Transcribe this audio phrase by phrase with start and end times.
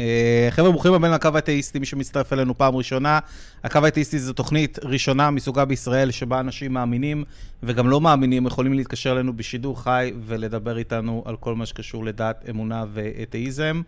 [0.00, 3.18] אה, חבר'ה, ברוכים הבאים לקו האתאיסטי, מי שמצטרף אלינו פעם ראשונה.
[3.64, 7.24] הקו האתאיסטי זו תוכנית ראשונה מסוגה בישראל, שבה אנשים מאמינים
[7.62, 12.44] וגם לא מאמינים יכולים להתקשר אלינו בשידור חי ולדבר איתנו על כל מה שקשור לדת,
[12.50, 13.82] אמונה ואתאיזם.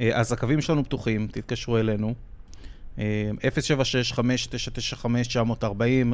[0.00, 2.14] אה, אז הקווים שלנו פתוחים, תתקשרו אלינו.
[2.98, 3.00] 076-5995-940,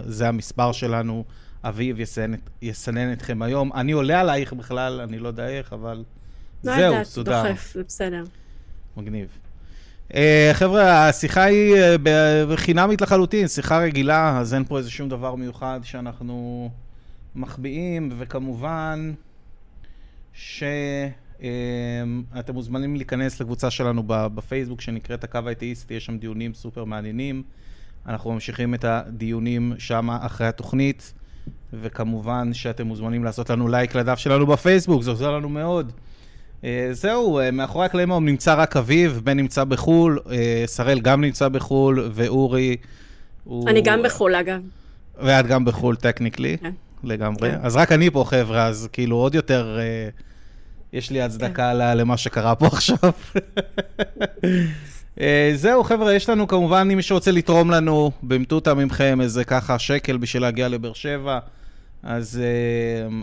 [0.04, 1.24] זה המספר שלנו.
[1.64, 3.72] אביב יסנן, יסנן אתכם היום.
[3.72, 6.04] אני עולה עלייך בכלל, אני לא יודע איך, אבל
[6.64, 7.42] לא זהו, יודעת, סודר.
[7.42, 8.24] דוחף, זה בסדר.
[8.96, 9.38] מגניב.
[10.10, 10.14] Uh,
[10.52, 11.98] חבר'ה, השיחה היא uh,
[12.48, 16.70] בחינמית לחלוטין, שיחה רגילה, אז אין פה איזה שום דבר מיוחד שאנחנו
[17.34, 19.12] מחביאים, וכמובן
[20.32, 21.44] שאתם
[22.48, 27.42] מוזמנים להיכנס לקבוצה שלנו בפייסבוק שנקראת הקו האתאיסטי, יש שם דיונים סופר מעניינים.
[28.06, 31.14] אנחנו ממשיכים את הדיונים שם אחרי התוכנית,
[31.72, 35.92] וכמובן שאתם מוזמנים לעשות לנו לייק לדף שלנו בפייסבוק, זה עוזר לנו מאוד.
[36.64, 41.20] אה, זהו, אה, מאחורי הקלעים היום נמצא רק אביב, בן נמצא בחו"ל, אה, שראל גם
[41.20, 42.76] נמצא בחו"ל, ואורי
[43.44, 43.68] הוא...
[43.68, 44.60] אני גם בחו"ל, אגב.
[45.22, 46.70] ואת גם בחו"ל, טכניקלי, כן.
[47.04, 47.50] לגמרי.
[47.50, 47.58] כן.
[47.62, 49.78] אז רק אני פה, חבר'ה, אז כאילו עוד יותר,
[50.92, 51.96] יש לי הצדקה כן.
[51.98, 53.10] למה שקרה פה עכשיו.
[55.54, 60.16] זהו, חבר'ה, יש לנו כמובן, אם מישהו רוצה לתרום לנו במטותא מכם איזה ככה שקל
[60.16, 61.38] בשביל להגיע לבאר שבע,
[62.02, 62.40] אז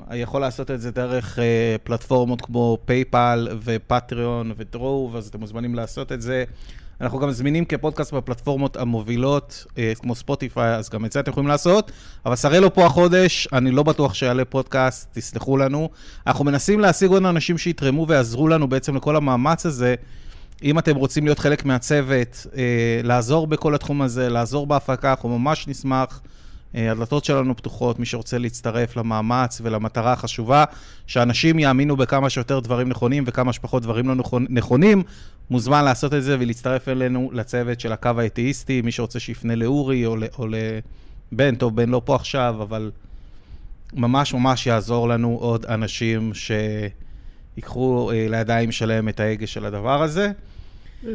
[0.10, 1.42] uh, יכול לעשות את זה דרך uh,
[1.84, 6.44] פלטפורמות כמו פייפל ופטריון ודרוב, אז אתם מוזמנים לעשות את זה.
[7.02, 11.50] אנחנו גם זמינים כפודקאסט בפלטפורמות המובילות, uh, כמו ספוטיפיי, אז גם את זה אתם יכולים
[11.50, 11.92] לעשות.
[12.26, 15.90] אבל שראל לא פה החודש, אני לא בטוח שיעלה פודקאסט, תסלחו לנו.
[16.28, 19.96] אנחנו מנסים להשיג עוד אנשים שיתרמו ויעזרו לנו בעצם לכל המאמץ הזה.
[20.64, 25.68] אם אתם רוצים להיות חלק מהצוות, אה, לעזור בכל התחום הזה, לעזור בהפקה, אנחנו ממש
[25.68, 26.22] נשמח.
[26.76, 30.64] אה, הדלתות שלנו פתוחות, מי שרוצה להצטרף למאמץ ולמטרה החשובה,
[31.08, 34.16] שאנשים יאמינו בכמה שיותר דברים נכונים וכמה שפחות דברים לא
[34.50, 35.04] נכונים,
[35.50, 40.16] מוזמן לעשות את זה ולהצטרף אלינו לצוות של הקו האתאיסטי, מי שרוצה שיפנה לאורי או,
[40.40, 40.48] או
[41.32, 42.92] לבן, טוב, בן לא פה עכשיו, אבל
[43.94, 46.32] ממש ממש יעזור לנו עוד אנשים
[47.56, 50.32] שיקחו אה, לידיים שלהם את ההגה של הדבר הזה.
[51.04, 51.08] Um,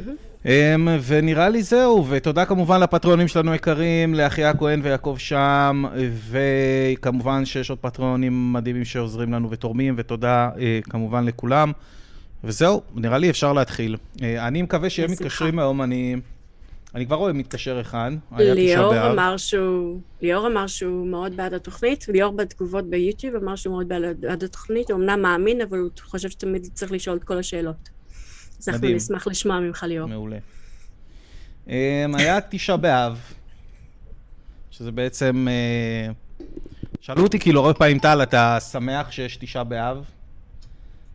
[1.06, 5.84] ונראה לי זהו, ותודה כמובן לפטריונים שלנו היקרים, לאחיה הכהן ויעקב שם,
[6.30, 10.58] וכמובן שיש עוד פטריונים מדהימים שעוזרים לנו ותורמים, ותודה uh,
[10.90, 11.72] כמובן לכולם.
[12.44, 13.96] וזהו, נראה לי אפשר להתחיל.
[14.16, 15.10] Uh, אני מקווה שהם.
[15.10, 16.16] מתקשרים היום, אני,
[16.94, 18.10] אני כבר רואה מתקשר אחד.
[18.32, 19.12] היה תשעה באב.
[19.12, 23.88] אמר שהוא, ליאור אמר שהוא מאוד בעד התוכנית, ליאור בתגובות ביוטיוב אמר שהוא מאוד
[24.20, 27.94] בעד התוכנית, הוא אמנם מאמין, אבל הוא חושב שתמיד צריך לשאול את כל השאלות.
[28.68, 28.96] אז אנחנו.
[28.96, 30.08] נשמח לשמוע ממך, ליאור.
[30.08, 30.38] מעולה.
[31.66, 31.70] Um,
[32.14, 33.20] היה תשעה באב,
[34.70, 35.46] שזה בעצם...
[36.40, 36.44] Uh,
[37.00, 40.04] שאלו אותי כאילו הרבה פעמים, טל, אתה שמח שיש תשעה באב?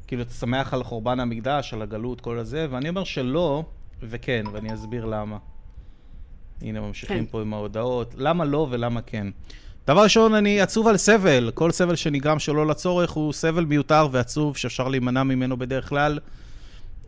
[0.08, 2.68] כאילו, אתה שמח על חורבן המקדש, על הגלות, כל הזה?
[2.70, 3.64] ואני אומר שלא,
[4.02, 5.38] וכן, ואני אסביר למה.
[6.62, 7.31] הנה, ממשיכים כן.
[7.31, 8.16] פה עם ההודעות.
[8.18, 9.28] למה לא ולמה כן?
[9.88, 11.52] דבר ראשון, אני עצוב על סבל.
[11.54, 16.20] כל סבל שנגרם שלא לצורך הוא סבל מיותר ועצוב שאפשר להימנע ממנו בדרך כלל.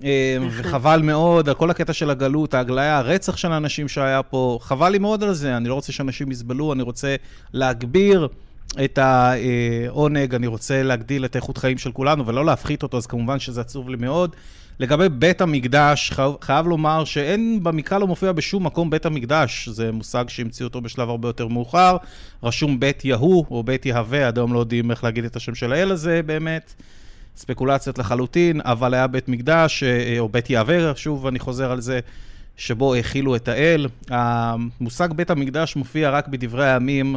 [0.01, 0.65] בהחלט.
[0.65, 4.59] וחבל מאוד על כל הקטע של הגלות, ההגליה, הרצח של האנשים שהיה פה.
[4.61, 7.15] חבל לי מאוד על זה, אני לא רוצה שאנשים יסבלו, אני רוצה
[7.53, 8.27] להגביר
[8.83, 13.39] את העונג, אני רוצה להגדיל את איכות חיים של כולנו ולא להפחית אותו, אז כמובן
[13.39, 14.35] שזה עצוב לי מאוד.
[14.79, 19.91] לגבי בית המקדש, חייב, חייב לומר שאין, במקרא לא מופיע בשום מקום בית המקדש, זה
[19.91, 21.97] מושג שהמציאו אותו בשלב הרבה יותר מאוחר.
[22.43, 25.73] רשום בית יהוא או בית יהווה, עד היום לא יודעים איך להגיד את השם של
[25.73, 26.73] האל הזה באמת.
[27.37, 31.99] ספקולציות לחלוטין, אבל היה בית מקדש, אה, או בית יהווה, שוב אני חוזר על זה,
[32.57, 33.87] שבו האכילו את האל.
[34.09, 37.15] המושג בית המקדש מופיע רק בדברי הימים,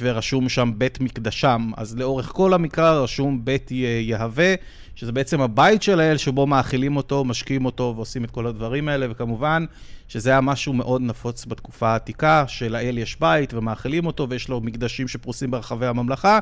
[0.00, 1.70] ורשום שם בית מקדשם.
[1.76, 4.54] אז לאורך כל המקרא רשום בית יה- יהווה,
[4.94, 9.06] שזה בעצם הבית של האל, שבו מאכילים אותו, משקים אותו ועושים את כל הדברים האלה,
[9.10, 9.64] וכמובן
[10.08, 15.08] שזה היה משהו מאוד נפוץ בתקופה העתיקה, שלאל יש בית ומאכילים אותו, ויש לו מקדשים
[15.08, 16.38] שפרוסים ברחבי הממלכה.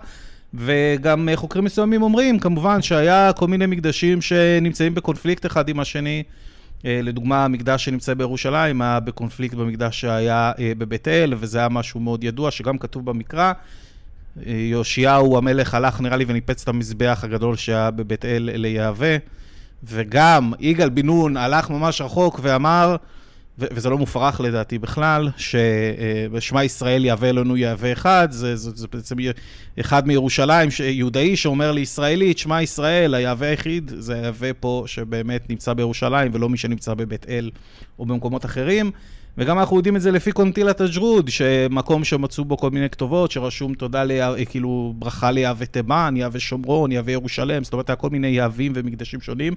[0.54, 6.22] וגם אה, חוקרים מסוימים אומרים, כמובן, שהיה כל מיני מקדשים שנמצאים בקונפליקט אחד עם השני.
[6.84, 12.00] אה, לדוגמה, המקדש שנמצא בירושלים היה בקונפליקט במקדש שהיה אה, בבית אל, וזה היה משהו
[12.00, 13.52] מאוד ידוע, שגם כתוב במקרא.
[14.46, 19.16] יאשיהו המלך הלך, נראה לי, וניפץ את המזבח הגדול שהיה בבית אל ליהווה.
[19.84, 22.96] וגם יגאל בן נון הלך ממש רחוק ואמר,
[23.58, 28.86] ו- וזה לא מופרך לדעתי בכלל, ששמע ישראל יהווה אלוהינו יהווה אחד, זה, זה, זה
[28.92, 29.16] בעצם
[29.80, 35.72] אחד מירושלים, ש- יהודאי שאומר לישראלית, שמע ישראל, יהווה אחד, זה היהווה פה שבאמת נמצא
[35.72, 37.50] בירושלים, ולא מי שנמצא בבית אל
[37.98, 38.90] או במקומות אחרים.
[39.38, 43.74] וגם אנחנו יודעים את זה לפי כונתילת עג'רוד, שמקום שמצאו בו כל מיני כתובות, שרשום
[43.74, 48.72] תודה, לה, כאילו ברכה ליהווה תימן, יהווה שומרון, יהווה ירושלם, זאת אומרת, כל מיני יהווים
[48.74, 49.54] ומקדשים שונים.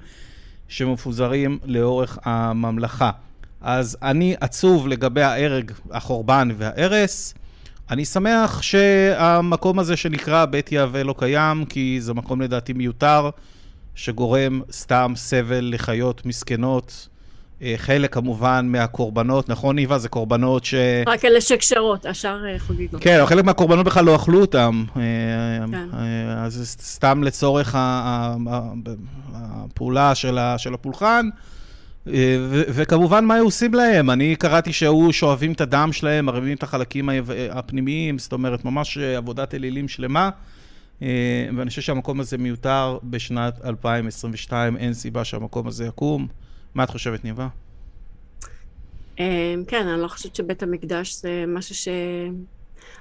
[0.69, 3.11] שמפוזרים לאורך הממלכה.
[3.61, 7.33] אז אני עצוב לגבי ההרג, החורבן וההרס.
[7.91, 13.29] אני שמח שהמקום הזה שנקרא בית יהווה לא קיים, כי זה מקום לדעתי מיותר,
[13.95, 17.07] שגורם סתם סבל לחיות מסכנות.
[17.61, 19.97] אה, חלק כמובן מהקורבנות, נכון ניבה?
[19.97, 20.73] זה קורבנות ש...
[21.07, 23.01] רק אלה שקשרות, השאר אה, חוגגות.
[23.01, 24.83] כן, חלק מהקורבנות בכלל לא אכלו אותם.
[24.97, 25.01] אה,
[25.71, 25.89] כן.
[26.37, 27.75] אז סתם לצורך
[29.33, 30.15] הפעולה
[30.57, 31.29] של הפולחן.
[32.49, 34.09] וכמובן, מה היו עושים להם?
[34.09, 37.09] אני קראתי שהיו שואבים את הדם שלהם, מרבים את החלקים
[37.51, 40.29] הפנימיים, זאת אומרת, ממש עבודת אלילים שלמה.
[41.01, 46.27] ואני חושב שהמקום הזה מיותר בשנת 2022, אין סיבה שהמקום הזה יקום.
[46.75, 47.47] מה את חושבת, ניבה?
[49.67, 51.87] כן, אני לא חושבת שבית המקדש זה משהו ש...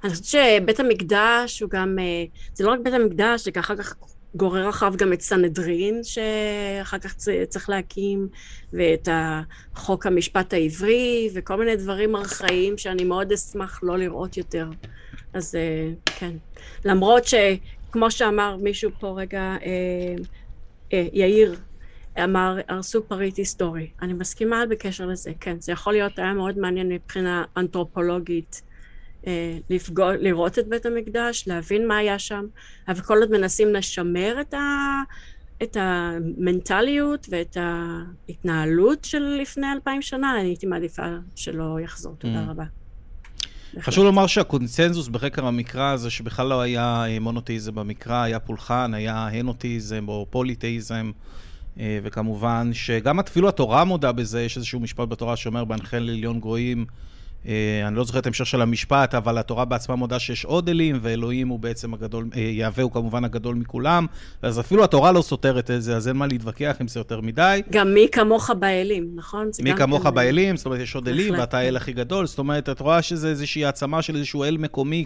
[0.05, 1.99] אני חושבת שבית המקדש הוא גם...
[1.99, 2.25] אה,
[2.55, 3.95] זה לא רק בית המקדש, זה אחר כך
[4.35, 7.15] גורר אחריו גם את סנהדרין, שאחר כך
[7.49, 8.29] צריך להקים,
[8.73, 9.09] ואת
[9.75, 14.71] חוק המשפט העברי, וכל מיני דברים ארכאיים שאני מאוד אשמח לא לראות יותר.
[15.33, 16.33] אז אה, כן.
[16.85, 19.57] למרות שכמו שאמר מישהו פה רגע,
[20.93, 21.57] אה, יאיר,
[22.25, 23.91] אמר, הרסו פריט היסטורי.
[24.03, 25.61] אני מסכימה בקשר לזה, כן.
[25.61, 28.68] זה יכול להיות, היה מאוד מעניין מבחינה אנתרופולוגית אה,
[29.71, 32.45] לפגוע, לראות את בית המקדש, להבין מה היה שם,
[32.89, 35.03] אבל כל עוד מנסים לשמר את, ה,
[35.63, 42.15] את המנטליות ואת ההתנהלות של לפני אלפיים שנה, אני הייתי מעדיפה שלא יחזור.
[42.19, 42.51] תודה mm.
[42.51, 42.65] רבה.
[43.81, 50.05] חשוב לומר שהקונצנזוס בחקר המקרא זה שבכלל לא היה מונותאיזם במקרא, היה פולחן, היה הנותאיזם
[50.09, 51.11] או פוליתאיזם.
[51.81, 56.79] אה, וכמובן שגם אפילו התורה מודה בזה, יש איזשהו משפט בתורה שאומר, בהנחל לעליון גויים,
[56.89, 56.95] אה,
[57.87, 61.49] אני לא זוכר את ההמשך של המשפט, אבל התורה בעצמה מודה שיש עוד אלים, ואלוהים
[61.49, 64.07] הוא בעצם הגדול, אה, יהווה הוא כמובן הגדול מכולם,
[64.43, 67.63] אז אפילו התורה לא סותרת את זה, אז אין מה להתווכח אם זה יותר מדי.
[67.71, 69.51] גם מי כמוך באלים, נכון?
[69.63, 70.15] מי כמוך כן...
[70.15, 73.29] באלים, זאת אומרת, יש עוד אלים, ואתה האל הכי גדול, זאת אומרת, את רואה שזה
[73.29, 75.05] איזושהי העצמה של איזשהו אל מקומי.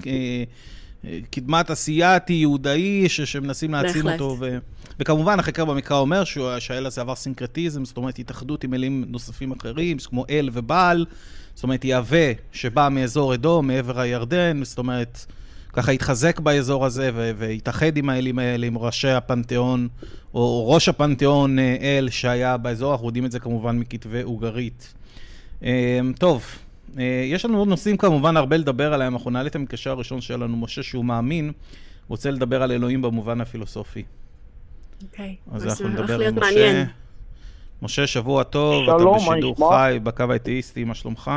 [1.31, 4.37] קדמת אסייתי, יהודאי, שמנסים להעצים אותו.
[4.41, 4.59] ו...
[5.01, 6.25] וכמובן, החקר במקרא אומר
[6.59, 11.07] שהאל הזה עבר סינקרטיזם, זאת אומרת, התאחדות עם אלים נוספים אחרים, כמו אל ובעל,
[11.55, 15.27] זאת אומרת, יהווה שבא מאזור אדום, מעבר הירדן, זאת אומרת,
[15.73, 19.89] ככה התחזק באזור הזה והתאחד עם האלים האלה, עם ראשי הפנתיאון,
[20.35, 24.95] או ראש הפנתיאון אה, אל שהיה באזור, אנחנו יודעים את זה כמובן מכתבי אוגרית.
[25.65, 26.45] אה, טוב.
[26.99, 30.57] אה, יש לנו עוד נושאים כמובן הרבה לדבר עליהם, אנחנו נעלה את המקשר הראשון שלנו,
[30.57, 31.53] משה שהוא מאמין,
[32.09, 34.03] רוצה לדבר על אלוהים במובן הפילוסופי.
[35.03, 36.85] אוקיי, אז אנחנו נדבר עם משה.
[37.83, 41.31] משה, שבוע טוב, שלום, אתה בשידור חי בקו האתאיסטי, מה שלומך?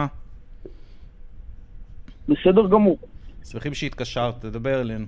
[2.30, 2.98] בסדר גמור.
[3.44, 5.06] שמחים שהתקשרת, תדבר אלינו.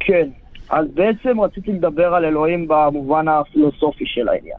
[0.00, 0.28] כן,
[0.70, 4.58] אז בעצם רציתי לדבר על אלוהים במובן הפילוסופי של העניין.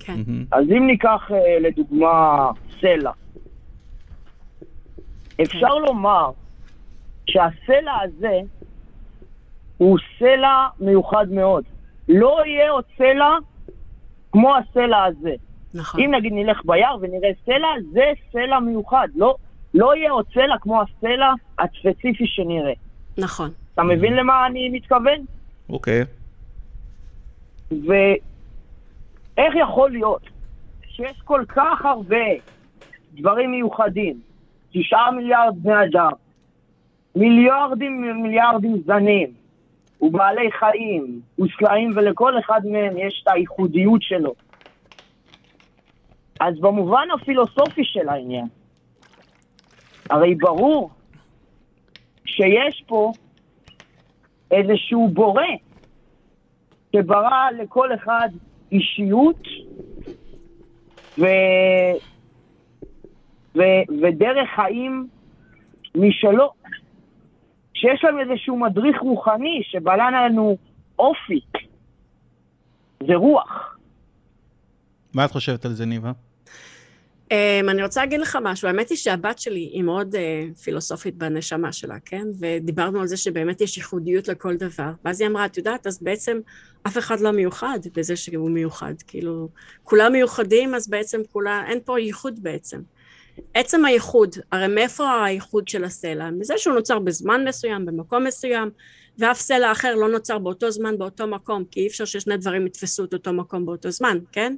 [0.00, 0.20] כן.
[0.52, 2.50] אז אם ניקח אה, לדוגמה
[2.80, 3.10] סלע,
[5.42, 5.82] אפשר כן.
[5.86, 6.30] לומר
[7.26, 8.40] שהסלע הזה
[9.78, 11.64] הוא סלע מיוחד מאוד.
[12.08, 13.36] לא יהיה עוד סלע
[14.38, 15.34] כמו הסלע הזה.
[15.74, 16.00] נכון.
[16.00, 19.08] אם נגיד נלך ביער ונראה סלע, זה סלע מיוחד.
[19.14, 19.36] לא,
[19.74, 22.72] לא יהיה עוד סלע כמו הסלע הספציפי שנראה.
[23.18, 23.50] נכון.
[23.74, 25.24] אתה מבין למה אני מתכוון?
[25.68, 26.04] אוקיי.
[27.70, 30.22] ואיך יכול להיות
[30.82, 32.26] שיש כל כך הרבה
[33.14, 34.20] דברים מיוחדים,
[34.72, 36.12] תשעה מיליארד בני אדם,
[37.16, 39.32] מיליארדים ומיליארדים זנים,
[40.02, 44.34] ובעלי חיים, וסלעים, ולכל אחד מהם יש את הייחודיות שלו.
[46.40, 48.46] אז במובן הפילוסופי של העניין,
[50.10, 50.90] הרי ברור
[52.26, 53.12] שיש פה
[54.50, 55.42] איזשהו בורא
[56.96, 58.28] שברא לכל אחד
[58.72, 59.42] אישיות
[61.18, 61.24] ו...
[63.56, 63.60] ו...
[64.02, 65.08] ודרך חיים
[65.94, 66.57] משלו.
[67.80, 70.56] שיש להם איזשהו מדריך רוחני שבלן לנו
[70.98, 71.40] אופי
[73.08, 73.76] ורוח.
[75.14, 76.12] מה את חושבת על זה, ניבה?
[77.28, 81.72] Um, אני רוצה להגיד לך משהו, האמת היא שהבת שלי היא מאוד uh, פילוסופית בנשמה
[81.72, 82.24] שלה, כן?
[82.38, 84.90] ודיברנו על זה שבאמת יש ייחודיות לכל דבר.
[85.04, 86.38] ואז היא אמרה, את יודעת, אז בעצם
[86.86, 88.94] אף אחד לא מיוחד בזה שהוא מיוחד.
[89.06, 89.48] כאילו,
[89.84, 92.80] כולם מיוחדים, אז בעצם כולה, אין פה ייחוד בעצם.
[93.54, 96.30] עצם הייחוד, הרי מאיפה הייחוד של הסלע?
[96.30, 98.70] מזה שהוא נוצר בזמן מסוים, במקום מסוים,
[99.18, 103.04] ואף סלע אחר לא נוצר באותו זמן, באותו מקום, כי אי אפשר ששני דברים יתפסו
[103.04, 104.56] את אותו מקום באותו זמן, כן?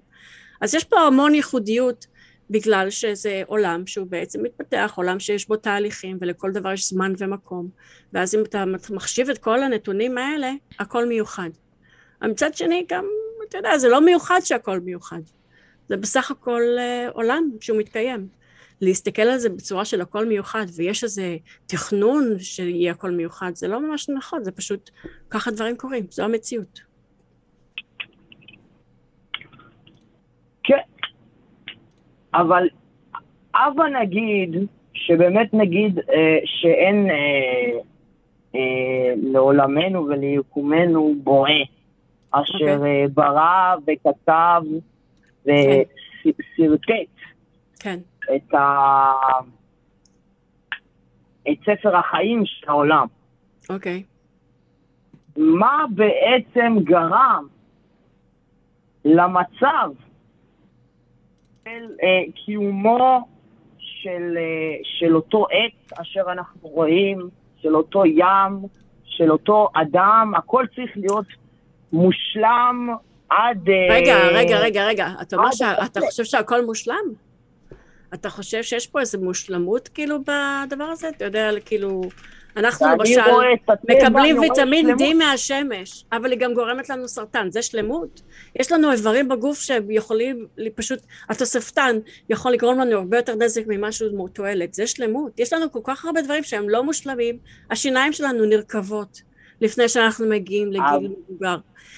[0.61, 2.07] אז יש פה המון ייחודיות
[2.51, 7.69] בגלל שזה עולם שהוא בעצם מתפתח, עולם שיש בו תהליכים ולכל דבר יש זמן ומקום
[8.13, 11.51] ואז אם אתה מחשיב את כל הנתונים האלה, הכל מיוחד.
[12.23, 13.05] מצד שני גם
[13.49, 15.21] אתה יודע, זה לא מיוחד שהכל מיוחד.
[15.89, 18.40] זה בסך הכל אה, עולם שהוא מתקיים.
[18.81, 23.89] להסתכל על זה בצורה של הכל מיוחד, ויש איזה תכנון שיהיה הכל מיוחד, זה לא
[23.89, 24.91] ממש נכון, זה פשוט
[25.31, 26.81] ככה דברים קורים, זו המציאות.
[30.65, 30.81] כן,
[32.35, 32.69] אבל
[33.55, 34.57] הבה נגיד,
[34.95, 37.79] שבאמת נגיד אה, שאין אה,
[38.55, 41.51] אה, לעולמנו וליקומנו בורא,
[42.31, 42.77] אשר okay.
[42.77, 43.03] אוקיי.
[43.03, 44.63] אה, ברא וכתב
[46.25, 47.11] וסרטט
[47.81, 47.99] כן.
[48.37, 49.13] את, ה...
[51.51, 53.07] את ספר החיים של העולם.
[53.71, 54.03] אוקיי.
[55.37, 57.47] מה בעצם גרם
[59.05, 59.91] למצב
[61.65, 63.29] של אה, קיומו
[63.79, 67.29] של, אה, של אותו עץ אשר אנחנו רואים,
[67.63, 68.59] של אותו ים,
[69.05, 71.27] של אותו אדם, הכל צריך להיות
[71.93, 72.89] מושלם
[73.29, 73.69] עד...
[73.69, 76.01] אה, רגע, רגע, רגע, רגע, אתה אומר שאתה.
[76.01, 77.30] חושב שהכל מושלם?
[78.15, 81.09] אתה חושב שיש פה איזו מושלמות כאילו בדבר הזה?
[81.09, 82.01] אתה יודע, כאילו,
[82.57, 83.21] אנחנו למשל
[83.89, 84.87] מקבלים ויטמין.
[84.91, 88.21] D מהשמש, אבל היא גם גורמת לנו סרטן, זה שלמות.
[88.57, 90.99] יש לנו איברים בגוף שיכולים, לי- פשוט,
[91.29, 91.99] התוספתן
[92.29, 95.41] יכול לגרום לנו הרבה יותר נזק ממשהו כמו תועלת, זה שלמות.
[95.41, 97.39] יש לנו כל כך הרבה דברים שהם לא מושלמים,
[97.71, 99.23] השיניים שלנו נרקבות
[99.61, 100.83] לפני שאנחנו מגיעים לגיל
[101.29, 101.57] מבוגר.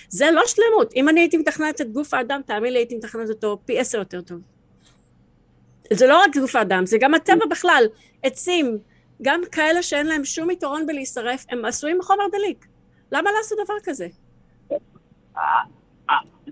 [0.09, 0.93] זה לא שלמות.
[0.97, 4.21] אם אני הייתי מתכננת את גוף האדם, תאמין לי, הייתי מתכננת אותו פי עשר יותר
[4.21, 4.39] טוב.
[5.93, 7.85] זה לא רק גוף האדם, זה גם הטבע בכלל.
[8.23, 8.79] עצים,
[9.23, 12.67] גם כאלה שאין להם שום יתרון בלהישרף, הם עשויים מחומר דליק.
[13.13, 14.07] למה לעשות דבר כזה?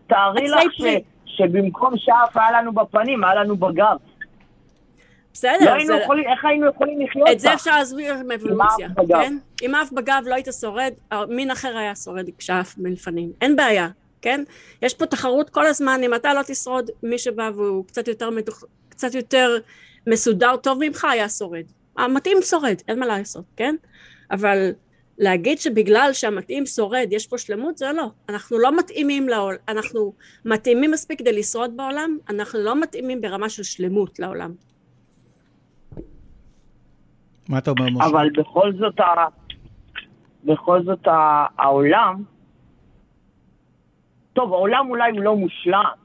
[0.07, 1.03] תארי עצי לך.
[1.27, 3.97] שבמקום שאף היה לנו בפנים, היה לנו בגב.
[5.33, 7.55] בסדר, לא היינו זה- יכולים, איך היינו יכולים לחיות את זה?
[7.55, 8.89] אפשר להסביר עם אבולוציה.
[9.09, 9.39] כן?
[9.63, 10.93] אם אף בגב לא היית שורד,
[11.29, 13.33] מין אחר היה שורד כשאף מלפנים.
[13.41, 13.89] אין בעיה,
[14.23, 14.43] כן?
[14.83, 18.31] יש פה תחרות כל הזמן, אם אתה לא תשרוד, מי שבא והוא קצת יותר.
[19.01, 19.49] קצת יותר
[20.07, 21.65] מסודר, טוב ממך, היה שורד.
[21.97, 23.75] המתאים שורד, אין מה לעשות, כן?
[24.31, 24.71] אבל
[25.19, 28.11] להגיד שבגלל שהמתאים שורד, יש פה שלמות, זה לא.
[28.29, 30.13] אנחנו לא מתאימים לעולם, אנחנו
[30.45, 34.53] מתאימים מספיק כדי לשרוד בעולם, אנחנו לא מתאימים ברמה של שלמות לעולם.
[37.49, 38.07] מה אתה אומר, משה?
[38.07, 39.05] אבל בכל זאת, ה...
[40.45, 41.47] בכל זאת ה...
[41.59, 42.23] העולם,
[44.33, 46.00] טוב, העולם אולי הוא לא מושלם,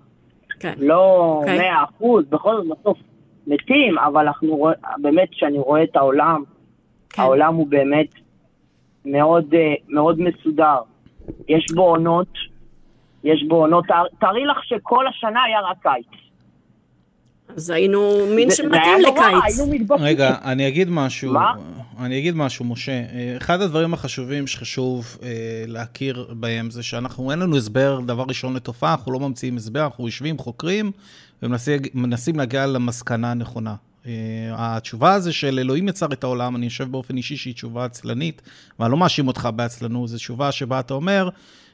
[0.60, 0.74] כן.
[0.78, 1.58] לא אוקיי.
[1.58, 2.98] מאה אחוז, בכל זאת בסוף
[3.48, 6.44] מתים, אבל אנחנו באמת, כשאני רואה את העולם,
[7.10, 7.22] כן.
[7.22, 8.08] העולם הוא באמת
[9.06, 10.78] מאוד, אה, מאוד מסודר.
[11.48, 12.28] יש בו עונות,
[13.24, 16.22] יש בו עונות, תאר- תארי לך שכל השנה היה רק קיץ.
[17.56, 19.60] אז היינו מין שמתאים לקיץ.
[20.00, 21.34] רגע, אני אגיד משהו.
[21.34, 21.54] מה?
[22.00, 23.02] אני אגיד משהו, משה.
[23.38, 25.30] אחד הדברים החשובים שחשוב אה,
[25.68, 30.06] להכיר בהם זה שאנחנו, אין לנו הסבר, דבר ראשון, לתופעה, אנחנו לא ממציאים הסבר, אנחנו
[30.06, 30.92] יושבים, חוקרים,
[31.44, 33.76] ומנסים להגיע למסקנה הנכונה.
[34.08, 34.12] אה,
[34.58, 38.42] התשובה הזו של אלוהים יצר את העולם, אני חושב באופן אישי שהיא תשובה עצלנית,
[38.80, 41.30] ואני לא מאשים אותך בעצלנות, זו תשובה שבה אתה אומר,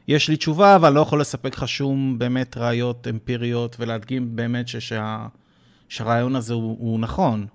[0.07, 4.75] יש לי תשובה, אבל לא יכול לספק לך שום באמת ראיות אמפיריות, ולהדגים באמת ש-
[4.75, 5.27] שה...
[5.91, 7.45] שהרעיון הזה הוא, הוא נכון.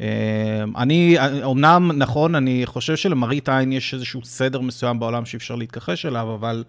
[0.00, 5.54] אה, אני, אמנם נכון, אני חושב שלמראית עין יש איזשהו סדר מסוים בעולם שאי אפשר
[5.54, 6.64] להתכחש אליו, אבל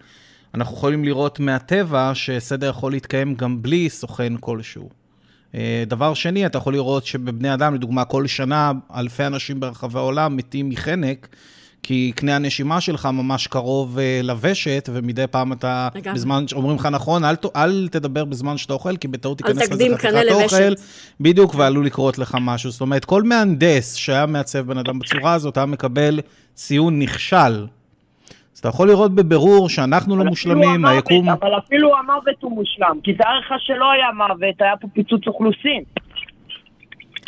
[0.53, 4.89] אנחנו יכולים לראות מהטבע שסדר יכול להתקיים גם בלי סוכן כלשהו.
[5.55, 10.37] אה, דבר שני, אתה יכול לראות שבבני אדם, לדוגמה, כל שנה אלפי אנשים ברחבי העולם
[10.37, 11.27] מתים מחנק,
[11.87, 16.13] כי קנה הנשימה שלך ממש קרוב אה, לוושט, ומדי פעם אתה, לגמרי.
[16.13, 20.31] בזמן שאומרים לך, נכון, אל, אל תדבר בזמן שאתה אוכל, כי בטעות תיכנס לזה חתיכת.
[20.31, 20.73] אוכל,
[21.19, 22.71] בדיוק, ועלול לקרות לך משהו.
[22.71, 26.19] זאת אומרת, כל מהנדס שהיה מעצב בן אדם בצורה הזאת, היה מקבל
[26.53, 27.65] ציון נכשל.
[28.55, 31.29] אז אתה יכול לראות בבירור שאנחנו לא מושלמים, היקום...
[31.29, 35.83] אבל אפילו המוות הוא מושלם, כי תאר לך שלא היה מוות, היה פה פיצוץ אוכלוסין.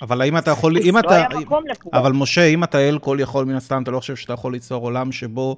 [0.02, 0.78] אבל האם אתה יכול...
[0.78, 1.16] אם לא אתה...
[1.16, 2.02] היה מקום לכולם.
[2.02, 4.84] אבל משה, אם אתה אל כל יכול מן הסתם, אתה לא חושב שאתה יכול ליצור
[4.84, 5.58] עולם שבו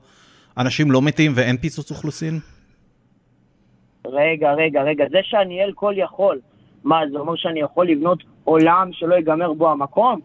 [0.57, 2.39] אנשים לא מתים ואין פיצוץ אוכלוסין?
[4.05, 6.39] רגע, רגע, רגע, זה שאני אל כל יכול,
[6.83, 10.19] מה, זה אומר שאני יכול לבנות עולם שלא ייגמר בו המקום?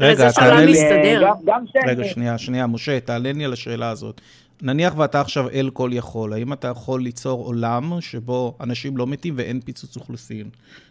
[0.00, 0.78] רגע, תענה לי...
[1.22, 1.64] גם, גם.
[1.86, 4.20] רגע, שנייה, שנייה, משה, תעלה לי על השאלה הזאת.
[4.62, 9.34] נניח ואתה עכשיו אל כל יכול, האם אתה יכול ליצור עולם שבו אנשים לא מתים
[9.36, 10.48] ואין פיצוץ אוכלוסין?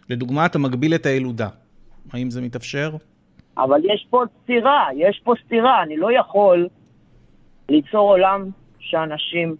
[0.10, 1.48] לדוגמה, אתה מגביל את הילודה.
[2.14, 2.96] האם זה מתאפשר?
[3.58, 6.68] אבל יש פה סתירה, יש פה סתירה, אני לא יכול
[7.70, 8.50] ליצור עולם
[8.80, 9.56] שאנשים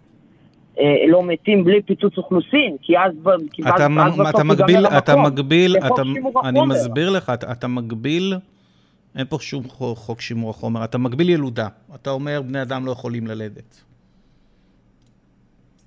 [0.78, 3.12] אה, לא מתים בלי פיצוץ אוכלוסין, כי אז,
[3.52, 5.26] כי אז, אתה, אז מ- בסוף אתה מגביל, אתה המקום.
[5.32, 6.02] מגביל, אתה,
[6.44, 6.64] אני החומר.
[6.74, 8.34] מסביר לך, אתה, אתה מגביל,
[9.16, 9.64] אין פה שום
[9.94, 11.68] חוק שימור החומר, אתה מגביל ילודה.
[11.94, 13.84] אתה אומר, בני אדם לא יכולים ללדת.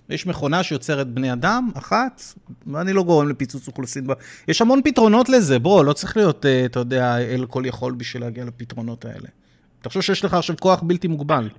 [0.10, 2.22] יש מכונה שיוצרת בני אדם, אחת,
[2.68, 4.08] ואני לא גורם לפיצוץ אוכלוסין.
[4.48, 8.24] יש המון פתרונות לזה, בוא, לא צריך להיות, אה, אתה יודע, אל כל יכול בשביל
[8.24, 9.28] להגיע לפתרונות האלה.
[9.82, 11.50] תחשוב שיש לך עכשיו כוח בלתי מוגבל.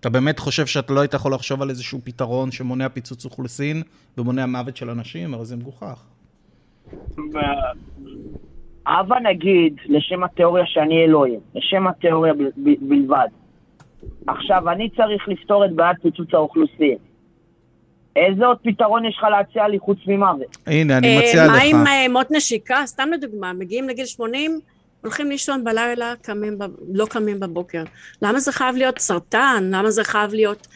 [0.00, 3.82] אתה באמת חושב שאתה לא היית יכול לחשוב על איזשהו פתרון שמונע פיצוץ אוכלוסין
[4.18, 5.34] ומונע מוות של אנשים?
[5.34, 6.04] הרי זה מגוחך.
[8.86, 13.28] הבה נגיד, לשם התיאוריה שאני אלוהים, לשם התיאוריה בלבד.
[14.26, 16.96] עכשיו, אני צריך לפתור את בעיית פיצוץ האוכלוסין.
[18.16, 20.56] איזה עוד פתרון יש לך להציע לי חוץ ממוות?
[20.66, 21.50] הנה, אני מציע לך.
[21.50, 22.82] מה עם אה, מות נשיקה?
[22.86, 24.60] סתם לדוגמה, מגיעים לגיל 80,
[25.02, 26.64] הולכים לישון בלילה, קמים ב...
[26.92, 27.82] לא קמים בבוקר.
[28.22, 29.70] למה זה חייב להיות סרטן?
[29.72, 30.66] למה זה חייב להיות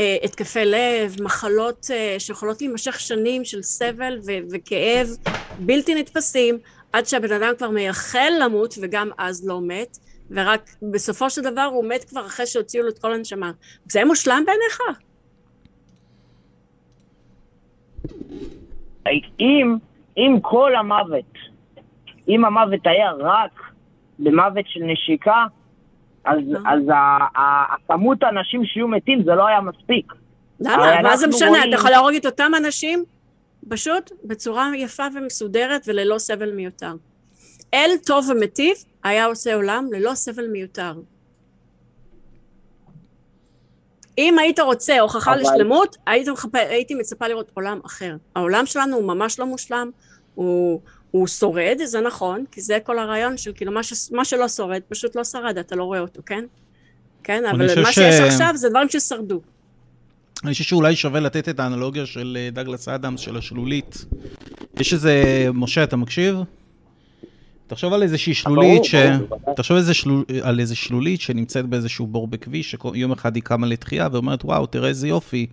[0.00, 5.08] אה, התקפי לב, מחלות אה, שיכולות להימשך שנים של סבל ו- וכאב
[5.58, 6.58] בלתי נתפסים,
[6.92, 9.98] עד שהבן אדם כבר מייחל למות וגם אז לא מת,
[10.30, 13.50] ורק בסופו של דבר הוא מת כבר אחרי שהוציאו לו את כל הנשמה.
[13.90, 15.02] זה מושלם בעיניך?
[19.40, 19.76] אם,
[20.16, 21.32] אם כל המוות,
[22.28, 23.60] אם המוות היה רק
[24.18, 25.44] במוות של נשיקה,
[26.24, 26.72] אז, אה.
[26.72, 26.82] אז
[27.74, 30.12] הכמות האנשים שיהיו מתים זה לא היה מספיק.
[30.60, 31.02] למה?
[31.02, 31.48] מה זה משנה?
[31.48, 31.62] רואים...
[31.68, 33.04] אתה יכול להרוג את אותם אנשים
[33.68, 36.92] פשוט בצורה יפה ומסודרת וללא סבל מיותר.
[37.74, 38.74] אל טוב ומטיב
[39.04, 40.92] היה עושה עולם ללא סבל מיותר.
[44.18, 45.40] אם היית רוצה הוכחה אבל...
[45.40, 46.28] לשלמות, היית.
[46.54, 48.16] הייתי מצפה לראות עולם אחר.
[48.36, 49.90] העולם שלנו הוא ממש לא מושלם,
[50.34, 54.12] הוא, הוא שורד, זה נכון, כי זה כל הרעיון של כאילו מה, ש...
[54.12, 56.44] מה שלא שורד, פשוט לא שרד, אתה לא רואה אותו, כן?
[57.24, 57.94] כן, אבל מה ש...
[57.94, 59.40] שיש עכשיו זה דברים ששרדו.
[60.44, 64.04] אני חושב שאולי שווה לתת את האנלוגיה של אה, דגלס אדמס, של השלולית.
[64.80, 66.36] יש איזה, משה, אתה מקשיב?
[67.72, 68.94] תחשוב על איזושהי שלולית, ש...
[69.56, 70.10] תחשוב איזה של...
[70.42, 74.88] על איזה שלולית שנמצאת באיזשהו בור בכביש, שיום אחד היא קמה לתחייה ואומרת, וואו, תראה
[74.88, 75.46] איזה יופי.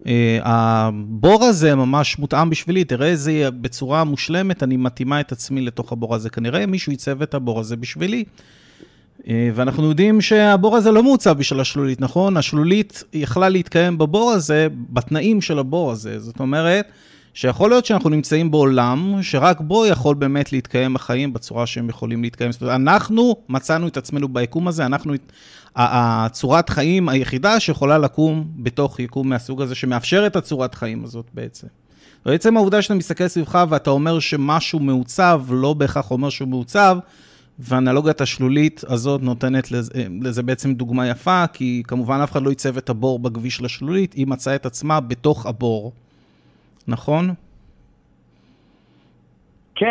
[0.00, 0.06] Uh,
[0.42, 6.14] הבור הזה ממש מותאם בשבילי, תראה איזה בצורה מושלמת אני מתאימה את עצמי לתוך הבור
[6.14, 6.30] הזה.
[6.30, 8.24] כנראה מישהו ייצב את הבור הזה בשבילי.
[9.20, 9.24] Uh,
[9.54, 12.36] ואנחנו יודעים שהבור הזה לא מעוצב בשביל השלולית, נכון?
[12.36, 16.18] השלולית יכלה להתקיים בבור הזה, בתנאים של הבור הזה.
[16.18, 16.86] זאת אומרת,
[17.34, 22.52] שיכול להיות שאנחנו נמצאים בעולם שרק בו יכול באמת להתקיים החיים בצורה שהם יכולים להתקיים.
[22.52, 25.14] זאת אומרת, אנחנו מצאנו את עצמנו ביקום הזה, אנחנו,
[25.76, 31.66] הצורת חיים היחידה שיכולה לקום בתוך יקום מהסוג הזה, שמאפשר את הצורת חיים הזאת בעצם.
[32.26, 36.98] בעצם העובדה שאתה מסתכל סביבך ואתה אומר שמשהו מעוצב, לא בהכרח אומר שהוא מעוצב,
[37.58, 42.76] והאנלוגיית השלולית הזאת נותנת לזה, לזה בעצם דוגמה יפה, כי כמובן אף אחד לא ייצב
[42.76, 45.92] את הבור בכביש לשלולית, היא מצאה את עצמה בתוך הבור.
[46.90, 47.34] נכון?
[49.74, 49.90] כן.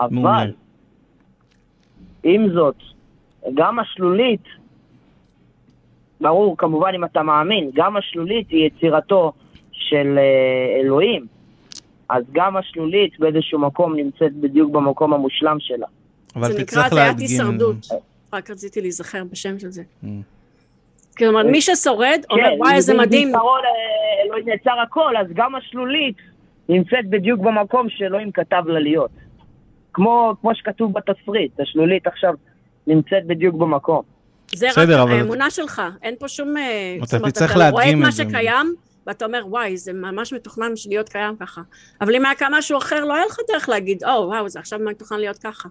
[0.00, 0.52] אבל,
[2.22, 2.76] עם זאת,
[3.54, 4.44] גם השלולית,
[6.20, 9.32] ברור, כמובן אם אתה מאמין, גם השלולית היא יצירתו
[9.72, 11.26] של אה, אלוהים.
[12.08, 15.86] אז גם השלולית באיזשהו מקום נמצאת בדיוק במקום המושלם שלה.
[16.36, 17.26] אבל תצטרך להדגים...
[17.26, 18.02] זה נקרא הטיית הישרדות.
[18.32, 19.82] רק רציתי להיזכר בשם של זה.
[20.04, 20.06] Mm.
[21.18, 23.32] כלומר, מי ששורד אומר, כן, וואי, איזה מדהים.
[24.32, 26.16] אלוהים נעצר הכל, אז גם השלולית
[26.68, 29.10] נמצאת בדיוק במקום שאלוהים כתב לה להיות.
[29.92, 32.34] כמו, כמו שכתוב בתסריט, השלולית עכשיו
[32.86, 34.02] נמצאת בדיוק במקום.
[34.54, 36.56] זה רק האמונה שלך, אין פה שום...
[36.56, 38.22] אה, אתה תצטרך להדגים את זה.
[38.22, 38.74] אתה רואה את מה שקיים,
[39.06, 41.60] ואתה אומר, וואי, זה ממש מתוכנן להיות קיים ככה.
[42.00, 44.58] אבל אם היה קם משהו אחר, לא היה לך דרך להגיד, או, oh, וואו, זה
[44.58, 45.68] עכשיו מתוכנן להיות ככה.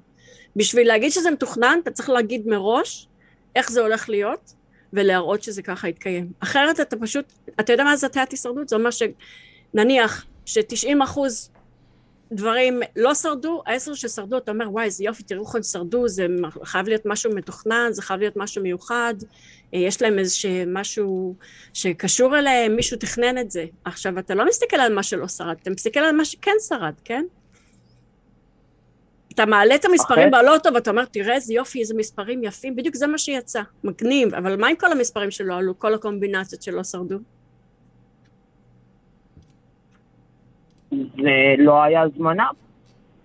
[0.55, 3.07] בשביל להגיד שזה מתוכנן, אתה צריך להגיד מראש
[3.55, 4.53] איך זה הולך להיות,
[4.93, 6.31] ולהראות שזה ככה יתקיים.
[6.39, 7.25] אחרת אתה פשוט,
[7.59, 8.69] אתה יודע מה זה הטיית הישרדות?
[8.69, 11.51] זה אומר שנניח ש-90 אחוז
[12.31, 16.27] דברים לא שרדו, העשר ששרדו, אתה אומר, וואי, איזה יופי, תראו איך הם שרדו, זה
[16.63, 19.13] חייב להיות משהו מתוכנן, זה חייב להיות משהו מיוחד,
[19.73, 20.33] אה, יש להם איזה
[20.67, 21.35] משהו
[21.73, 23.65] שקשור אליהם, מישהו תכנן את זה.
[23.85, 27.25] עכשיו, אתה לא מסתכל על מה שלא שרד, אתה מסתכל על מה שכן שרד, כן?
[29.33, 33.07] אתה מעלה את המספרים בלוטו ואתה אומר, תראה איזה יופי, איזה מספרים יפים, בדיוק זה
[33.07, 37.17] מה שיצא, מגניב, אבל מה עם כל המספרים שלא עלו, כל הקומבינציות שלא שרדו?
[40.91, 42.47] זה לא היה זמנה.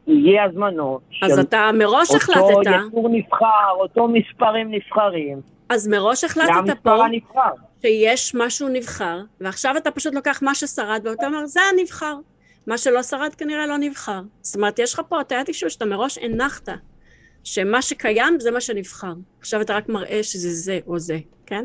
[0.08, 2.40] הגיע הזמנו אז אתה מראש החלטת...
[2.40, 5.40] אותו יצור נבחר, אותו מספרים נבחרים.
[5.68, 6.96] אז מראש החלטת פה
[7.82, 12.16] שיש משהו נבחר, ועכשיו אתה פשוט לוקח מה ששרד ואתה אומר, זה הנבחר.
[12.66, 14.20] מה שלא שרד כנראה לא נבחר.
[14.40, 16.68] זאת אומרת, יש לך פה הטיית אישור שאתה מראש הנחת,
[17.44, 19.12] שמה שקיים זה מה שנבחר.
[19.40, 21.64] עכשיו אתה רק מראה שזה זה או זה, כן?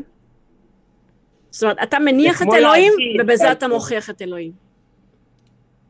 [1.50, 4.52] זאת אומרת, אתה מניח את אלוהים, להגיד, ובזה אתה מוכיח את אלוהים.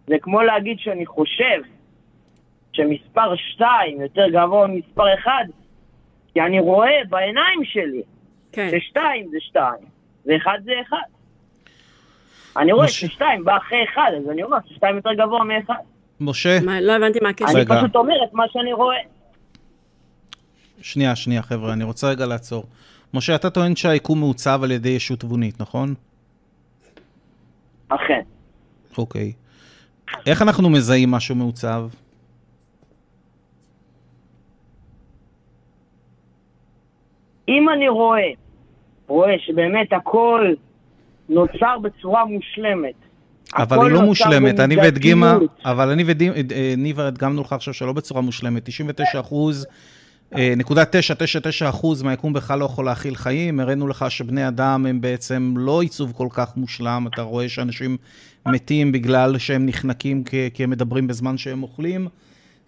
[0.07, 1.61] זה כמו להגיד שאני חושב
[2.72, 5.31] שמספר 2 יותר גבוה ממספר 1,
[6.33, 8.03] כי אני רואה בעיניים שלי
[8.53, 8.68] כן.
[8.70, 9.85] ששתיים זה שתיים,
[10.27, 10.96] ואחד זה אחד.
[12.57, 12.88] אני רואה.
[12.88, 15.75] ששתיים בא אחרי אחד, אז אני אומר ששתיים יותר גבוה מאחד.
[16.21, 17.59] משה, מה, לא הבנתי מה הקשר.
[17.59, 17.67] אני.
[17.67, 18.97] פשוט אומר את מה שאני רואה.
[20.81, 22.65] שנייה, שנייה, חבר'ה, אני רוצה רגע לעצור.
[23.15, 25.95] משה, אתה טוען שהיקום מעוצב על ידי ישות תבונית, נכון?
[27.88, 28.21] אכן.
[28.99, 29.33] אוקיי.
[30.27, 31.88] איך אנחנו מזהים משהו מעוצב?
[37.49, 38.31] אם אני רואה,
[39.07, 40.55] רואה שבאמת הכל
[41.35, 42.95] נוצר בצורה מושלמת.
[43.57, 45.61] אבל היא לא מושלמת, אני והדגימה, במידתיות.
[45.64, 49.66] אבל אני וניבה הדגמנו לך עכשיו שלא בצורה מושלמת, 99 אחוז,
[50.37, 55.01] אה, נקודה 999 אחוז מהיקום בכלל לא יכול להכיל חיים, הראינו לך שבני אדם הם
[55.01, 57.97] בעצם לא עיצוב כל כך מושלם, אתה רואה שאנשים
[58.47, 62.09] מתים בגלל שהם נחנקים כי, הם מדברים בזמן שהם אוכלים.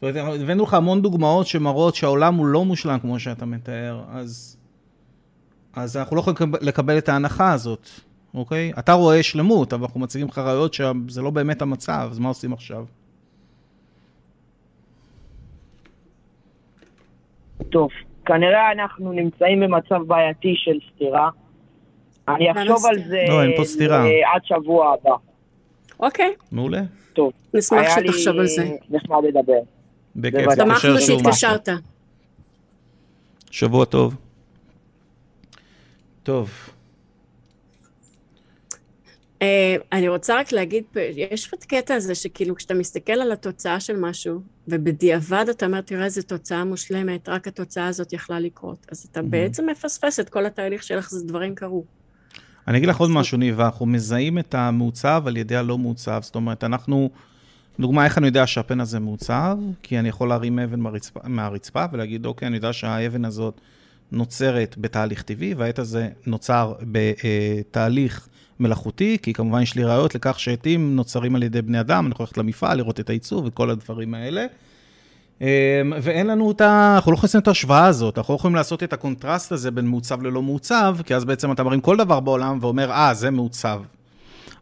[0.03, 4.57] הבאנו לך המון דוגמאות שמראות שהעולם הוא לא מושלם כמו שאתה מתאר, אז,
[5.75, 7.89] אז אנחנו לא יכולים לקבל את ההנחה הזאת.
[8.35, 8.73] אוקיי?
[8.79, 12.53] אתה רואה שלמות, אבל אנחנו מציגים לך ראיות שזה לא באמת המצב, אז מה עושים
[12.53, 12.85] עכשיו?
[17.71, 17.91] טוב,
[18.27, 21.31] כנראה אנחנו נמצאים במצב בעייתי של סתירה.
[22.29, 23.09] אני אחשוב על סתירה?
[23.09, 24.05] זה לא, אין פה סתירה.
[24.05, 25.15] אה, עד שבוע הבא.
[26.01, 26.83] אוקיי, מעולה.
[27.13, 27.33] טוב.
[27.55, 28.71] נשמח שתחשוב על זה.
[28.91, 29.61] נחמד לדבר.
[30.17, 30.41] בכיף.
[30.41, 31.23] תתקשר שמחנו שוב.
[31.23, 31.69] שהתקשרת.
[33.51, 34.17] שבוע טוב.
[36.23, 36.51] טוב,
[39.93, 40.85] אני רוצה רק להגיד,
[41.17, 46.05] יש את הקטע הזה שכאילו כשאתה מסתכל על התוצאה של משהו, ובדיעבד אתה אומר, תראה
[46.05, 48.87] איזה תוצאה מושלמת, רק התוצאה הזאת יכלה לקרות.
[48.93, 51.85] אז אתה בעצם מפספס את כל התהליך של איך זה דברים קרו.
[52.69, 56.21] אני אגיד לך עוד משהו, ניבה, אנחנו מזהים את המעוצב על ידי הלא מעוצב.
[56.23, 57.11] זאת אומרת, אנחנו,
[57.81, 59.59] דוגמה, איך אני יודע שהפן הזה מעוצב?
[59.83, 63.61] כי אני יכול להרים אבן מהרצפה, מהרצפה ולהגיד, אוקיי, אני יודע שהאבן הזאת
[64.13, 68.29] נוצרת בתהליך טבעי, והעת הזה נוצר בתהליך
[68.61, 72.25] מלאכותי, כי כמובן יש לי ראיות לכך שעטים נוצרים על ידי בני אדם, אני יכול
[72.25, 74.47] ללכת למפעל, לראות את הייצור וכל הדברים האלה.
[75.41, 75.47] אמ,
[76.03, 76.93] ואין לנו את ה...
[76.95, 79.87] אנחנו לא יכולים לעשות את ההשוואה הזאת, אנחנו לא יכולים לעשות את הקונטרסט הזה בין
[79.87, 83.81] מעוצב ללא מעוצב, כי אז בעצם אתה מרים כל דבר בעולם ואומר, אה, זה מעוצב.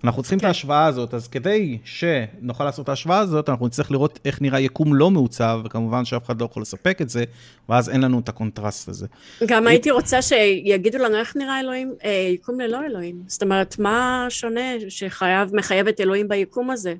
[0.04, 0.48] אנחנו צריכים את כן.
[0.48, 4.94] ההשוואה הזאת, אז כדי שנוכל לעשות את ההשוואה הזאת, אנחנו נצטרך לראות איך נראה יקום
[4.94, 7.24] לא מעוצב, וכמובן שאף אחד לא יכול לספק את זה,
[7.68, 9.06] ואז אין לנו את הקונטרסט הזה.
[9.46, 13.22] גם הייתי רוצה שיגידו לנו איך נראה אלוהים, אה, יקום ללא אלוהים.
[13.26, 16.94] זאת אומרת, מה שונה שחייב, מחייב את אלוהים ביקום הזה?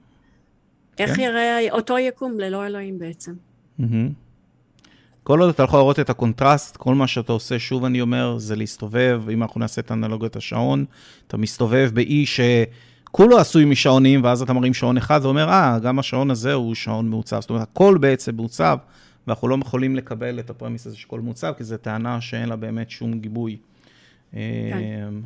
[0.99, 1.23] איך כן.
[1.23, 3.33] יראה אותו יקום ללא אלוהים בעצם?
[5.23, 8.57] כל עוד אתה יכול לראות את הקונטרסט, כל מה שאתה עושה, שוב אני אומר, זה
[8.57, 10.85] להסתובב, אם אנחנו נעשה את האנלוגיית השעון,
[11.27, 12.27] אתה מסתובב באי
[13.13, 17.09] שכולו עשוי משעונים, ואז אתה מרים שעון אחד ואומר, אה, גם השעון הזה הוא שעון
[17.09, 17.41] מעוצב.
[17.41, 18.79] זאת אומרת, הכל בעצם מעוצב,
[19.27, 22.57] ואנחנו לא יכולים לקבל את ה premise הזה שהכל מעוצב, כי זו טענה שאין לה
[22.57, 23.57] באמת שום גיבוי.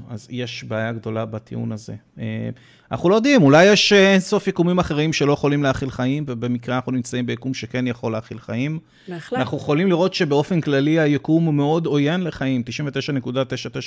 [0.08, 1.94] אז יש בעיה גדולה בטיעון הזה.
[2.18, 2.48] אה,
[2.92, 6.92] אנחנו לא יודעים, אולי יש אה, אינסוף יקומים אחרים שלא יכולים להכיל חיים, ובמקרה אנחנו
[6.92, 8.78] נמצאים ביקום שכן יכול להכיל חיים.
[9.08, 9.38] בהחלט.
[9.38, 12.62] אנחנו יכולים לראות שבאופן כללי היקום הוא מאוד עוין לחיים,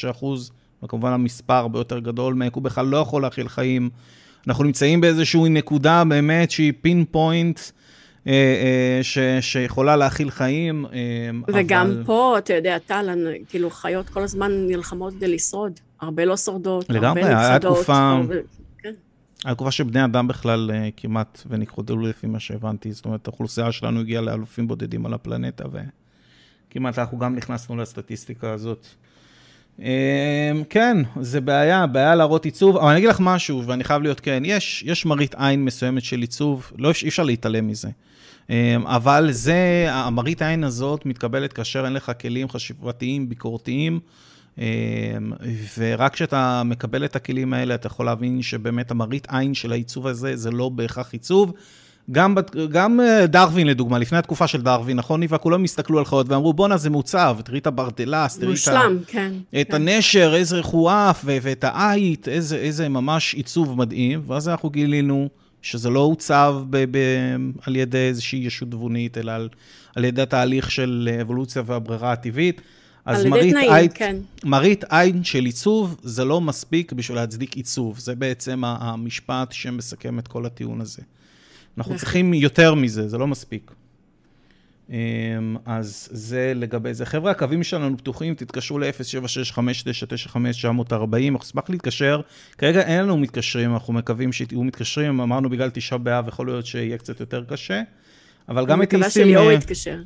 [0.06, 0.52] 99.99 אחוז,
[0.84, 3.90] וכמובן המספר הרבה יותר גדול מהיקום בכלל לא יכול להכיל חיים.
[4.48, 7.60] אנחנו נמצאים באיזושהי נקודה באמת שהיא פין פוינט,
[8.28, 11.00] אה, אה, ש, שיכולה להכיל חיים, אה,
[11.54, 12.04] וגם אבל...
[12.06, 13.10] פה, אתה יודע, טל,
[13.50, 15.80] כאילו חיות כל הזמן נלחמות כדי לשרוד.
[16.02, 17.78] הרבה לא שורדות, לגמרי, הרבה היה נכחדות.
[17.78, 18.36] תקופה- הרבה-
[18.78, 18.94] כן.
[19.46, 24.68] התקופה שבני אדם בכלל כמעט ונכחדו לפי מה שהבנתי, זאת אומרת, האוכלוסייה שלנו הגיעה לאלופים
[24.68, 25.64] בודדים על הפלנטה,
[26.70, 28.88] וכמעט אנחנו גם נכנסנו לסטטיסטיקה הזאת.
[29.82, 34.20] אה, כן, זה בעיה, בעיה להראות עיצוב, אבל אני אגיד לך משהו, ואני חייב להיות
[34.20, 37.90] כן, יש, יש מראית עין מסוימת של עיצוב, לא, אי אפשר להתעלם מזה.
[38.50, 44.00] אה, אבל זה, המראית העין הזאת מתקבלת כאשר אין לך כלים חשיבתיים, ביקורתיים,
[44.60, 44.66] אה,
[45.78, 50.36] ורק כשאתה מקבל את הכלים האלה, אתה יכול להבין שבאמת המראית עין של העיצוב הזה,
[50.36, 51.54] זה לא בהכרח עיצוב.
[52.12, 52.36] גם,
[52.72, 56.54] גם אה, דרווין, לדוגמה, לפני התקופה של דרווין, נכון, ניבה, כולם הסתכלו על חיות ואמרו,
[56.54, 58.58] בואנה, זה מעוצב, תראי את הברדלס, תראי את,
[59.08, 59.34] כן.
[59.62, 59.76] את כן.
[59.76, 60.62] הנשר, איזה
[61.26, 65.30] ו- ואת העית, איזה, איזה ממש עיצוב מדהים, ואז אנחנו גילינו
[65.62, 69.50] שזה לא עוצב ב- ב- על ידי איזושהי ישות תבונית, אלא על,
[69.96, 72.62] על ידי התהליך של אבולוציה והברירה הטבעית.
[73.06, 74.16] אז מראית תנאים, עין- כן.
[74.44, 78.00] מראית עין של עיצוב, זה לא מספיק בשביל להצדיק עיצוב.
[78.00, 81.02] זה בעצם המשפט שמסכם את כל הטיעון הזה.
[81.80, 82.06] אנחנו בהחלט.
[82.06, 83.72] צריכים יותר מזה, זה לא מספיק.
[84.90, 84.96] אמ,
[85.66, 87.06] אז זה לגבי זה.
[87.06, 92.22] חבר'ה, הקווים שלנו פתוחים, תתקשרו ל-076-5995-940, אנחנו נשמח להתקשר.
[92.58, 96.98] כרגע אין לנו מתקשרים, אנחנו מקווים שתהיו מתקשרים, אמרנו בגלל תשעה באב, יכול להיות שיהיה
[96.98, 97.82] קצת יותר קשה.
[98.50, 99.24] אבל גם אני את מקווה איסטים...
[99.24, 100.02] שליאור אה, יתקשר.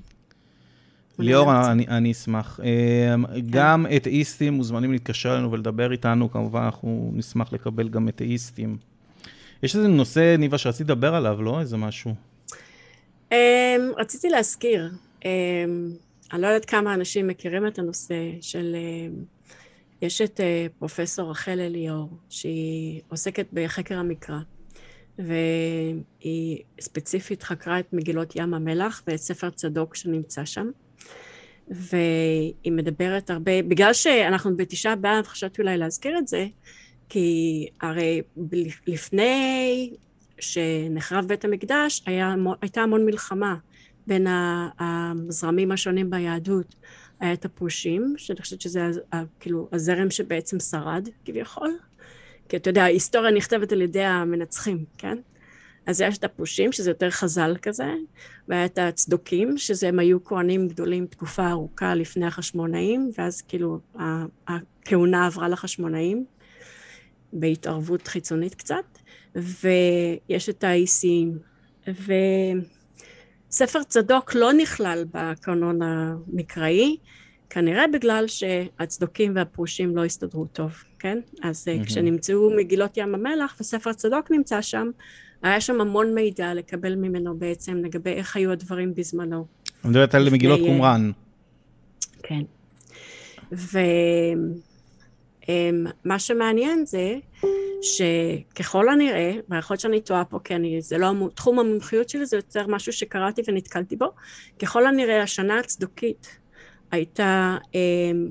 [1.20, 1.72] ליאור, אני.
[1.72, 2.60] אני, אני אשמח.
[2.64, 8.78] אמ, גם אתאיסטים מוזמנים להתקשר אלינו ולדבר איתנו, כמובן אנחנו נשמח לקבל גם אתאיסטים
[9.64, 11.60] יש איזה נושא, ניבה, שרצית לדבר עליו, לא?
[11.60, 12.14] איזה משהו.
[13.30, 13.34] Um,
[13.98, 15.26] רציתי להזכיר, um,
[16.34, 18.76] אני לא יודעת כמה אנשים מכירים את הנושא של...
[18.76, 19.42] Um,
[20.02, 24.38] יש את uh, פרופסור רחל אליאור, שהיא עוסקת בחקר המקרא,
[25.20, 30.70] והיא ספציפית חקרה את מגילות ים המלח ואת ספר צדוק שנמצא שם.
[31.68, 36.46] והיא מדברת הרבה, בגלל שאנחנו בתשעה באב, חשבתי אולי להזכיר את זה,
[37.10, 38.22] כי הרי
[38.88, 39.94] לפני
[40.40, 43.56] שנחרב בית המקדש, היה, הייתה המון מלחמה
[44.08, 44.28] בין
[44.80, 46.76] הזרמים השונים ביהדות.
[47.20, 48.90] היה את הפרושים, שאני חושבת שזה
[49.40, 51.78] כאילו הזרם שבעצם שרד כביכול,
[52.50, 55.18] כי אתה יודע, ההיסטוריה נכתבת על ידי המנצחים, כן?
[55.86, 57.94] אז יש את הפרושים, שזה יותר חז"ל כזה,
[58.48, 63.80] והיה את הצדוקים, שזה הם היו כהנים גדולים תקופה ארוכה לפני החשמונאים, ואז כאילו
[64.48, 66.26] הכהונה עברה לחשמונאים,
[67.34, 69.00] בהתערבות חיצונית קצת,
[69.36, 71.38] ויש את האיסיים.
[73.50, 76.98] וספר צדוק לא נכלל בקנון המקראי,
[77.50, 81.20] כנראה בגלל שהצדוקים והפרושים לא הסתדרו טוב, כן?
[81.44, 81.86] אז mm-hmm.
[81.86, 84.90] כשנמצאו מגילות ים המלח וספר צדוק נמצא שם,
[85.44, 89.46] היה שם המון מידע לקבל ממנו בעצם לגבי איך היו הדברים בזמנו.
[89.84, 91.12] אני מדברת על מגילות אה, קומראן.
[92.24, 92.42] כן.
[95.50, 97.16] ומה שמעניין זה
[97.82, 102.36] שככל הנראה, ויכול להיות שאני טועה פה כי אני, זה לא תחום המומחיות שלי, זה
[102.36, 104.12] יותר משהו שקראתי ונתקלתי בו,
[104.60, 106.40] ככל הנראה השנה הצדוקית
[106.92, 107.58] הייתה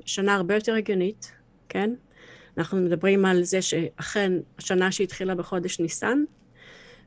[0.07, 1.33] שנה הרבה יותר הגיונית,
[1.69, 1.91] כן?
[2.59, 6.25] אנחנו מדברים על זה שאכן השנה שהתחילה בחודש ניסן,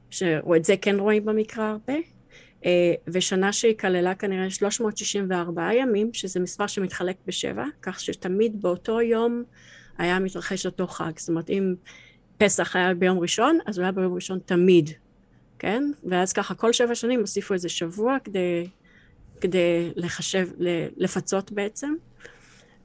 [0.10, 1.94] שאת זה כן רואים במקרא הרבה,
[2.66, 9.44] אה, ושנה שהיא כללה כנראה 364 ימים, שזה מספר שמתחלק בשבע, כך שתמיד באותו יום
[9.98, 11.12] היה מתרחש אותו חג.
[11.18, 11.76] זאת אומרת, אם
[12.38, 14.90] פסח היה ביום ראשון, אז הוא היה ביום ראשון תמיד,
[15.60, 15.84] כן?
[16.04, 18.68] ואז ככה כל שבע שנים הוסיפו איזה שבוע כדי,
[19.42, 20.48] כדי לחשב,
[20.98, 21.94] לפצות בעצם.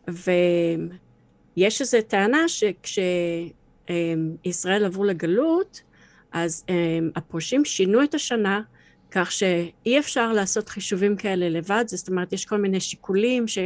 [0.08, 2.44] ויש איזו טענה
[3.88, 5.82] שכשישראל עברו לגלות,
[6.32, 6.72] אז um,
[7.16, 8.62] הפרושים שינו את השנה
[9.10, 13.58] כך שאי אפשר לעשות חישובים כאלה לבד, זאת אומרת יש כל מיני שיקולים ש,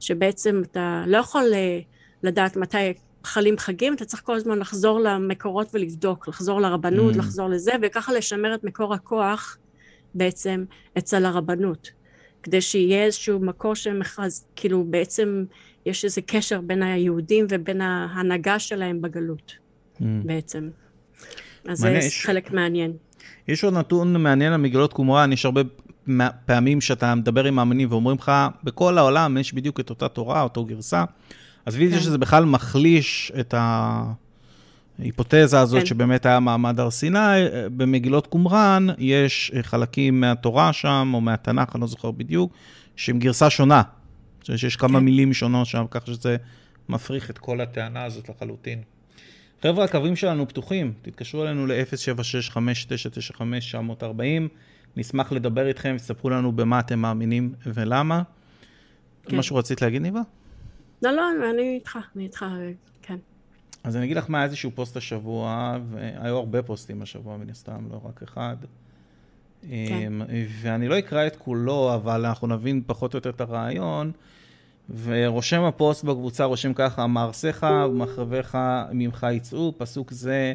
[0.00, 1.80] שבעצם אתה לא יכול אה,
[2.26, 2.92] לדעת מתי
[3.24, 7.18] חלים חגים, אתה צריך כל הזמן לחזור למקורות ולבדוק, לחזור לרבנות, mm.
[7.18, 9.58] לחזור לזה, וככה לשמר את מקור הכוח
[10.14, 10.64] בעצם
[10.98, 11.90] אצל הרבנות,
[12.42, 15.44] כדי שיהיה איזשהו מקור שמכרז, כאילו בעצם
[15.86, 19.52] יש איזה קשר בין היהודים ובין ההנהגה שלהם בגלות
[19.98, 20.04] mm.
[20.24, 20.68] בעצם.
[21.68, 22.92] אז זה יש, חלק מעניין.
[23.48, 25.60] יש עוד נתון מעניין על מגלות קומראן, יש הרבה
[26.46, 28.32] פעמים שאתה מדבר עם מאמינים ואומרים לך,
[28.64, 31.04] בכל העולם יש בדיוק את אותה תורה, אותו גרסה.
[31.66, 32.00] עזבי את זה.
[32.00, 33.54] שזה בכלל מחליש את
[34.98, 35.86] ההיפותזה הזאת כן.
[35.86, 37.18] שבאמת היה מעמד הר סיני,
[37.76, 42.52] במגילות קומראן יש חלקים מהתורה שם, או מהתנ"ך, אני לא זוכר בדיוק,
[42.96, 43.82] שהם גרסה שונה.
[44.56, 45.04] שיש כמה כן.
[45.04, 46.36] מילים שונות שם, כך שזה
[46.88, 48.82] מפריך את כל הטענה הזאת לחלוטין.
[49.62, 54.02] חבר'ה, הקווים שלנו פתוחים, תתקשרו אלינו ל-076-5995-940,
[54.96, 58.22] נשמח לדבר איתכם, תספרו לנו במה אתם מאמינים ולמה.
[59.26, 59.36] כן.
[59.36, 60.20] משהו רצית להגיד, ניבה?
[61.02, 62.44] לא, לא, אני איתך, אני איתך,
[63.02, 63.16] כן.
[63.84, 68.00] אז אני אגיד לך מה איזשהו פוסט השבוע, והיו הרבה פוסטים השבוע מן הסתם, לא
[68.04, 68.56] רק אחד.
[69.62, 69.68] כן.
[69.68, 70.22] אמ,
[70.60, 74.12] ואני לא אקרא את כולו, אבל אנחנו נבין פחות או יותר את הרעיון.
[75.02, 78.58] ורושם הפוסט בקבוצה רושם ככה, מערסיך ומחרביך
[78.92, 80.52] ממך יצאו, פסוק זה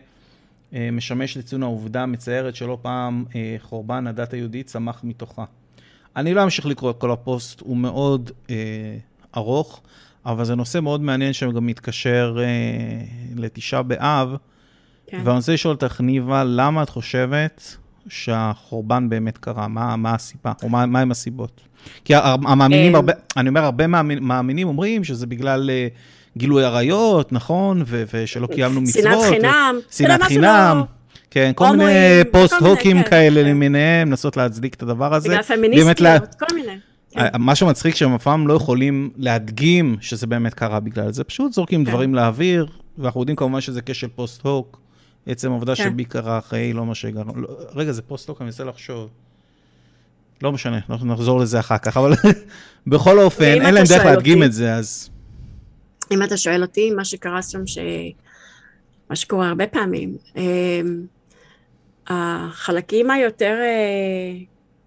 [0.74, 5.46] אה, משמש לציון העובדה המצערת שלא פעם אה, חורבן הדת היהודית צמח מתוכה.
[6.16, 8.56] אני לא אמשיך לקרוא את כל הפוסט, הוא מאוד אה,
[9.38, 9.82] ארוך,
[10.26, 12.46] אבל זה נושא מאוד מעניין שגם מתקשר אה,
[13.36, 14.36] לתשעה באב.
[15.08, 15.22] כן.
[15.24, 17.78] ואני רוצה לשאול אותך, ניבה, למה את חושבת
[18.10, 19.68] שהחורבן באמת קרה?
[19.68, 21.62] מה, מה הסיבה, או מה, מה הם הסיבות?
[22.06, 23.88] כי המאמינים, הרבה, אני אומר, הרבה
[24.22, 25.88] מאמינים אומרים שזה בגלל אה,
[26.38, 27.84] גילוי עריות, נכון?
[27.88, 29.04] ושלא קיימנו מצוות.
[29.04, 29.80] שנאת חינם.
[29.92, 30.82] שנאת חינם.
[31.30, 33.48] כן, כל מיני פוסט-הוקים כן, כאלה כן.
[33.48, 35.30] למיניהם, לנסות להצדיק את הדבר הזה.
[35.30, 36.78] בגלל פמיניסטיות, כל מיני.
[37.12, 37.28] כן.
[37.40, 41.84] מה שמצחיק שהם אף פעם לא יכולים להדגים שזה באמת קרה בגלל זה, פשוט זורקים
[41.84, 44.82] דברים לאוויר, ואנחנו יודעים כמובן שזה כשל post hoc,
[45.26, 47.34] עצם העובדה שB קרה אחרי לא מה שהגענו.
[47.36, 49.10] לא, רגע, זה post hoc, אני מנסה לחשוב.
[50.42, 52.14] לא משנה, אנחנו נחזור לזה אחר כך, אבל
[52.88, 55.10] בכל אופן, אין להם דרך להדגים את זה, אז...
[56.12, 57.78] אם אתה שואל אותי, מה שקרה שם, ש...
[59.10, 61.06] מה שקורה הרבה פעמים, אמ,
[62.08, 64.40] החלקים היותר אה,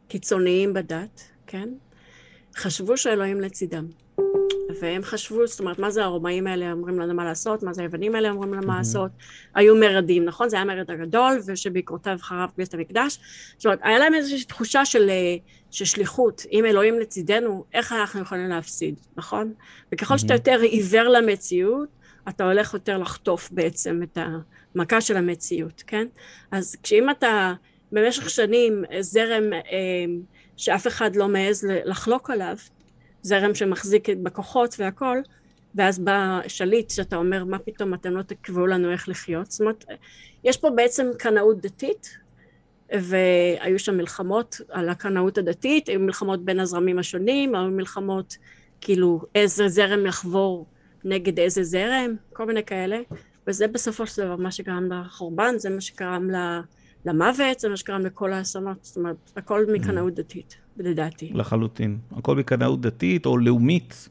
[0.09, 1.69] קיצוניים בדת, כן?
[2.57, 3.87] חשבו שאלוהים לצידם.
[4.81, 8.15] והם חשבו, זאת אומרת, מה זה הרומאים האלה אומרים לנו מה לעשות, מה זה היוונים
[8.15, 9.11] האלה אומרים לנו מה לעשות,
[9.55, 10.49] היו מרדים, נכון?
[10.49, 13.19] זה היה מרד הגדול, ושבעקבותיו חרב בית המקדש.
[13.57, 15.37] זאת אומרת, היה להם איזושהי תחושה של, אה,
[15.71, 19.53] של שליחות, אם אלוהים לצידנו, איך אנחנו יכולים להפסיד, נכון?
[19.93, 21.89] וככל שאתה יותר עיוור למציאות,
[22.29, 24.19] אתה הולך יותר לחטוף בעצם את
[24.75, 26.07] המכה של המציאות, כן?
[26.51, 27.55] אז כשאם אתה
[27.93, 29.61] במשך שנים זרם אה,
[30.57, 32.57] שאף אחד לא מעז לחלוק עליו,
[33.23, 35.19] זרם שמחזיק בכוחות והכל,
[35.75, 39.51] ואז בא שליט שאתה אומר, מה פתאום אתם לא תקבעו לנו איך לחיות?
[39.51, 39.85] זאת אומרת,
[40.45, 42.19] יש פה בעצם קנאות דתית,
[42.93, 48.37] והיו שם מלחמות על הקנאות הדתית, היו מלחמות בין הזרמים השונים, היו מלחמות
[48.81, 50.67] כאילו איזה זרם יחבור
[51.05, 52.99] נגד איזה זרם, כל מיני כאלה,
[53.47, 56.31] וזה בסופו של דבר מה שגרם לחורבן, זה מה שגרם
[57.07, 60.57] למוות, זה מה שגרם לכל האסונות, זאת אומרת, הכל מקנאות דתית.
[60.77, 61.31] לדעתי.
[61.35, 61.99] לחלוטין.
[62.17, 64.09] הכל בקנאות דתית או לאומית.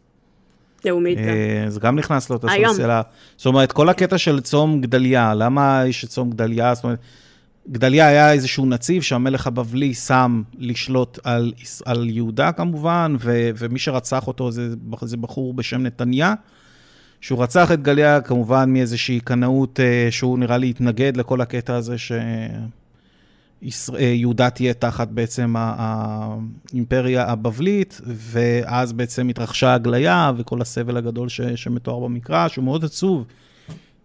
[0.86, 1.24] לאומית גם.
[1.24, 3.02] אה, זה גם נכנס לאותה סלסלה.
[3.38, 6.76] זאת אומרת, כל הקטע של צום גדליה, למה יש את צום גדליה?
[6.76, 7.00] זאת אומרת,
[7.72, 11.54] גדליה היה איזשהו נציב שהמלך הבבלי שם לשלוט על,
[11.86, 14.70] על יהודה כמובן, ו, ומי שרצח אותו זה,
[15.02, 16.34] זה בחור בשם נתניה,
[17.22, 21.98] שהוא רצח את גדליה כמובן מאיזושהי קנאות אה, שהוא נראה לי התנגד לכל הקטע הזה
[21.98, 22.12] ש...
[23.96, 31.42] אה, יהודה תהיה תחת בעצם האימפריה הבבלית, ואז בעצם התרחשה הגליה וכל הסבל הגדול ש,
[31.42, 33.26] שמתואר במקרא, שהוא מאוד עצוב.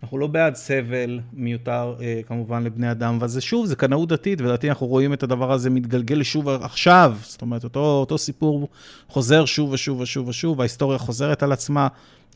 [0.03, 4.41] אנחנו לא בעד סבל מיותר אה, כמובן לבני אדם, אבל זה שוב, זה קנאות דתית,
[4.41, 7.17] ולדעתי אנחנו רואים את הדבר הזה מתגלגל שוב עכשיו.
[7.23, 8.69] זאת אומרת, אותו, אותו סיפור
[9.09, 11.89] חוזר שוב ושוב ושוב ושוב, ההיסטוריה חוזרת על עצמה.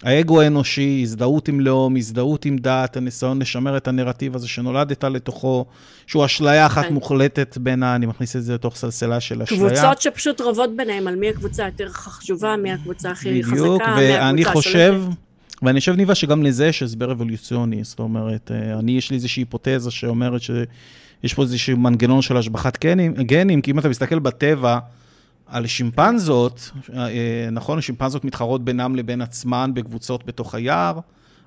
[0.03, 5.65] האגו האנושי, הזדהות עם לאום, הזדהות עם דת, הניסיון לשמר את הנרטיב הזה שנולדת לתוכו,
[6.07, 6.95] שהוא אשליה אחת כן.
[6.95, 7.95] מוחלטת בין ה...
[7.95, 9.61] אני מכניס את זה לתוך סלסלה של אשליה.
[9.61, 13.97] קבוצות שפשוט רבות ביניהם על מי הקבוצה היותר חשובה, מי הקבוצה הכי חזקה,
[14.33, 15.03] מי הקבוצה חושב...
[15.63, 17.85] ואני חושב, ניבה, שגם לזה יש הסבר אבולוציוני.
[17.85, 22.85] זאת אומרת, אה, אני, יש לי איזושהי היפותזה שאומרת שיש פה איזשהו מנגנון של השבחת
[22.85, 24.79] גנים, גנים, כי אם אתה מסתכל בטבע,
[25.47, 30.99] על שימפנזות, אה, נכון, שימפנזות מתחרות בינם לבין עצמן בקבוצות בתוך היער,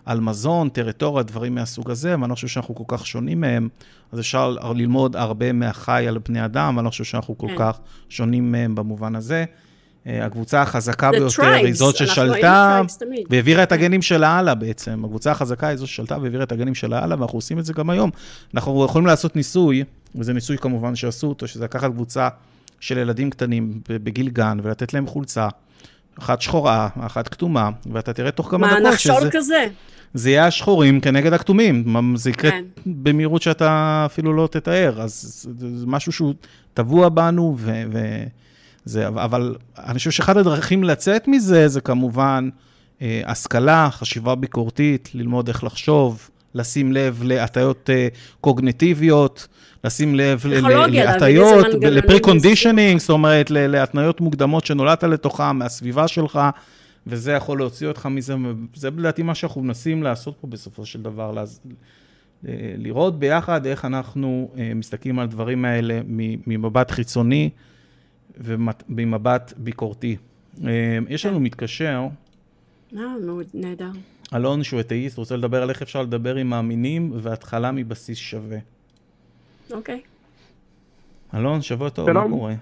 [0.05, 3.69] על מזון, טריטוריה, דברים מהסוג הזה, ואני לא חושב שאנחנו כל כך שונים מהם,
[4.12, 7.55] אז אפשר ללמוד הרבה מהחי על בני אדם, ואני לא חושב שאנחנו כל כן.
[7.58, 7.79] כך
[8.10, 9.45] שונים מהם במובן הזה.
[10.08, 12.81] אה, הקבוצה החזקה ביותר היא זאת ששלטה
[13.29, 15.05] והעבירה את הגנים שלה הלאה בעצם.
[15.05, 17.89] הקבוצה החזקה היא זאת ששלטה והעבירה את הגנים שלה הלאה, ואנחנו עושים את זה גם
[17.89, 18.10] היום.
[18.53, 19.84] אנחנו יכולים לעשות ניסוי,
[20.15, 22.29] וזה ניסוי כמובן שעשו אותו, שזה לקחת קבוצה
[22.86, 25.48] של ילדים קטנים בגיל גן, ולתת להם חולצה,
[26.19, 28.84] אחת שחורה, אחת כתומה, ואתה תראה תוך כמה דקות שזה...
[28.84, 29.65] מה, נחשול כזה?
[30.13, 31.95] זה יהיה השחורים כנגד הכתומים.
[32.15, 32.65] זה יקרה כן.
[32.86, 35.02] במהירות שאתה אפילו לא תתאר.
[35.02, 36.34] אז זה משהו שהוא
[36.74, 37.84] טבוע בנו, ו...
[37.91, 38.24] ו...
[38.86, 42.50] זה, אבל אני חושב שאחד הדרכים לצאת מזה, זה כמובן
[43.02, 48.08] אה, השכלה, חשיבה ביקורתית, ללמוד איך לחשוב, לשים לב להטיות אה,
[48.41, 49.48] קוגנטיביות,
[49.86, 56.39] לשים לב להטיות, לפרי-קונדישנינג, זאת אומרת, להתניות מוקדמות שנולדת לתוכה, מהסביבה שלך,
[57.08, 58.36] וזה יכול להוציא אותך מזה,
[58.76, 61.60] זה לדעתי מה שאנחנו מנסים לעשות פה בסופו של דבר, להז...
[62.78, 66.00] לראות ביחד איך אנחנו אה, מסתכלים על הדברים האלה
[66.48, 67.50] ממבט חיצוני
[68.38, 70.17] וממבט ביקורתי.
[70.63, 72.08] אה, יש לנו מתקשר.
[72.98, 73.02] אה,
[73.54, 73.91] נהדר.
[74.34, 78.58] אלון, שהוא אתאיסט, רוצה לדבר על איך אפשר לדבר עם מאמינים והתחלה מבסיס שווה.
[79.71, 80.01] אוקיי.
[81.36, 82.54] אלון, שבוע טוב, מה קורה?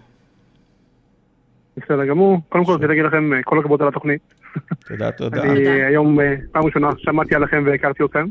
[1.78, 2.42] בסדר גמור.
[2.50, 4.22] קודם כל, רציתי להגיד לכם אה, כל הכבוד על התוכנית.
[4.88, 5.44] תודה, תודה.
[5.44, 8.26] אני היום אה, פעם ראשונה שמעתי עליכם והכרתי אתכם.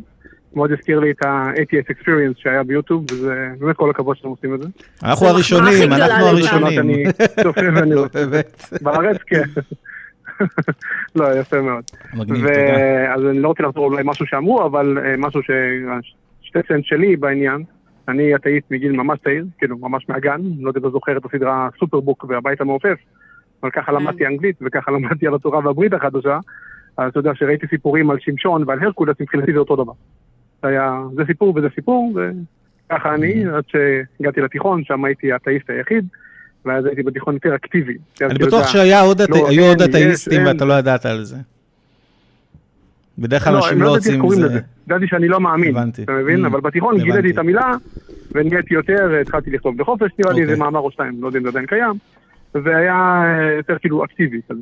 [0.55, 4.63] מאוד הזכיר לי את ה-ATS Experience שהיה ביוטיוב, וזה באמת כל הכבוד שאתם עושים את
[4.63, 4.69] זה.
[5.03, 6.79] אנחנו הראשונים, אנחנו הראשונים.
[6.79, 7.05] אני
[7.43, 7.95] צופה ואני...
[7.95, 8.07] לא,
[8.81, 9.43] בארץ, כן.
[11.17, 11.85] לא, יפה מאוד.
[12.15, 13.15] מגניב, תודה.
[13.15, 15.51] אז אני לא רוצה לחזור אולי משהו שאמרו, אבל אה, משהו ש...
[16.43, 17.63] שתי סנט שלי בעניין.
[18.09, 21.69] אני אתאיסט מגיל ממש צעיר, כאילו, ממש מהגן, לא יודע אם אתה זוכר את הסדרה
[21.79, 22.99] סופרבוק והבית המעופף,
[23.63, 23.95] אבל ככה כן.
[23.95, 26.39] למדתי אנגלית וככה למדתי על התורה והברית החדשה,
[26.97, 29.93] אז אתה יודע שראיתי סיפורים על שמשון ועל הרקולס, מבחינתי זה אותו דבר.
[30.63, 32.19] זה היה, זה סיפור וזה סיפור,
[32.87, 33.45] וככה אני.
[33.47, 36.07] עד שהגעתי לתיכון, שם הייתי האתאיסט היחיד,
[36.65, 37.97] ואז הייתי בתיכון יותר אקטיבי.
[38.23, 41.37] אני בטוח שהיו עוד אתאיסטים ואתה לא ידעת על זה.
[43.19, 44.61] בדרך כלל לא, אנשים לא רוצים את זה.
[44.87, 45.77] ידעתי שאני לא מאמין.
[46.05, 46.45] אתה מבין?
[46.45, 47.75] Mm, אבל בתיכון גיליתי את המילה,
[48.33, 50.65] ונהייתי יותר, התחלתי לכתוב בחופש, נראה לי איזה אוקיי.
[50.65, 51.95] מאמר או שתיים, לא יודע אם זה עדיין קיים,
[52.55, 54.61] והיה אה, יותר כאילו אקטיבי כזה.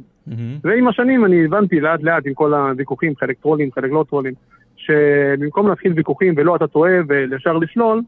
[0.64, 4.32] ועם השנים אני הבנתי לאט לאט עם כל הוויכוחים, חלק טרולים, חלק לא טרולים,
[4.76, 8.02] שבמקום להתחיל ויכוחים ולא אתה טועה וישר לשלול,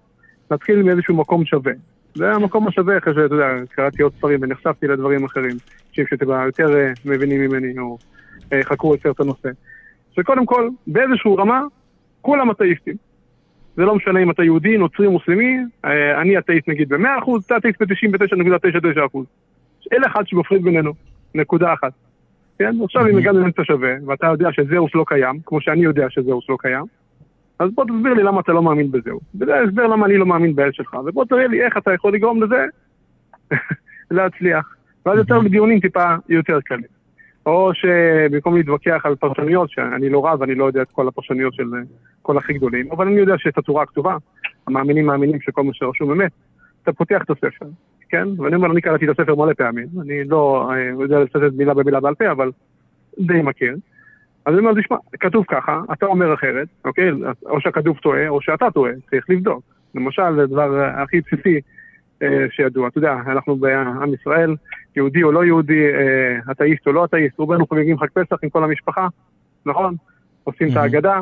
[0.51, 1.73] נתחיל מאיזשהו מקום שווה.
[2.15, 5.57] זה המקום השווה אחרי שאתה יודע, קראתי עוד ספרים ונחשפתי לדברים אחרים,
[5.93, 7.99] שאתם יותר אה, מבינים ממני, או
[8.53, 9.49] אה, חקרו יותר את הנושא.
[10.17, 11.63] שקודם כל, באיזושהי רמה,
[12.21, 12.95] כולם אתאיסטים.
[13.77, 17.83] זה לא משנה אם אתה יהודי, נוצרי, מוסלמי, אה, אני אתאיסט נגיד ב-100%, אתה אתאיסט
[17.83, 19.19] ב-99.99%.
[19.93, 20.93] אין אחד שמפריד בינינו,
[21.35, 21.93] נקודה אחת.
[22.59, 22.75] כן?
[22.85, 26.57] עכשיו אם הגענו לאמצע שווה, ואתה יודע שזהוס לא קיים, כמו שאני יודע שזהוס לא
[26.61, 26.85] קיים,
[27.59, 29.21] אז בוא תסביר לי למה אתה לא מאמין בזהו.
[29.41, 32.43] וזה ההסבר למה אני לא מאמין באל שלך, ובוא תראה לי איך אתה יכול לגרום
[32.43, 32.67] לזה
[34.11, 34.75] להצליח.
[35.07, 37.02] ואז יותר בדיונים טיפה יותר קלים.
[37.47, 41.65] או שבמקום להתווכח על פרשנויות, שאני לא רב, אני לא יודע את כל הפרשנויות של
[42.23, 44.17] כל הכי גדולים, אבל אני יודע שאת התורה הכתובה,
[44.67, 46.33] המאמינים מאמינים שכל מה שרשום אמת,
[46.83, 47.67] אתה פותח את הספר,
[48.09, 48.29] כן?
[48.39, 52.01] ואני אומר, אני קראתי את הספר מלא פעמים, אני לא אה, יודע לצטט מילה במילה
[52.01, 52.51] בעל פה, אבל
[53.19, 53.77] די מכיר.
[54.47, 57.11] אז אני אומר, תשמע, כתוב ככה, אתה אומר אחרת, אוקיי?
[57.47, 59.63] או שהכתוב טועה, או שאתה טועה, צריך לבדוק.
[59.95, 61.61] למשל, הדבר הכי בסיסי אה,
[62.51, 62.89] שידוע.
[62.89, 64.57] אתה יודע, אנחנו בעם ישראל,
[64.97, 68.65] יהודי או לא יהודי, אה, אתאיסט או לא אתאיסט, רובנו חוגגים חג פסח עם כל
[68.65, 69.09] המשפחה,
[69.67, 69.95] נכון?
[70.45, 71.21] עושים את ההגדה,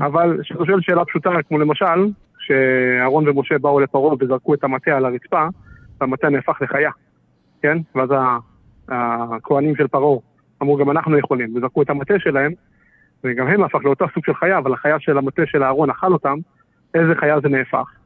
[0.00, 2.06] אבל כשאתה שואל שאלה פשוטה, כמו למשל,
[2.38, 5.46] כשאהרון ומשה באו לפרעה וזרקו את המטה על הרצפה,
[6.00, 6.90] והמטה נהפך לחיה,
[7.62, 7.78] כן?
[7.94, 8.10] ואז
[8.88, 10.18] הכוהנים של פרעה
[10.62, 12.52] אמרו, גם אנחנו יכולים, וזרקו את המטה שלהם,
[13.24, 16.38] וגם הם הפך לאותו סוג של חיה, אבל החיה של המטה של אהרון אכל אותם,
[16.94, 18.01] איזה חיה זה נהפך?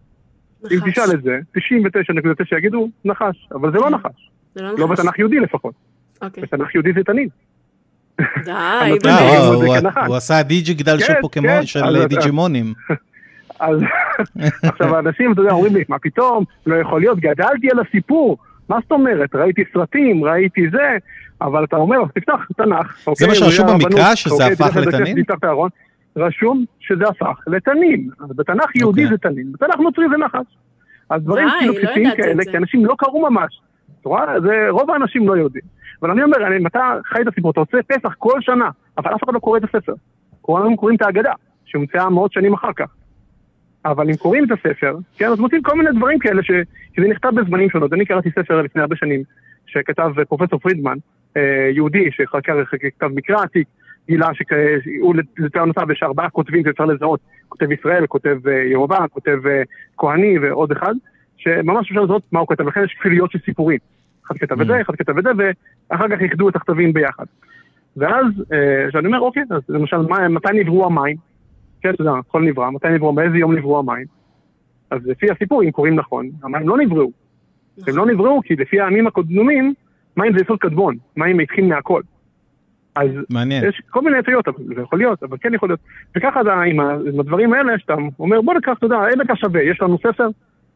[0.72, 4.30] אם תשאל את זה, 99.9 יגידו נחש, אבל זה לא נחש.
[4.54, 5.00] זה לא לא נחש.
[5.00, 5.74] בתנ"ך יהודי לפחות.
[6.22, 6.42] אוקיי.
[6.42, 7.28] בתנ"ך יהודי זה תנין.
[8.44, 8.50] די,
[8.82, 9.74] הנותן אה, הוא-
[10.10, 12.74] זה עשה דיג'יגדל של כן, פוקימון, כן, של דיג'ימונים.
[13.60, 13.80] אז
[14.62, 18.38] עכשיו האנשים, אתה יודע, אומרים לי, מה פתאום, לא יכול להיות, גדלתי על הסיפור.
[18.68, 19.34] מה זאת אומרת?
[19.34, 20.96] ראיתי סרטים, ראיתי זה,
[21.40, 23.06] אבל אתה אומר, תפתח תנ"ך.
[23.06, 23.26] אוקיי?
[23.28, 25.16] מה שרשום הרבנות, במקרא, שזה אוקיי, הפך לתנין?
[26.16, 28.08] רשום שזה הפך לתנין.
[28.20, 29.16] אז בתנ"ך יהודי אוקיי.
[29.16, 30.56] זה תנין, בתנ"ך נוצרי זה נחש.
[31.10, 32.44] אז דברים די, כאילו לא בסיסיים כאלה.
[32.50, 33.60] כי אנשים לא קראו ממש.
[34.00, 34.40] אתה רואה?
[34.40, 35.64] זה רוב האנשים לא יודעים.
[36.02, 39.14] אבל אני אומר, אני- אם אתה חי את הסיפור, אתה עושה פסח כל שנה, אבל
[39.14, 39.92] אף אחד לא קורא את הספר.
[40.40, 41.32] כולנו קוראים את ההגדה,
[41.64, 42.86] שהומצאה מאות שנים אחר כך.
[43.84, 46.50] אבל אם קוראים את הספר, כן, אז מוצאים כל מיני דברים כאלה ש...
[46.96, 47.92] שזה נכתב בזמנים שונות.
[47.92, 49.22] אני קראתי ספר לפני הרבה שנים,
[49.66, 50.96] שכתב פרופסור פרידמן,
[51.36, 52.64] אה, יהודי, שחקר
[52.98, 53.68] כתב מקרא עתיק,
[54.08, 59.62] גילה שהוא לטענותיו יש ארבעה כותבים שאפשר לזהות, כותב ישראל, כותב אה, יהובה, כותב אה,
[59.96, 60.94] כהני ועוד אחד,
[61.36, 63.78] שממש אפשר לזהות מה הוא כתב, לכן יש כפיליות של סיפורים.
[64.26, 65.30] אחד כתב את זה, אחד כתב את זה,
[65.90, 67.24] ואחר כך איחדו את הכתבים ביחד.
[67.96, 69.96] ואז, אה, כשאני אומר, אוקיי, אז למשל,
[70.28, 71.16] מתי נבראו המים?
[71.80, 74.06] כן, אתה יודע, הכל נברא, מתי נבראו, באיזה יום נבראו המים?
[74.90, 77.10] אז לפי הסיפור, אם קוראים נכון, המים לא נבראו.
[77.86, 79.74] הם לא נבראו כי לפי העמים הקודמים,
[80.16, 82.02] מים זה יסוד קדמון, מים התחיל מהכל.
[82.96, 83.64] אז מעניין.
[83.68, 84.44] יש כל מיני הטיות,
[84.74, 85.80] זה יכול להיות, אבל כן יכול להיות.
[86.16, 86.80] וככה אתה, עם,
[87.20, 90.28] הדברים האלה, שאתה אומר, בוא ניקח, אתה יודע, אין לך שווה, יש לנו ספר,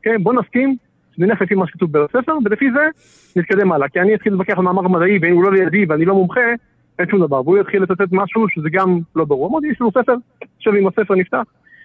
[0.03, 0.77] כן, בוא נסכים,
[1.19, 2.89] נלך לפי מה שכתוב בספר, ולפי זה
[3.37, 3.89] נתקדם הלאה.
[3.89, 6.41] כי אני אתחיל להתווכח על מאמר מדעי, ואם הוא לא לידי ואני לא מומחה,
[6.99, 7.43] אין שום דבר.
[7.43, 9.49] והוא יתחיל לצטט משהו שזה גם לא ברור.
[9.49, 10.15] אמרתי, יש לנו ספר,
[10.57, 11.43] עכשיו אם הספר נפתח,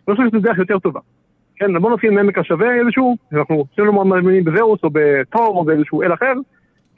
[0.07, 0.99] ואני חושב שזו דרך יותר טובה.
[1.55, 6.13] כן, בוא נתחיל מעמק השווה איזשהו, אנחנו שנינו מאמינים בזהוס או בתור או באיזשהו אל
[6.13, 6.33] אחר,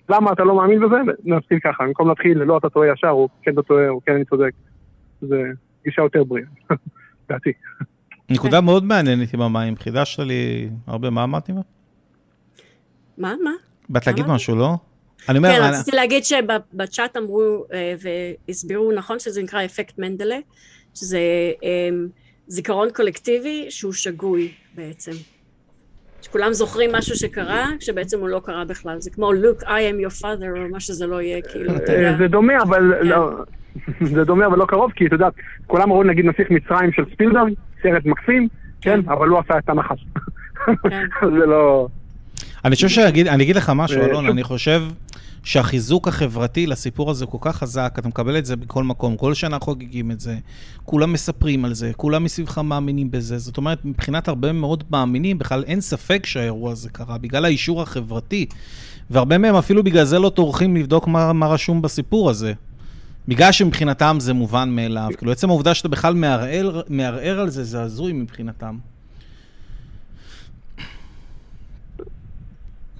[0.09, 0.95] למה אתה לא מאמין בזה?
[1.23, 4.25] נתחיל ככה, במקום להתחיל, לא אתה טועה ישר, או כן אתה טועה, או כן אני
[4.25, 4.51] צודק.
[5.21, 5.43] זה
[5.85, 6.47] גישה יותר בריאה,
[7.29, 7.51] לדעתי.
[8.29, 11.51] נקודה מאוד מעניינת עם המים, חידשת לי הרבה מה אמרתי?
[11.51, 11.61] מה?
[13.17, 13.51] מה, מה?
[13.89, 14.25] באת להגיד?
[14.27, 14.73] משהו, לא?
[15.29, 17.93] אני אומר, כן, אני- רציתי להגיד שבצ'אט אמרו אה,
[18.47, 20.37] והסבירו נכון שזה נקרא אפקט מנדלה,
[20.93, 21.19] שזה
[21.63, 21.89] אה,
[22.47, 25.11] זיכרון קולקטיבי שהוא שגוי בעצם.
[26.21, 28.95] שכולם זוכרים משהו שקרה, כשבעצם הוא לא קרה בכלל.
[28.99, 32.17] זה כמו look, I am your father, או מה שזה לא יהיה, כאילו, אתה יודע.
[32.17, 33.07] זה דומה, אבל כן.
[33.07, 33.31] לא...
[34.13, 35.27] זה דומה, אבל לא קרוב, כי אתה יודע,
[35.67, 37.53] כולם רואים נגיד נסיך מצרים של ספילברג,
[37.83, 38.47] סרט מקסים,
[38.81, 39.09] כן, כן.
[39.09, 40.05] אבל הוא עשה את הנחש.
[40.89, 41.05] כן.
[41.39, 41.87] זה לא...
[42.65, 44.29] אני חושב שאגיד, אני אגיד לך משהו, אלון.
[44.29, 44.81] אני חושב
[45.47, 49.59] שהחיזוק החברתי לסיפור הזה כל כך חזק, אתה מקבל את זה בכל מקום, כל שנה
[49.59, 50.37] חוגגים את זה,
[50.85, 55.63] כולם מספרים על זה, כולם מסביבך מאמינים בזה, זאת אומרת, מבחינת הרבה מאוד מאמינים, בכלל
[55.67, 58.45] אין ספק שהאירוע הזה קרה, בגלל האישור החברתי,
[59.09, 62.53] והרבה מהם אפילו בגלל זה לא טורחים לבדוק מה, מה רשום בסיפור הזה.
[63.27, 65.09] בגלל שמבחינתם זה מובן מאליו.
[65.17, 68.77] כאילו, עצם העובדה שאתה בכלל מערער, מערער על זה, זה הזוי מבחינתם.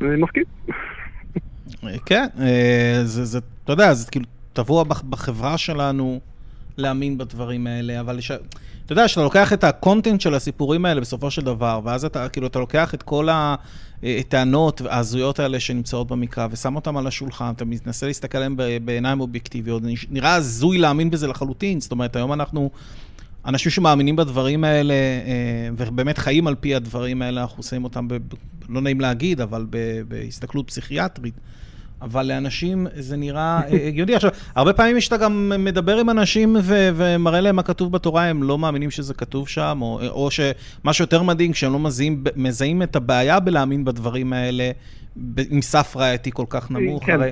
[0.01, 0.43] אני מסכים.
[2.05, 6.19] כן, אה, זה, זה, אתה יודע, זה כאילו טבוע בח- בחברה שלנו
[6.77, 8.31] להאמין בדברים האלה, אבל ש...
[8.85, 12.47] אתה יודע, כשאתה לוקח את הקונטנט של הסיפורים האלה בסופו של דבר, ואז אתה, כאילו,
[12.47, 13.27] אתה לוקח את כל
[14.03, 18.55] הטענות ההזויות האלה שנמצאות במקרא, ושם אותן על השולחן, אתה מנסה להסתכל עליהן
[18.85, 22.69] בעיניים אובייקטיביות, נראה הזוי להאמין בזה לחלוטין, זאת אומרת, היום אנחנו...
[23.45, 28.17] אנשים שמאמינים בדברים האלה, אה, ובאמת חיים על פי הדברים האלה, אנחנו עושים אותם, ב,
[28.69, 29.65] לא נעים להגיד, אבל
[30.07, 31.33] בהסתכלות פסיכיאטרית,
[32.01, 34.15] אבל לאנשים זה נראה אה, הגיוני.
[34.15, 38.43] עכשיו, הרבה פעמים שאתה גם מדבר עם אנשים ו- ומראה להם מה כתוב בתורה, הם
[38.43, 42.95] לא מאמינים שזה כתוב שם, או, או שמה שיותר מדהים, כשהם לא מזהים, מזהים את
[42.95, 44.71] הבעיה בלהאמין בדברים האלה,
[45.49, 47.05] עם סף ראייתי כל כך נמוך.
[47.05, 47.13] כן.
[47.13, 47.31] הרי,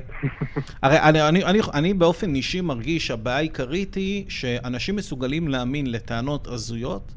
[0.82, 6.46] הרי אני, אני, אני, אני באופן אישי מרגיש שהבעיה העיקרית היא שאנשים מסוגלים להאמין לטענות
[6.46, 7.12] הזויות,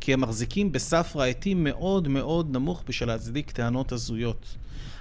[0.00, 4.56] כי הם מחזיקים בסף ראייתי מאוד מאוד נמוך בשביל להצדיק טענות הזויות.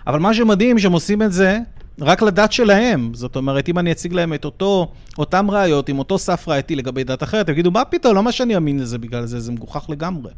[0.07, 1.59] אבל מה שמדהים, שהם עושים את זה
[2.01, 3.11] רק לדת שלהם.
[3.13, 7.03] זאת אומרת, אם אני אציג להם את אותו, אותם ראיות עם אותו סף ראייתי לגבי
[7.03, 9.39] דת אחרת, הם יגידו, מה פתאום, למה שאני אאמין לזה בגלל זה?
[9.39, 10.31] זה מגוחך לגמרי.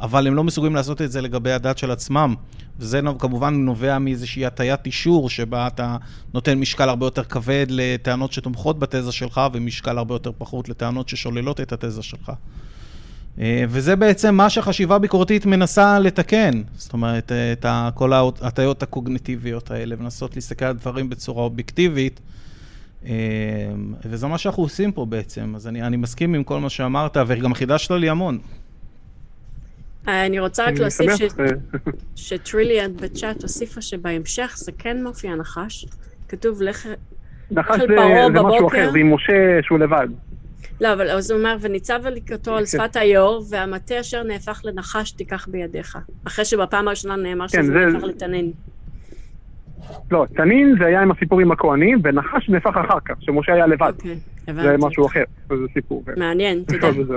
[0.00, 2.34] אבל הם לא מסוגלים לעשות את זה לגבי הדת של עצמם.
[2.78, 5.96] וזה כמובן נובע מאיזושהי הטיית אישור, שבה אתה
[6.34, 11.60] נותן משקל הרבה יותר כבד לטענות שתומכות בתזה שלך, ומשקל הרבה יותר פחות לטענות ששוללות
[11.60, 12.32] את התזה שלך.
[13.40, 16.62] אה, וזה בעצם מה שהחשיבה הביקורתית מנסה לתקן.
[16.76, 22.20] זאת אומרת, אה, את כל ההטיות הקוגניטיביות האלה, ולנסות להסתכל על דברים בצורה אובייקטיבית.
[23.06, 23.12] אה,
[24.04, 25.52] וזה מה שאנחנו עושים פה בעצם.
[25.56, 28.38] אז אני, אני מסכים עם כל מה שאמרת, וגם חידשת לי המון.
[30.08, 31.22] אני רוצה רק להוסיף ש-
[32.16, 35.86] שטריליאן בצ'אט הוסיפה שבהמשך זה כן מופיע נחש.
[36.28, 36.88] כתוב לך...
[37.50, 37.86] נחש זה
[38.32, 38.68] זה משהו.
[38.68, 40.08] אחר, זה עם משה שהוא לבד.
[40.80, 42.66] לא, אבל אז הוא אומר, וניצב על לקראתו על כן.
[42.66, 45.98] שפת היאור, והמטה אשר נהפך לנחש תיקח בידיך.
[46.24, 48.52] אחרי שבפעם הראשונה נאמר כן, שזה זה- נהפך לתנין.
[50.10, 53.92] לא, תנין זה היה עם הסיפור עם הכהנים, ונחש נהפך אחר כך, שמשה היה לבד.
[53.96, 54.14] אוקיי,
[54.46, 54.86] זה הבנתי.
[54.86, 56.02] משהו אחר, זה סיפור.
[56.16, 56.92] מעניין, תודה.
[56.92, 57.14] זה- זה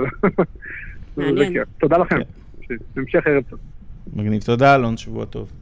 [1.16, 1.52] מעניין.
[1.80, 2.16] תודה לכם.
[2.96, 3.58] המשך ערב טוב.
[4.12, 4.42] מגניב.
[4.42, 5.52] תודה, אלון, שבוע טוב.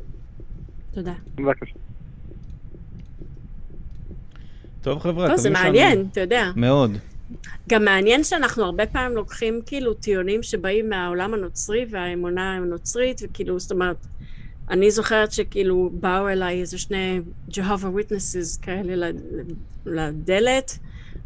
[0.94, 1.12] תודה.
[1.34, 1.74] בבקשה.
[4.80, 6.50] טוב, חבר'ה, טוב, זה מקווים שאנו- מעניין, אתה יודע.
[6.56, 6.90] מאוד.
[7.68, 13.70] גם מעניין שאנחנו הרבה פעמים לוקחים כאילו טיעונים שבאים מהעולם הנוצרי והאמונה הנוצרית, וכאילו, זאת
[13.72, 14.06] אומרת,
[14.70, 17.20] אני זוכרת שכאילו באו אליי איזה שני
[17.50, 19.22] Jehovah Witnesses כאלה לד-
[19.86, 20.78] לדלת,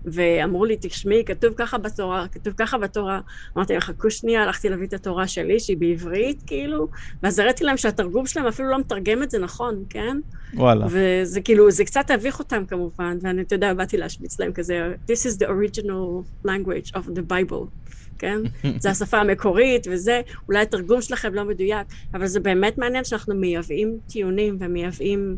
[0.05, 3.21] ואמרו לי, תשמעי, כתוב ככה בתורה, כתוב ככה בתורה.
[3.57, 6.89] אמרתי, חכו שנייה, הלכתי להביא את התורה שלי, שהיא בעברית, כאילו,
[7.23, 10.17] ואז הראיתי להם שהתרגום שלהם אפילו לא מתרגם את זה נכון, כן?
[10.55, 10.87] וואלה.
[10.91, 15.27] וזה כאילו, זה קצת הביך אותם כמובן, ואני, אתה יודע, באתי להשמיץ להם כזה, This
[15.27, 18.39] is the original language of the Bible, כן?
[18.83, 23.99] זה השפה המקורית וזה, אולי התרגום שלכם לא מדויק, אבל זה באמת מעניין שאנחנו מייבאים
[24.09, 25.37] טיעונים ומייבאים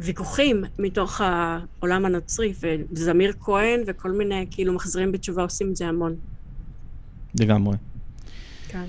[0.00, 2.52] ויכוחים מתוך העולם הנוצרי,
[2.92, 6.14] וזמיר כהן וכל מיני כאילו מחזירים בתשובה עושים את זה המון.
[7.40, 7.76] לגמרי.
[8.68, 8.84] כן.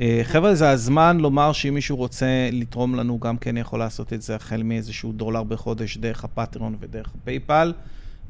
[0.00, 4.22] אה, חבר'ה, זה הזמן לומר שאם מישהו רוצה לתרום לנו, גם כן יכול לעשות את
[4.22, 7.72] זה החל מאיזשהו דולר בחודש דרך הפטריון ודרך הפייפל.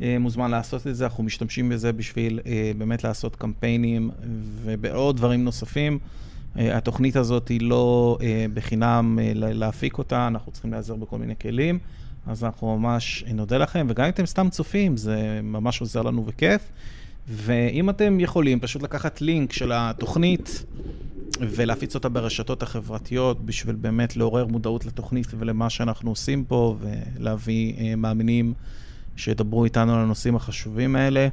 [0.02, 4.10] אה, מוזמן לעשות את זה, אנחנו משתמשים בזה בשביל אה, באמת לעשות קמפיינים
[4.62, 5.98] ובעוד דברים נוספים.
[6.56, 8.18] התוכנית הזאת היא לא
[8.54, 11.78] בחינם לה- להפיק אותה, אנחנו צריכים להיעזר בכל מיני כלים,
[12.26, 16.62] אז אנחנו ממש נודה לכם, וגם אם אתם סתם צופים, זה ממש עוזר לנו וכיף.
[17.28, 20.64] ואם אתם יכולים, פשוט לקחת לינק של התוכנית
[21.40, 27.96] ולהפיץ אותה ברשתות החברתיות בשביל באמת לעורר מודעות לתוכנית ולמה שאנחנו עושים פה, ולהביא אה,
[27.96, 28.54] מאמינים
[29.16, 31.28] שידברו איתנו על הנושאים החשובים האלה.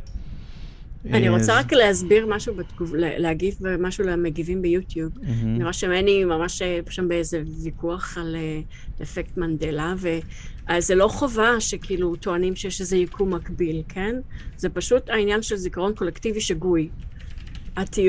[1.05, 5.11] אני אה, רוצה רק להסביר משהו, בתגוב, לה- להגיב משהו למגיבים ביוטיוב.
[5.21, 5.55] מהמם.
[5.55, 8.59] אני רואה שמני ממש אה, שם באיזה ויכוח על אה,
[9.01, 14.15] אפקט מנדלה, וזה לא חובה שכאילו טוענים שיש איזה יקום מקביל, כן?
[14.57, 16.89] זה פשוט העניין של זיכרון קולקטיבי שגוי.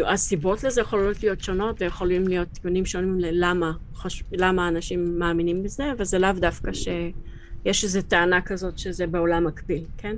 [0.07, 4.23] הסיבות לזה יכולות להיות שונות, ויכולים להיות טיעונים שונים ללמה חוש...
[4.33, 10.17] למה אנשים מאמינים בזה, וזה לאו דווקא שיש איזו טענה כזאת שזה בעולם מקביל, כן?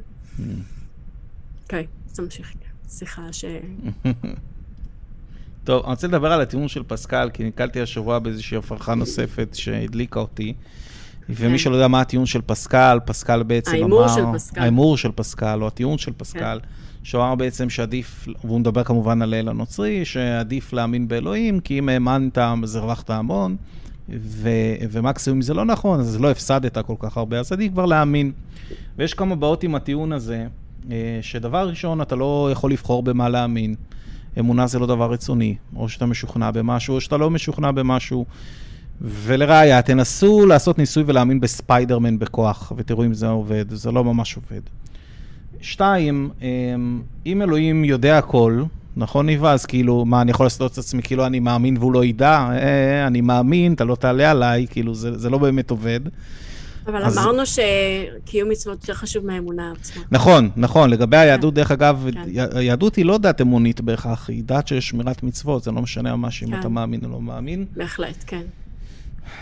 [1.63, 2.53] אוקיי, אז תמשיך.
[2.89, 3.45] שיחה ש...
[5.65, 10.21] טוב, אני רוצה לדבר על הטיעון של פסקל, כי נתקלתי השבוע באיזושהי הפרחה נוספת שהדליקה
[10.21, 10.55] אותי.
[11.29, 11.59] ומי כן.
[11.59, 13.81] שלא יודע מה הטיעון של פסקל, פסקל בעצם אמר...
[13.81, 14.61] ההימור של פסקל.
[14.61, 16.61] ההימור של פסקל, או הטיעון של פסקל,
[17.03, 21.89] שהוא אמר בעצם שעדיף, והוא מדבר כמובן על האל הנוצרי, שעדיף להאמין באלוהים, כי אם
[21.89, 23.57] האמנת, אז הרווחת המון,
[24.09, 28.33] ו- ומקסימום זה לא נכון, אז לא הפסדת כל כך הרבה, אז עדיף כבר להאמין.
[28.99, 30.47] ויש כמה בעיות עם הטיעון הזה,
[31.23, 33.75] שדבר ראשון, אתה לא יכול לבחור במה להאמין.
[34.39, 38.25] אמונה זה לא דבר רצוני, או שאתה משוכנע במשהו, או שאתה לא משוכנע במשהו.
[39.01, 44.61] ולראיה, תנסו לעשות ניסוי ולהאמין בספיידרמן בכוח, ותראו אם זה עובד, זה לא ממש עובד.
[45.61, 48.63] שתיים, אמ, אם אלוהים יודע הכל,
[48.97, 49.53] נכון ניבה?
[49.53, 52.31] אז כאילו, מה, אני יכול לעשות את עצמי כאילו אני מאמין והוא לא ידע?
[52.31, 56.01] אה, אה אני מאמין, אתה לא תעלה עליי, כאילו, זה, זה לא באמת עובד.
[56.87, 57.19] אבל אז...
[57.19, 60.03] אמרנו שקיום מצוות יותר חשוב מהאמונה עצמה.
[60.11, 60.91] נכון, נכון.
[60.91, 61.57] לגבי היהדות, כן.
[61.57, 62.47] דרך אגב, כן.
[62.55, 66.43] היהדות היא לא דת אמונית בהכרח, היא דת של שמירת מצוות, זה לא משנה ממש
[66.43, 66.61] אם כן.
[66.61, 67.65] אתה מאמין או לא מאמין.
[67.77, 68.43] בהחלט, כן.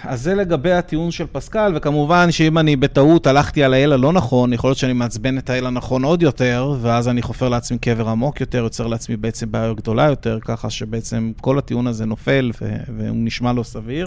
[0.04, 4.52] אז זה לגבי הטיעון של פסקל, וכמובן שאם אני בטעות הלכתי על האל הלא נכון,
[4.52, 8.40] יכול להיות שאני מעצבן את האל הנכון עוד יותר, ואז אני חופר לעצמי קבר עמוק
[8.40, 12.50] יותר, יוצר לעצמי בעצם בעיה גדולה יותר, ככה שבעצם כל הטיעון הזה נופל
[12.96, 14.06] והוא נשמע לא סביר.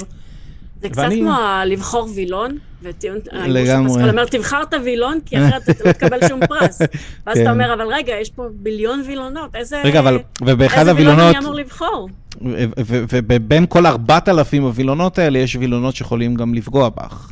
[0.81, 1.19] זה קצת ואני...
[1.19, 2.57] כמו לבחור וילון,
[3.47, 3.89] לגמרי.
[3.89, 6.81] פסקל אומר, תבחר את הווילון, כי אחרת אתה לא תקבל שום פרס.
[7.27, 7.41] ואז כן.
[7.41, 11.37] אתה אומר, אבל רגע, יש פה ביליון וילונות, איזה, רגע, אבל, ובאחד איזה וילון אני
[11.37, 12.09] אמור לבחור?
[13.27, 17.31] ובין כל ארבעת אלפים הווילונות האלה, יש וילונות שיכולים גם לפגוע בך.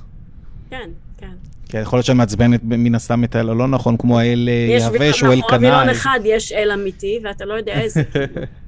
[0.69, 1.27] כן, כן.
[1.69, 5.31] כי יכול להיות שאת מעצבנת מן הסתם את האל הלא נכון, כמו האל יהווה, או
[5.31, 5.67] אל קנאי.
[5.67, 8.03] יש וילון אחד, יש אל אמיתי, ואתה לא יודע איזה.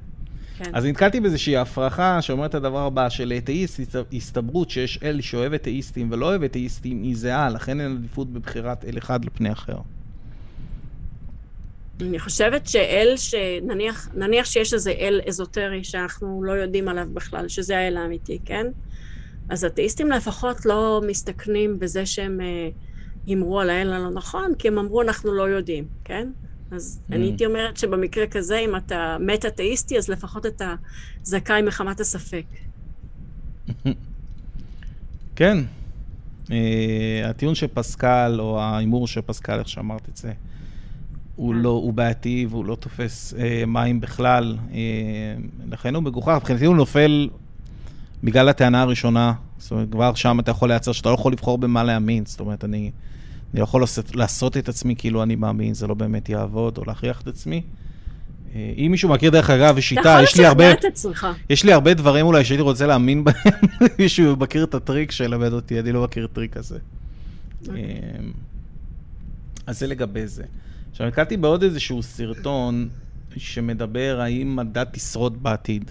[0.58, 0.70] כן.
[0.74, 3.80] אז נתקלתי באיזושהי הפרחה שאומרת את הדבר הבא, שלאתאיסט
[4.12, 8.98] הסתברות שיש אל שאוהב אתאיסטים ולא אוהב אתאיסטים היא זהה, לכן אין עדיפות בבחירת אל
[8.98, 9.76] אחד לפני אחר.
[12.00, 17.78] אני חושבת שאל, שנניח נניח שיש איזה אל אזוטרי שאנחנו לא יודעים עליו בכלל, שזה
[17.78, 18.66] האל האמיתי, כן?
[19.48, 22.68] אז אתאיסטים לפחות לא מסתכנים בזה שהם אה,
[23.26, 26.28] הימרו על האל הלא נכון, כי הם אמרו אנחנו לא יודעים, כן?
[26.70, 27.14] אז mm.
[27.14, 30.74] אני הייתי אומרת שבמקרה כזה, אם אתה מת אתאיסטי, אז לפחות אתה
[31.22, 32.44] זכאי מחמת הספק.
[35.36, 35.58] כן.
[36.46, 36.50] Uh,
[37.24, 40.32] הטיעון של פסקל, או ההימור של פסקל, איך שאמרת את זה,
[41.36, 41.60] הוא כן.
[41.60, 44.56] לא, הוא בעייתי והוא לא תופס uh, מים בכלל.
[44.70, 44.74] Uh,
[45.70, 46.38] לכן הוא מגוחך.
[46.40, 47.28] מבחינתי הוא נופל
[48.24, 49.32] בגלל הטענה הראשונה.
[49.58, 52.26] זאת אומרת, כבר שם אתה יכול לייצר שאתה לא יכול לבחור במה להאמין.
[52.26, 52.90] זאת אומרת, אני...
[53.56, 57.20] אני יכול לעשות, לעשות את עצמי כאילו אני מאמין, זה לא באמת יעבוד, או להכריח
[57.20, 57.62] את עצמי.
[58.54, 60.64] אה, אם מישהו מכיר דרך אגב שיטה, יש לי הרבה...
[61.50, 63.34] יש לי הרבה דברים אולי שהייתי רוצה להאמין בהם,
[63.98, 66.78] מישהו מכיר את הטריק שילמד אותי, אני לא מכיר טריק כזה.
[67.68, 67.82] אוקיי.
[67.82, 67.88] אה,
[69.66, 70.44] אז זה לגבי זה.
[70.90, 72.88] עכשיו, נתקלתי בעוד איזשהו סרטון
[73.36, 75.90] שמדבר האם הדת תשרוד בעתיד.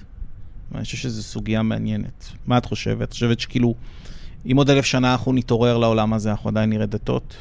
[0.75, 2.27] אני חושב שזו סוגיה מעניינת.
[2.47, 3.07] מה את חושבת?
[3.07, 3.75] את חושבת שכאילו,
[4.51, 7.35] אם עוד אלף שנה אנחנו נתעורר לעולם הזה, אנחנו עדיין נראה דתות?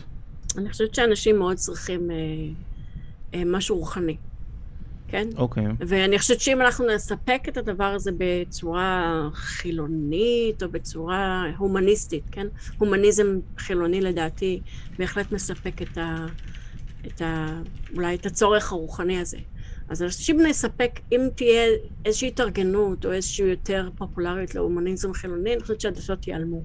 [0.58, 2.16] אני חושבת שאנשים מאוד צריכים אה,
[3.34, 4.16] אה, משהו רוחני,
[5.08, 5.28] כן?
[5.36, 5.66] אוקיי.
[5.66, 5.68] Okay.
[5.78, 12.46] ואני חושבת שאם אנחנו נספק את הדבר הזה בצורה חילונית או בצורה הומניסטית, כן?
[12.78, 14.60] הומניזם חילוני לדעתי
[14.98, 16.26] בהחלט מספק את ה...
[17.06, 17.60] את ה...
[17.94, 19.38] אולי את הצורך הרוחני הזה.
[19.88, 21.62] אז אני חושבת שאם נספק, אם תהיה
[22.04, 26.62] איזושהי התארגנות או איזושהי יותר פופולרית להומניזם חילוני, אני חושבת שהדתות ייעלמו.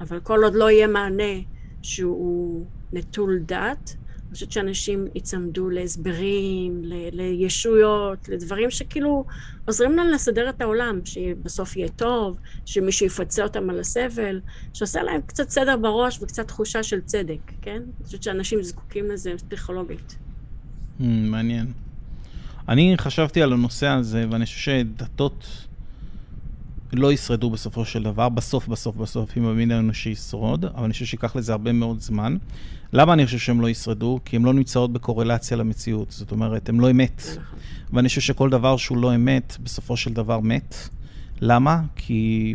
[0.00, 1.32] אבל כל עוד לא יהיה מענה
[1.82, 3.96] שהוא נטול דת,
[4.32, 9.24] אני חושבת שאנשים יצמדו להסברים, ל- לישויות, לדברים שכאילו
[9.64, 14.40] עוזרים להם לסדר את העולם, שבסוף יהיה טוב, שמישהו יפצה אותם על הסבל,
[14.74, 17.82] שעושה להם קצת סדר בראש וקצת תחושה של צדק, כן?
[17.98, 20.16] אני חושבת שאנשים זקוקים לזה פסיכולוגית.
[21.00, 21.72] Mm, מעניין.
[22.68, 25.66] אני חשבתי על הנושא הזה, ואני חושב שדתות
[26.92, 31.04] לא ישרדו בסופו של דבר, בסוף, בסוף, בסוף, אם המין האנושי ישרוד, אבל אני חושב
[31.04, 32.36] שייקח לזה הרבה מאוד זמן.
[32.92, 34.20] למה אני חושב שהם לא ישרדו?
[34.24, 36.10] כי הם לא נמצאות בקורלציה למציאות.
[36.10, 37.22] זאת אומרת, הם לא אמת.
[37.92, 40.74] ואני חושב שכל דבר שהוא לא אמת, בסופו של דבר מת.
[41.40, 41.80] למה?
[41.96, 42.54] כי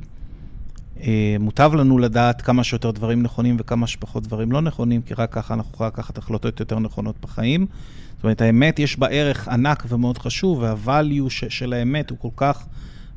[1.02, 5.34] אה, מוטב לנו לדעת כמה שיותר דברים נכונים וכמה שפחות דברים לא נכונים, כי רק
[5.34, 7.66] ככה אנחנו יכולים לקחת החלטות יותר נכונות בחיים.
[8.16, 12.66] זאת אומרת, האמת יש בה ערך ענק ומאוד חשוב, וה-value של האמת הוא כל כך...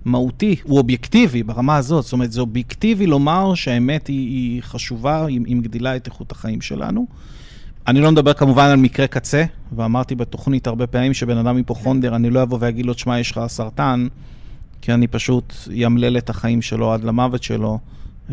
[0.04, 2.04] מהותי, הוא אובייקטיבי ברמה הזאת.
[2.04, 6.60] זאת אומרת, זה אובייקטיבי לומר שהאמת היא, היא חשובה, היא, היא מגדילה את איכות החיים
[6.60, 7.06] שלנו.
[7.86, 9.44] אני לא מדבר כמובן על מקרה קצה,
[9.76, 13.40] ואמרתי בתוכנית הרבה פעמים שבן אדם היפוכונדר, אני לא אבוא ואגיד לו, תשמע, יש לך
[13.46, 14.06] סרטן,
[14.80, 17.78] כי אני פשוט ימלל את החיים שלו עד למוות שלו,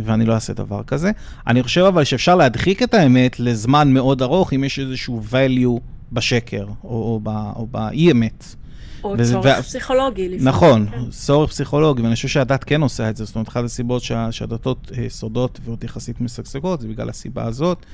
[0.03, 1.11] ואני לא אעשה דבר כזה.
[1.47, 5.79] אני חושב אבל שאפשר להדחיק את האמת לזמן מאוד ארוך, אם יש איזשהו value
[6.11, 7.21] בשקר, או, או,
[7.55, 8.55] או באי-אמת.
[9.03, 9.63] או וזה, צורך ו...
[9.63, 10.47] פסיכולוגי לפעמים.
[10.47, 11.09] נכון, כן.
[11.09, 13.25] צורך פסיכולוגי, ואני חושב שהדת כן עושה את זה.
[13.25, 17.85] זאת אומרת, אחת הסיבות שה, שהדתות אה, סודות ועוד יחסית משגשגות, זה בגלל הסיבה הזאת.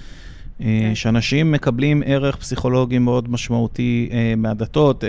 [0.62, 0.96] אה, כן.
[0.96, 5.04] שאנשים מקבלים ערך פסיכולוגי מאוד משמעותי אה, מהדתות.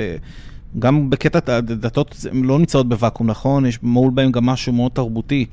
[0.78, 3.66] גם בקטע, הדתות לא נמצאות בוואקום, נכון?
[3.66, 5.46] יש מעול בהם גם משהו מאוד תרבותי.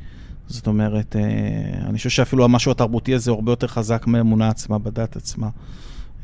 [0.48, 1.16] זאת אומרת,
[1.86, 5.48] אני חושב שאפילו המשהו התרבותי הזה הוא הרבה יותר חזק מהאמונה עצמה, בדת עצמה.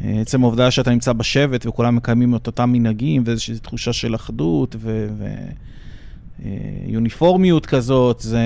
[0.03, 4.75] אה, עצם העובדה שאתה נמצא בשבט וכולם מקיימים את אותם מנהגים ואיזושהי תחושה של אחדות
[6.39, 8.39] ויוניפורמיות אה, כזאת, זה,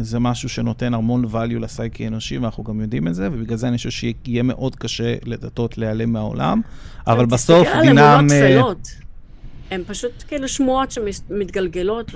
[0.00, 3.76] זה משהו שנותן המון value לסייקי האנושי, ואנחנו גם יודעים את זה, ובגלל זה אני
[3.76, 6.60] חושב שיהיה מאוד קשה לדתות להיעלם מהעולם,
[7.06, 8.26] אבל בסוף דינם...
[8.28, 9.04] תסתכל טפלות.
[9.70, 12.10] הן פשוט כאילו שמועות שמתגלגלות,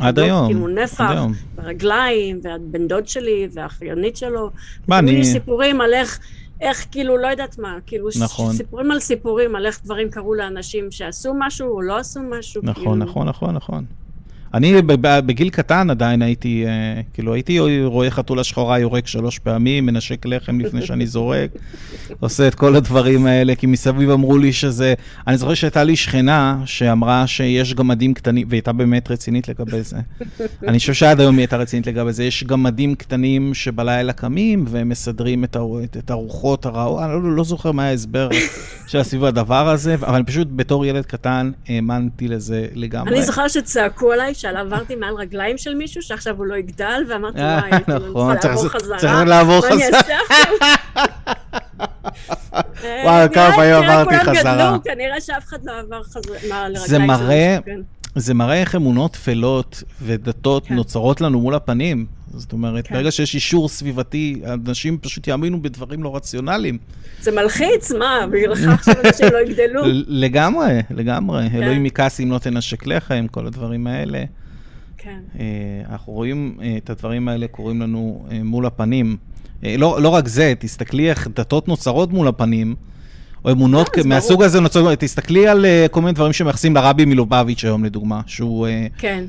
[0.00, 1.10] עד היום, כאילו נפח,
[1.54, 4.50] ברגליים, והבן דוד שלי, והאחיינית שלו.
[4.88, 5.24] מה, אני...
[5.24, 6.20] סיפורים על איך...
[6.60, 8.52] איך כאילו, לא יודעת מה, כאילו, נכון.
[8.52, 12.62] סיפורים על סיפורים, על איך דברים קרו לאנשים שעשו משהו או לא עשו משהו.
[12.64, 12.94] נכון, כאילו...
[12.94, 13.84] נכון, נכון, נכון.
[14.54, 14.82] אני
[15.26, 20.60] בגיל קטן עדיין הייתי, אה, כאילו הייתי רואה חתולה שחורה יורק שלוש פעמים, מנשק לחם
[20.60, 21.50] לפני שאני זורק,
[22.20, 24.94] עושה את כל הדברים האלה, כי מסביב אמרו לי שזה...
[25.26, 29.96] אני זוכר שהייתה לי שכנה שאמרה שיש גמדים קטנים, והיא הייתה באמת רצינית לגבי זה.
[30.68, 32.24] אני חושב שעד היום היא הייתה רצינית לגבי זה.
[32.24, 35.56] יש גמדים קטנים שבלילה קמים ומסדרים את,
[35.98, 38.28] את הרוחות הרעות, אני לא, לא זוכר מה ההסבר
[38.86, 43.16] של סביב הדבר הזה, אבל אני פשוט בתור ילד קטן האמנתי לזה לגמרי.
[43.16, 47.40] אני זוכר שצעקו עליי שעל עברתי מעל רגליים של מישהו, שעכשיו הוא לא יגדל, ואמרתי,
[47.40, 48.98] אה, וואי, נכון, צריך לעבור חזרה.
[48.98, 50.00] צריך לעבור חזרה.
[53.04, 54.76] וואי, כמה פעמים עברתי חזרה.
[54.84, 56.00] כנראה שאף אחד לא עבר
[56.48, 57.62] מעל רגליים של מישהו.
[57.64, 57.80] כן.
[58.14, 60.74] זה מראה איך אמונות טפלות ודתות כן.
[60.74, 62.06] נוצרות לנו מול הפנים.
[62.38, 62.94] זאת אומרת, כן.
[62.94, 66.78] ברגע שיש אישור סביבתי, אנשים פשוט יאמינו בדברים לא רציונליים.
[67.20, 68.26] זה מלחיץ, מה?
[68.32, 69.82] בגלל לך עכשיו אנשים לא יגדלו.
[70.08, 71.50] לגמרי, לגמרי.
[71.50, 71.62] כן.
[71.62, 74.24] אלוהים מכעס אם לא תנשק לחם, כל הדברים האלה.
[75.04, 75.20] כן.
[75.38, 75.44] אה,
[75.92, 79.16] אנחנו רואים אה, את הדברים האלה קורים לנו אה, מול הפנים.
[79.78, 82.74] לא, לא רק זה, תסתכלי איך דתות נוצרות מול הפנים.
[83.44, 87.64] או אמונות כן, מהסוג הזה נוצרות, תסתכלי על uh, כל מיני דברים שמייחסים לרבי מלובביץ'
[87.64, 89.24] היום, לדוגמה, שהוא uh, כן.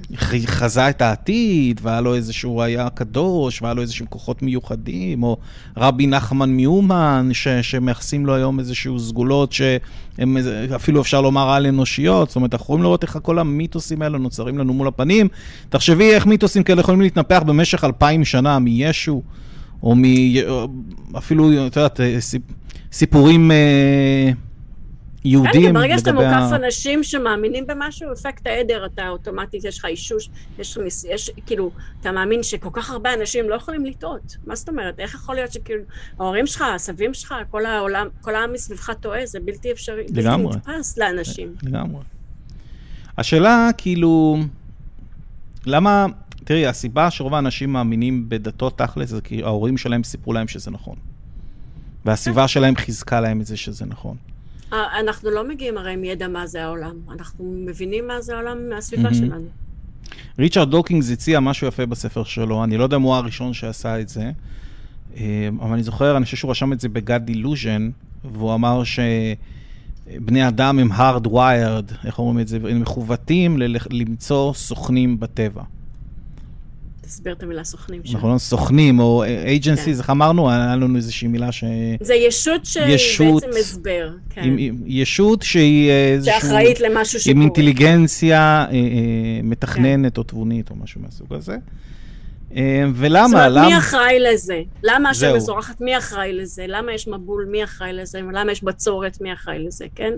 [0.45, 5.38] חזה את העתיד, והיה לו איזשהו, היה קדוש, והיה לו איזשהם כוחות מיוחדים, או
[5.78, 10.38] רבי נחמן מיומן, ש, שמייחסים לו היום איזשהו סגולות שהן
[10.76, 14.74] אפילו אפשר לומר על-אנושיות, זאת אומרת, אנחנו יכולים לראות איך כל המיתוסים האלה נוצרים לנו
[14.74, 15.28] מול הפנים.
[15.70, 19.22] תחשבי איך מיתוסים כאלה יכולים להתנפח במשך אלפיים שנה מישו.
[19.84, 20.03] או מ...
[21.18, 22.18] אפילו, את יודעת, אה,
[22.92, 24.32] סיפורים אה,
[25.26, 30.30] יהודים כן, ברגע שאתה מוקף אנשים שמאמינים במשהו, אפקט העדר, אתה אוטומטית, יש לך אישוש,
[30.60, 30.78] יש,
[31.10, 31.72] יש, כאילו,
[32.02, 34.38] אתה מאמין שכל כך הרבה אנשים לא יכולים לטעות.
[34.46, 35.00] מה זאת אומרת?
[35.00, 35.82] איך יכול להיות שכאילו,
[36.20, 40.46] ההורים שלך, הסבים שלך, כל העולם, כל העם מסביבך טועה, זה בלתי אפשרי, לגמרי.
[40.46, 41.54] בלתי נתפס לאנשים.
[41.64, 42.02] לגמרי.
[43.18, 44.38] השאלה, כאילו,
[45.66, 46.06] למה...
[46.44, 50.96] תראי, הסיבה שרוב האנשים מאמינים בדתות תכלס זה כי ההורים שלהם סיפרו להם שזה נכון.
[52.06, 54.18] והסביבה שלהם חיזקה להם את זה שזה נכון.
[54.74, 58.70] אה, אנחנו לא מגיעים הרי עם ידע מה זה העולם, אנחנו מבינים מה זה העולם
[58.70, 59.47] מהסביבה שלנו.
[60.39, 64.10] ריצ'רד דוקינגס הציע משהו יפה בספר שלו, אני לא יודע אם הוא הראשון שעשה את
[64.10, 64.32] זה,
[65.18, 67.82] אה, אבל אני זוכר, אני חושב שהוא רשם את זה ב-God Delusion,
[68.32, 73.58] והוא אמר שבני אדם הם hardwired, איך אומרים את זה, הם מחווטים
[73.91, 75.64] למצוא סוכנים בטבע.
[77.06, 78.18] תסביר את המילה סוכנים שם.
[78.18, 79.24] נכון, סוכנים, או
[79.60, 80.49] agencies, איך אמרנו?
[80.49, 81.64] היה לנו איזושהי מילה ש...
[82.01, 84.56] זה ישות שהיא בעצם הסבר, כן.
[84.86, 86.41] ישות שהיא איזשהו...
[86.41, 87.36] שאחראית למשהו שקורה.
[87.36, 88.80] עם אינטליגנציה אה, אה,
[89.43, 90.20] מתכננת כן.
[90.20, 91.58] או תבונית או משהו מהסוג הזה.
[92.56, 93.28] אה, ולמה?
[93.28, 93.68] זאת אומרת.
[93.68, 94.62] מי אחראי לזה?
[94.84, 95.82] למה השם מזורחת?
[95.82, 96.66] מי אחראי לזה?
[96.68, 97.47] למה יש מבול?
[97.51, 98.20] מי אחראי לזה?
[98.34, 99.22] למה יש בצורת?
[99.22, 99.86] מי אחראי לזה?
[99.95, 100.14] כן?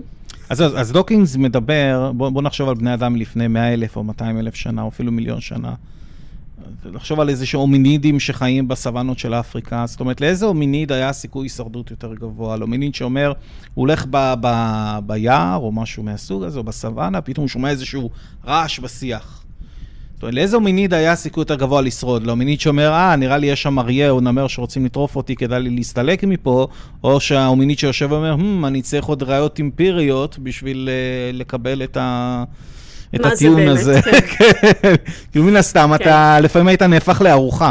[0.48, 4.38] אז, אז דוקינגס מדבר, בוא, בוא נחשוב על בני אדם לפני 100 אלף או 200
[4.38, 5.74] אלף שנה, או אפילו מיליון שנה.
[6.84, 11.90] לחשוב על איזה הומינידים שחיים בסוואנות של אפריקה, זאת אומרת, לאיזה הומיניד היה סיכוי הישרדות
[11.90, 12.54] יותר גבוה?
[12.54, 13.32] על הומיניד שאומר,
[13.74, 18.10] הוא הולך ב- ב- ביער או משהו מהסוג הזה, או בסוואנה, פתאום הוא שומע איזשהו
[18.44, 19.44] רעש בשיח.
[20.18, 22.26] זאת אומרת, לאיזה הומיניד היה סיכוי יותר גבוה לשרוד?
[22.26, 25.70] להומיניד שאומר, אה, נראה לי יש שם אריה או נמר שרוצים לטרוף אותי, כדאי לי
[25.70, 26.66] להסתלק מפה,
[27.04, 32.44] או שההומיניד שיושב ואומר, hmm, אני צריך עוד ראיות אמפיריות בשביל uh, לקבל את ה...
[33.14, 34.00] את הטיעון הזה.
[34.02, 34.18] כן.
[35.32, 36.44] כאילו מן הסתם, אתה כן.
[36.44, 37.70] לפעמים היית נהפך לארוחה.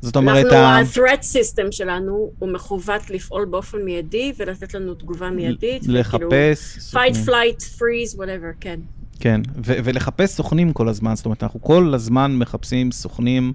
[0.00, 0.46] זאת אומרת...
[0.52, 5.82] אנחנו, ה-threat system שלנו הוא מכוות לפעול באופן מיידי ולתת לנו תגובה מיידית.
[5.86, 6.94] לחפש...
[6.94, 8.80] fight, flight, freeze, whatever, כן.
[9.20, 13.52] כן, ולחפש סוכנים כל הזמן, זאת אומרת, אנחנו כל הזמן מחפשים סוכנים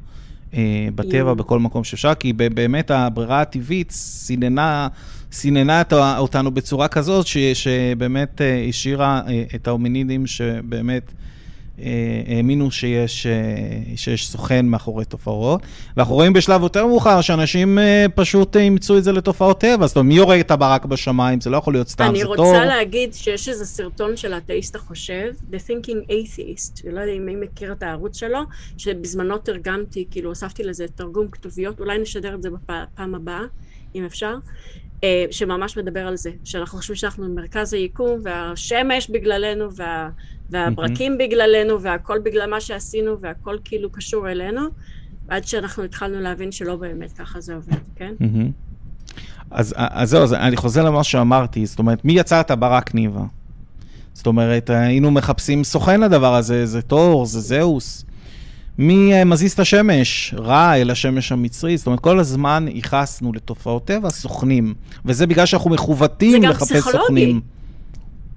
[0.53, 4.87] אה, בטבע, בכל מקום שאפשר, כי באמת הברירה הטבעית סיננה
[5.35, 5.81] סיננה
[6.17, 11.11] אותנו בצורה כזאת, ש, שבאמת אה, השאירה אה, את ההומינידים שבאמת
[11.79, 13.27] אה, האמינו שיש,
[13.95, 15.61] שיש סוכן מאחורי תופעות.
[15.97, 17.77] ואנחנו רואים בשלב יותר מאוחר שאנשים
[18.15, 19.87] פשוט אימצו את זה לתופעות טבע.
[19.87, 21.41] זאת אומרת, מי יורג את הברק בשמיים?
[21.41, 22.33] זה לא יכול להיות סתם, זה טוב.
[22.33, 27.25] אני רוצה להגיד שיש איזה סרטון של האתאיסט החושב, The Thinking Atheist, לא יודע אם
[27.25, 28.39] מי מכיר את הערוץ שלו,
[28.77, 33.41] שבזמנו תרגמתי, כאילו הוספתי לזה תרגום כתוביות, אולי נשדר את זה בפעם הבאה,
[33.95, 34.35] אם אפשר.
[35.05, 40.09] אה, שממש מדבר על זה, שאנחנו חושבים שאנחנו במרכז היקום, והשמש בגללנו, וה,
[40.49, 44.61] והברקים בגללנו, והכל בגלל מה שעשינו, והכל כאילו קשור אלינו,
[45.27, 48.13] עד שאנחנו התחלנו להבין שלא באמת ככה זה עובד, כן?
[49.51, 53.23] אז, אז זהו, אז אני חוזר למה שאמרתי, זאת אומרת, מי יצר את הברק ניבה?
[54.13, 58.05] זאת אומרת, היינו מחפשים סוכן לדבר הזה, זה תור, זה זהוס.
[58.77, 60.33] מי אה, מזיז את השמש?
[60.37, 61.77] רע אל השמש המצרי.
[61.77, 64.73] זאת אומרת, כל הזמן ייחסנו לתופעות טבע סוכנים.
[65.05, 66.81] וזה בגלל שאנחנו מכוותים לחפש סוכנים.
[66.83, 67.39] זה גם פסיכולוגי.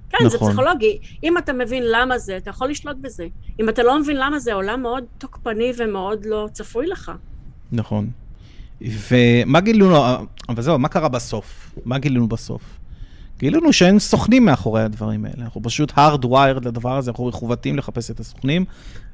[0.09, 0.29] כן, נכון.
[0.29, 0.97] זה פסיכולוגי.
[1.23, 3.27] אם אתה מבין למה זה, אתה יכול לשלוט בזה.
[3.59, 7.11] אם אתה לא מבין למה זה, עולם מאוד תוקפני ומאוד לא צפוי לך.
[7.71, 8.09] נכון.
[8.81, 9.95] ומה גילינו,
[10.49, 11.73] אבל זהו, מה קרה בסוף?
[11.85, 12.78] מה גילינו בסוף?
[13.39, 15.43] גילינו שאין סוכנים מאחורי הדברים האלה.
[15.43, 18.65] אנחנו פשוט hardwired לדבר הזה, אנחנו מכוותים לחפש את הסוכנים,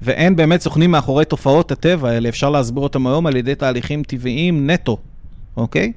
[0.01, 4.69] ואין באמת סוכנים מאחורי תופעות הטבע האלה, אפשר להסביר אותם היום על ידי תהליכים טבעיים
[4.69, 4.97] נטו,
[5.57, 5.93] אוקיי?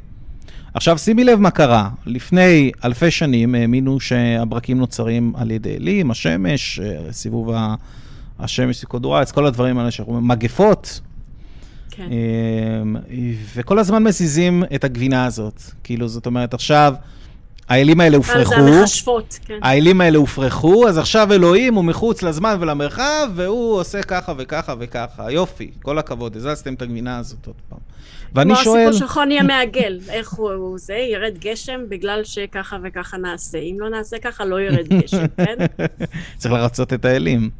[0.74, 1.88] עכשיו שימי לב מה קרה.
[2.06, 7.50] לפני אלפי שנים האמינו שהברקים נוצרים על ידי אלים, השמש, סיבוב
[8.38, 11.00] השמש, סיקודורץ, כל הדברים האלה שאנחנו אומרים, מגפות.
[11.90, 12.08] כן.
[12.82, 12.96] אמ,
[13.54, 15.62] וכל הזמן מזיזים את הגבינה הזאת.
[15.84, 16.94] כאילו, זאת אומרת, עכשיו...
[17.68, 18.50] האלים האלה הופרחו.
[18.50, 19.58] זה המכשפות, כן.
[19.62, 25.30] האלים האלה הופרחו, אז עכשיו אלוהים הוא מחוץ לזמן ולמרחב, והוא עושה ככה וככה וככה.
[25.32, 27.78] יופי, כל הכבוד, הזזתם את הגבינה הזאת עוד פעם.
[28.34, 28.64] ואני שואל...
[28.64, 33.58] כמו הסיפור של חוני המעגל, איך הוא זה, ירד גשם בגלל שככה וככה נעשה.
[33.58, 35.56] אם לא נעשה ככה, לא ירד גשם, כן?
[36.36, 37.50] צריך לרצות את האלים.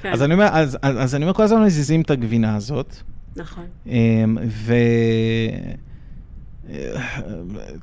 [0.00, 0.12] כן.
[0.12, 2.96] אז אני אומר, אז, אז, אז אני אומר, כל הזמן מזיזים את הגבינה הזאת.
[3.36, 3.64] נכון.
[3.86, 4.74] אמ, ו...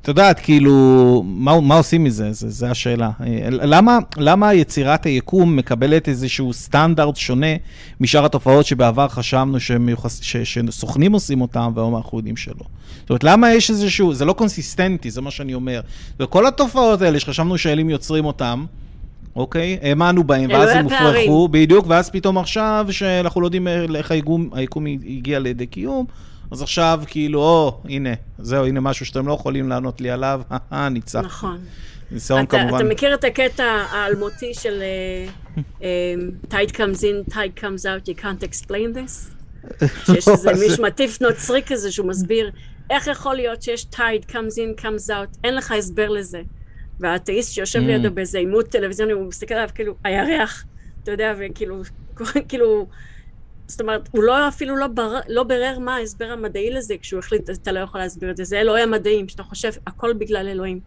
[0.02, 2.28] את יודעת, כאילו, מה, מה עושים מזה?
[2.32, 3.10] זו השאלה.
[3.50, 7.46] למה, למה יצירת היקום מקבלת איזשהו סטנדרט שונה
[8.00, 12.54] משאר התופעות שבעבר חשבנו שמיוחס, ש, שסוכנים עושים אותם, והיום אנחנו יודעים שלא?
[13.00, 15.80] זאת אומרת, למה יש איזשהו, זה לא קונסיסטנטי, זה מה שאני אומר.
[16.20, 18.64] וכל התופעות האלה שחשבנו שאלים יוצרים אותם,
[19.36, 19.78] אוקיי?
[19.82, 24.86] האמנו בהם, ואז הם הופרחו, בדיוק, ואז פתאום עכשיו, שאנחנו לא יודעים איך היקום, היקום
[24.86, 26.06] הגיע לידי קיום,
[26.50, 30.42] אז עכשיו כאילו, או, הנה, זהו, הנה משהו שאתם לא יכולים לענות לי עליו,
[30.72, 31.20] אה, ניצח.
[31.24, 31.58] נכון.
[32.10, 32.76] ניסיון כמובן.
[32.76, 34.82] אתה מכיר את הקטע האלמותי של
[35.56, 39.34] uh, um, tide comes in, tide comes out, you can't explain this?
[40.06, 42.50] שיש איזה מישהו מטיף נוצרי כזה שהוא מסביר
[42.90, 46.42] איך יכול להיות שיש tide comes in, comes out, אין לך הסבר לזה.
[47.00, 47.82] והאתאיסט שיושב mm.
[47.82, 50.64] לידו באיזה עימות טלוויזיוני, הוא מסתכל עליו כאילו, הירח,
[51.02, 51.82] אתה יודע, וכאילו,
[52.48, 52.86] כאילו,
[53.66, 57.50] זאת אומרת, הוא לא אפילו לא, בר, לא ברר מה ההסבר המדעי לזה כשהוא החליט,
[57.50, 58.44] אתה לא יכול להסביר את זה.
[58.44, 60.80] זה אלוהי המדעים, שאתה חושב, הכל בגלל אלוהים.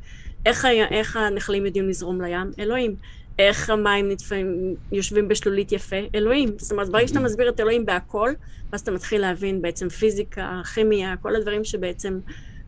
[0.45, 2.51] איך, איך הנחלים יודעים לזרום לים?
[2.59, 2.95] אלוהים.
[3.39, 5.95] איך המים נטפים, יושבים בשלולית יפה?
[6.15, 6.49] אלוהים.
[6.57, 8.31] זאת אומרת, ברגע שאתה מסביר את אלוהים בהכל,
[8.71, 12.19] אז אתה מתחיל להבין בעצם פיזיקה, כימיה, כל הדברים שבעצם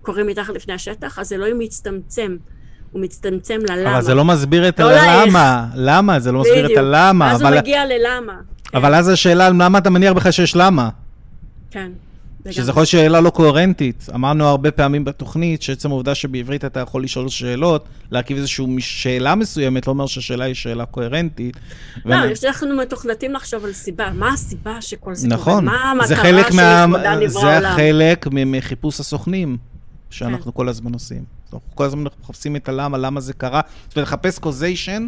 [0.01, 2.37] קורים מתחת לפני השטח, אז אלוהים מצטמצם.
[2.91, 3.93] הוא מצטמצם ללמה.
[3.93, 5.65] אבל זה לא מסביר את לא הלמה.
[5.75, 6.19] למה?
[6.19, 7.31] זה לא מסביר את הלמה.
[7.31, 7.53] אז אבל...
[7.53, 8.35] הוא מגיע ללמה.
[8.73, 10.89] אבל אז השאלה, למה אתה מניח בכלל שיש למה?
[11.71, 11.91] כן.
[12.51, 14.07] שזה יכול להיות שאלה לא קוהרנטית.
[14.15, 19.87] אמרנו הרבה פעמים בתוכנית, שעצם העובדה שבעברית אתה יכול לשאול שאלות, להרכיב איזושהי שאלה מסוימת,
[19.87, 21.55] לא אומר שהשאלה היא שאלה קוהרנטית.
[22.05, 22.33] לא, ואני...
[22.47, 24.11] אנחנו מתוכנתים לחשוב על סיבה.
[24.11, 25.77] מה הסיבה שכל זה נכון, קורה?
[25.77, 27.61] מה המטרה שלכבודה נברא עולם?
[27.61, 29.57] זה חלק מחיפוש הסוכנים
[30.09, 30.57] שאנחנו כן.
[30.57, 31.23] כל הזמן עושים.
[31.53, 33.61] אנחנו כל הזמן מחפשים את הלמה, למה זה קרה.
[33.87, 35.07] זאת אומרת, לחפש קוזיישן.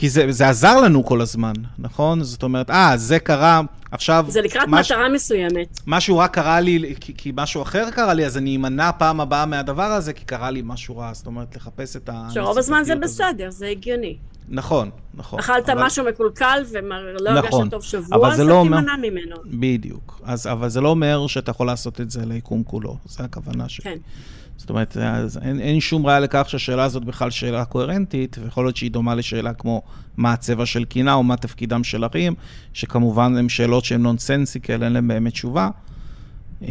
[0.00, 2.22] כי זה, זה עזר לנו כל הזמן, נכון?
[2.22, 4.26] זאת אומרת, אה, זה קרה, עכשיו...
[4.28, 4.92] זה לקראת מש...
[4.92, 5.80] מטרה מסוימת.
[5.86, 9.46] משהו רע קרה לי, כי, כי משהו אחר קרה לי, אז אני אמנע פעם הבאה
[9.46, 11.14] מהדבר הזה, כי קרה לי משהו רע.
[11.14, 12.28] זאת אומרת, לחפש את ה...
[12.30, 13.50] שרוב הזמן זה בסדר.
[13.50, 14.16] זה הגיוני.
[14.48, 15.38] נכון, נכון.
[15.38, 15.84] אכלת אבל...
[15.84, 18.96] משהו מקולקל ולא הרגשת נכון, טוב שבוע, אז לא תימנע אומר...
[18.96, 19.36] ממנו.
[19.46, 20.20] בדיוק.
[20.24, 23.84] אז, אבל זה לא אומר שאתה יכול לעשות את זה ליקום כולו, זו הכוונה שלי.
[23.84, 23.98] כן.
[24.60, 24.96] זאת אומרת,
[25.42, 29.52] אין, אין שום ראיה לכך שהשאלה הזאת בכלל שאלה קוהרנטית, ויכול להיות שהיא דומה לשאלה
[29.52, 29.82] כמו
[30.16, 32.34] מה הצבע של קינה או מה תפקידם של ערים,
[32.72, 35.68] שכמובן הן שאלות שהן נונסנסיקל, אין להן באמת תשובה.
[36.62, 36.68] אמ,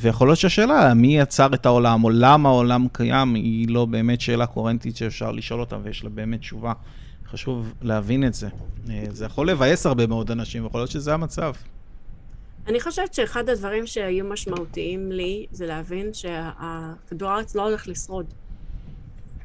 [0.00, 4.46] ויכול להיות שהשאלה, מי יצר את העולם, או למה העולם קיים, היא לא באמת שאלה
[4.46, 6.72] קוהרנטית שאפשר לשאול אותה, ויש לה באמת תשובה.
[7.30, 8.48] חשוב להבין את זה.
[8.90, 11.52] אה, זה יכול לבאס הרבה מאוד אנשים, ויכול להיות שזה המצב.
[12.66, 18.26] אני חושבת שאחד הדברים שהיו משמעותיים לי זה להבין שהכדור הארץ לא הולך לשרוד.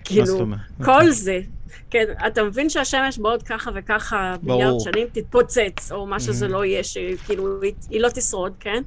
[0.03, 0.45] כאילו,
[0.85, 1.39] כל זה,
[1.89, 6.49] כן, אתה מבין שהשמש בעוד ככה וככה מיליארד שנים תתפוצץ, או מה שזה mm-hmm.
[6.49, 8.83] לא יהיה, שכאילו היא, היא לא תשרוד, כן?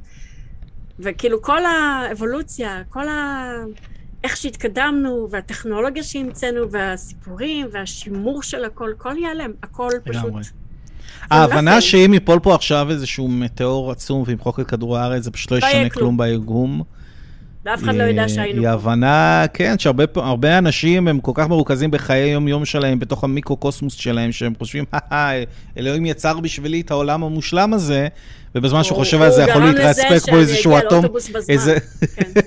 [0.99, 3.51] וכאילו כל האבולוציה, כל ה...
[4.25, 10.33] איך שהתקדמנו, והטכנולוגיה שהמצאנו, והסיפורים, והשימור של הכל, הכל ייעלם, הכל פשוט...
[11.31, 15.57] ההבנה שאם ייפול פה עכשיו איזשהו מטאור עצום וימחוק את כדור הארץ, זה פשוט לא
[15.57, 16.83] ישנה כלום בארגום.
[17.67, 18.69] ואף אחד לא ידע שהיינו היא.
[18.69, 24.53] הבנה, כן, שהרבה אנשים הם כל כך מרוכזים בחיי היום-יום שלהם, בתוך המיקרו-קוסמוס שלהם, שהם
[24.59, 25.33] חושבים, "הא,
[25.79, 28.09] אלוהים יצר בשבילי את העולם המושלם הזה,
[28.55, 30.89] ובזמן שהוא הוא- חושב על זה, הוא יכול גרם להתרספק לזה בו איזשהו שאני אגיע
[30.89, 30.99] אטום.
[31.03, 31.75] לאוטובוס בזמן.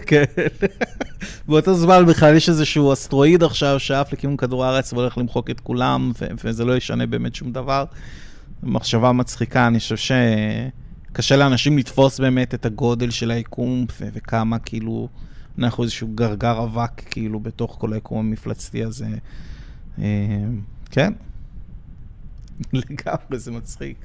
[0.05, 0.23] כן.
[0.37, 0.45] כן.
[1.47, 6.11] באותו זמן בכלל יש איזשהו אסטרואיד עכשיו שעף לכיוון כדור הארץ והולך למחוק את כולם,
[6.43, 7.85] וזה לא ישנה באמת שום דבר.
[8.65, 10.15] מחשבה מצחיקה, אני חושב
[11.11, 15.09] שקשה לאנשים לתפוס באמת את הגודל של היקום, ו- וכמה כאילו
[15.59, 19.07] אנחנו איזשהו גרגר אבק כאילו בתוך כל היקום המפלצתי הזה.
[19.99, 20.03] אה,
[20.91, 21.13] כן,
[22.73, 23.97] לגמרי, זה מצחיק.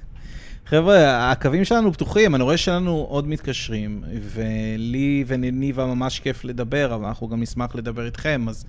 [0.66, 7.04] חבר'ה, הקווים שלנו פתוחים, אני רואה שלנו עוד מתקשרים, ולי ולניבה ממש כיף לדבר, אבל
[7.04, 8.64] אנחנו גם נשמח לדבר איתכם, אז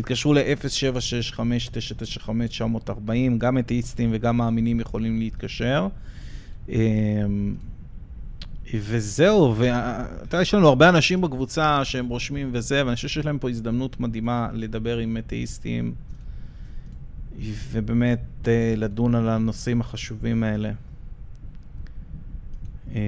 [0.00, 2.90] תתקשרו ל-0765-995-940,
[3.38, 5.88] גם אתאיסטים וגם מאמינים יכולים להתקשר.
[6.68, 7.54] אמ,
[8.74, 13.50] וזהו, ואתה יש לנו הרבה אנשים בקבוצה שהם רושמים וזה, ואני חושב שיש להם פה
[13.50, 15.94] הזדמנות מדהימה לדבר עם אתאיסטים,
[17.70, 20.70] ובאמת אה, לדון על הנושאים החשובים האלה.
[22.94, 23.00] אה,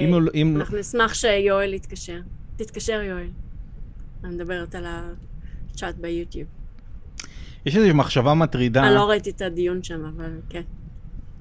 [0.00, 0.56] אם הוא- אם...
[0.56, 2.20] אנחנו נשמח שיואל יתקשר.
[2.56, 3.28] תתקשר, יואל.
[4.24, 4.84] אני מדברת על
[5.76, 6.48] הצ'אט ביוטיוב.
[7.66, 10.62] יש איזושהי מחשבה מטרידה, אני לא ראיתי את הדיון שם, אבל כן.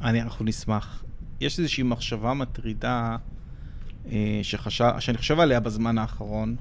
[0.02, 1.04] אני, אנחנו נשמח.
[1.42, 3.18] יש איזושהי מחשבה מטרידה
[4.12, 6.56] אה, שחשב, שאני חושב עליה בזמן האחרון.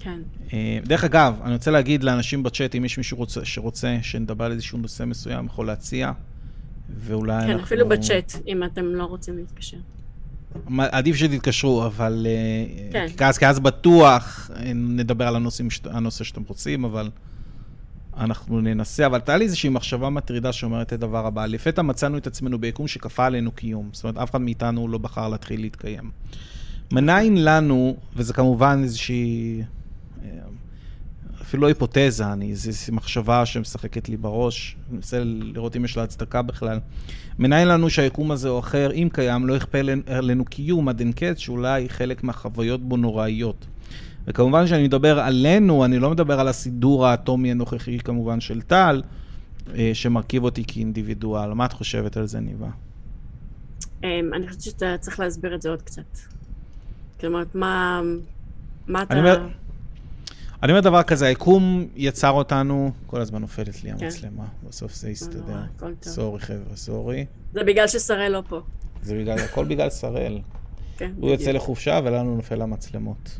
[0.00, 0.20] כן.
[0.52, 4.52] אה, דרך אגב, אני רוצה להגיד לאנשים בצ'אט, אם יש מישהו רוצה, שרוצה שנדבר על
[4.52, 6.12] איזשהו נושא מסוים, יכול להציע,
[6.98, 7.64] ואולי כן, אנחנו...
[7.64, 9.78] אפילו בצ'אט, אם אתם לא רוצים להתקשר.
[10.78, 12.26] עדיף שתתקשרו, אבל...
[12.28, 13.06] אה, כן.
[13.16, 17.10] כי אז, כי אז בטוח אה, נדבר על הנושאים, הנושא שאתם רוצים, אבל
[18.16, 19.06] אנחנו ננסה.
[19.06, 21.46] אבל הייתה לי איזושהי מחשבה מטרידה שאומרת את הדבר הבא.
[21.46, 23.88] לפתע מצאנו את עצמנו ביקום שכפה עלינו קיום.
[23.92, 26.10] זאת אומרת, אף אחד מאיתנו לא בחר להתחיל להתקיים.
[26.92, 29.62] מניין לנו, וזה כמובן איזושהי...
[31.42, 36.02] אפילו לא היפותזה, אני, זו מחשבה שמשחקת לי בראש, אני מנסה לראות אם יש לה
[36.02, 36.78] הצדקה בכלל.
[37.38, 41.38] מניין לנו שהיקום הזה או אחר, אם קיים, לא יכפה עלינו קיום עד אין קץ,
[41.38, 43.66] שאולי חלק מהחוויות בו נוראיות.
[44.26, 49.02] וכמובן שאני מדבר עלינו, אני לא מדבר על הסידור האטומי הנוכחי כמובן של טל,
[49.74, 51.52] אה, שמרכיב אותי כאינדיבידואל.
[51.52, 52.68] מה את חושבת על זה, ניבה?
[54.04, 56.18] אמ, אני חושבת שאתה צריך להסביר את זה עוד קצת.
[57.20, 58.00] כלומר, מה...
[58.86, 59.46] מה אתה...
[60.62, 64.04] אני אומר, דבר כזה, היקום יצר אותנו, כל הזמן נופלת לי כן.
[64.04, 65.60] המצלמה, בסוף זה יסתדר.
[65.76, 65.90] טוב.
[66.02, 67.26] סורי חבר'ה, סורי.
[67.52, 68.60] זה בגלל ששראל לא פה.
[69.02, 70.38] זה בגלל, הכל בגלל שראל.
[70.98, 71.50] כן, הוא יוצא.
[71.52, 73.38] לחופשה ולנו נופל המצלמות.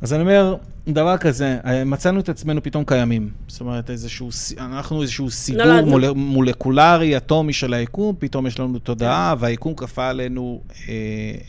[0.00, 0.56] אז אני אומר,
[0.88, 3.30] דבר כזה, אה, מצאנו את עצמנו פתאום קיימים.
[3.48, 4.28] זאת אומרת, איזשהו,
[4.58, 5.90] אנחנו איזשהו סידור נולדנו.
[5.90, 10.94] מול, מולקולרי, אטומי של היקום, פתאום יש לנו תודעה, והיקום כפה עלינו אה,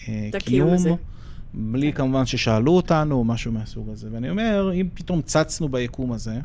[0.07, 0.91] אה, קיום, הזה.
[1.53, 4.07] בלי כמובן ששאלו אותנו, או משהו מהסוג הזה.
[4.11, 6.35] ואני אומר, אם פתאום צצנו ביקום הזה,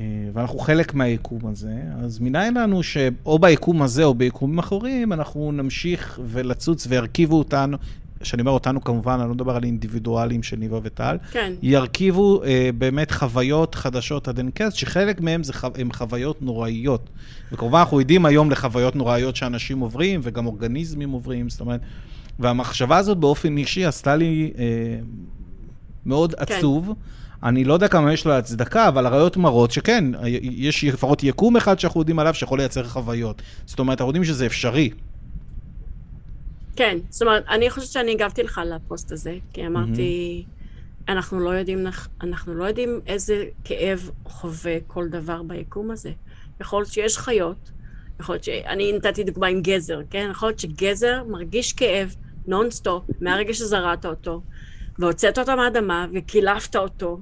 [0.00, 5.52] אה, ואנחנו חלק מהיקום הזה, אז מניין לנו שאו ביקום הזה או ביקומים אחרים, אנחנו
[5.52, 7.76] נמשיך ולצוץ וירכיבו אותנו,
[8.20, 12.70] כשאני אומר אותנו כמובן, אני לא מדבר על אינדיבידואלים של ניבה וטל, כן, ירכיבו אה,
[12.78, 17.08] באמת חוויות חדשות עד אין קץ, שחלק מהם זה, חו- הם חוויות נוראיות.
[17.52, 21.80] וכמובן אנחנו עדים היום לחוויות נוראיות שאנשים עוברים, וגם אורגניזמים עוברים, זאת אומרת,
[22.38, 24.64] והמחשבה הזאת באופן אישי עשתה לי אה,
[26.06, 26.54] מאוד כן.
[26.54, 26.92] עצוב.
[27.42, 30.04] אני לא יודע כמה יש לה הצדקה, אבל הראיות מראות שכן,
[30.42, 33.42] יש לפחות יקום אחד שאנחנו יודעים עליו שיכול לייצר חוויות.
[33.66, 34.90] זאת אומרת, אנחנו יודעים שזה אפשרי.
[36.76, 36.98] כן.
[37.10, 40.44] זאת אומרת, אני חושבת שאני הגבתי לך לפוסט הזה, כי אמרתי,
[41.08, 46.10] אנחנו לא יודעים, נח- אנחנו לא יודעים איזה כאב חווה כל דבר ביקום הזה.
[46.60, 47.70] יכול להיות שיש חיות,
[48.22, 48.48] יכול להיות ש...
[48.48, 50.28] אני נתתי דוגמה עם גזר, כן?
[50.30, 52.14] יכול להיות שגזר מרגיש כאב
[52.46, 54.42] נונסטופ מהרגע שזרעת אותו,
[54.98, 57.18] והוצאת אותו מהאדמה וקילפת אותו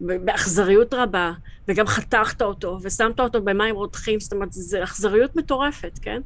[0.00, 1.32] באכזריות רבה,
[1.68, 6.20] וגם חתכת אותו ושמת אותו במים רותחים, זאת אומרת, זו אכזריות מטורפת, כן?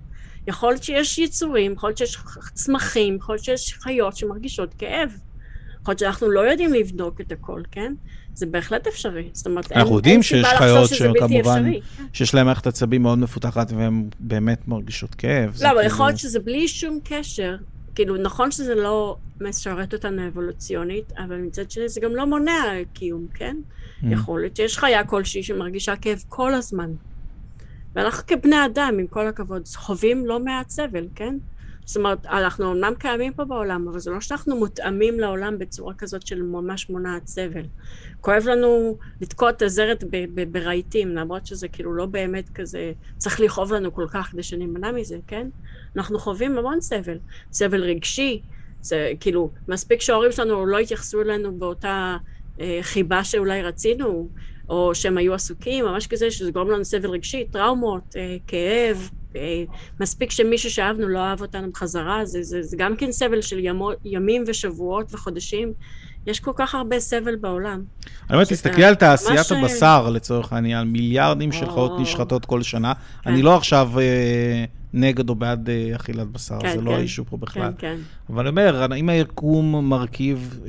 [0.47, 2.17] יכול להיות שיש יצורים, יכול להיות שיש
[2.55, 5.11] צמחים, יכול להיות שיש חיות שמרגישות כאב.
[5.81, 7.93] יכול להיות שאנחנו לא יודעים לבדוק את הכל, כן?
[8.35, 9.29] זה בהחלט אפשרי.
[9.33, 11.81] זאת אומרת, אין, אנחנו יודעים אין שיש סיבה לחשוב חיות שזה בלתי שכמובן, אפשרי.
[11.97, 12.05] כן.
[12.13, 15.57] שיש להן מערכת עצבים מאוד מפותחת והן באמת מרגישות כאב.
[15.63, 17.57] לא, אבל כאילו- יכול להיות שזה בלי שום קשר.
[17.95, 22.63] כאילו, נכון שזה לא משרת אותנו אבולוציונית, אבל מצד שני זה גם לא מונע
[22.93, 23.57] קיום, כן?
[24.03, 24.07] Mm.
[24.11, 26.91] יכול להיות שיש חיה כלשהי שמרגישה כאב כל הזמן.
[27.95, 31.35] ואנחנו כבני אדם, עם כל הכבוד, חווים לא מעט סבל, כן?
[31.85, 36.27] זאת אומרת, אנחנו אומנם קיימים פה בעולם, אבל זה לא שאנחנו מותאמים לעולם בצורה כזאת
[36.27, 37.65] של ממש מונעת סבל.
[38.21, 40.05] כואב לנו לתקוע את הזרת
[40.53, 45.19] ברהיטים, למרות שזה כאילו לא באמת כזה, צריך לכאוב לנו כל כך כדי שנימנע מזה,
[45.27, 45.49] כן?
[45.97, 47.19] אנחנו חווים המון סבל.
[47.53, 48.43] סבל רגשי,
[48.81, 52.17] זה כאילו, מספיק שההורים שלנו לא התייחסו אלינו באותה
[52.61, 54.29] אה, חיבה שאולי רצינו,
[54.69, 59.65] או שהם היו עסוקים, ממש כזה שזה גורם לנו סבל רגשי, טראומות, אה, כאב, אה,
[60.01, 63.91] מספיק שמישהו שאהבנו לא אהב אותנו בחזרה, זה, זה, זה גם כן סבל של ימו,
[64.05, 65.73] ימים ושבועות וחודשים.
[66.27, 67.83] יש כל כך הרבה סבל בעולם.
[68.29, 72.93] אני אומר, תסתכלי על תעשיית הבשר, לצורך העניין, מיליארדים של חיות נשחטות כל שנה.
[72.95, 73.31] כן.
[73.31, 76.97] אני לא עכשיו אה, נגד או בעד אה, אכילת בשר, כן, זה לא כן.
[76.97, 77.73] האישו פה בכלל.
[77.79, 77.97] כן, כן.
[78.31, 80.61] אבל אני אומר, אם היקום מרכיב...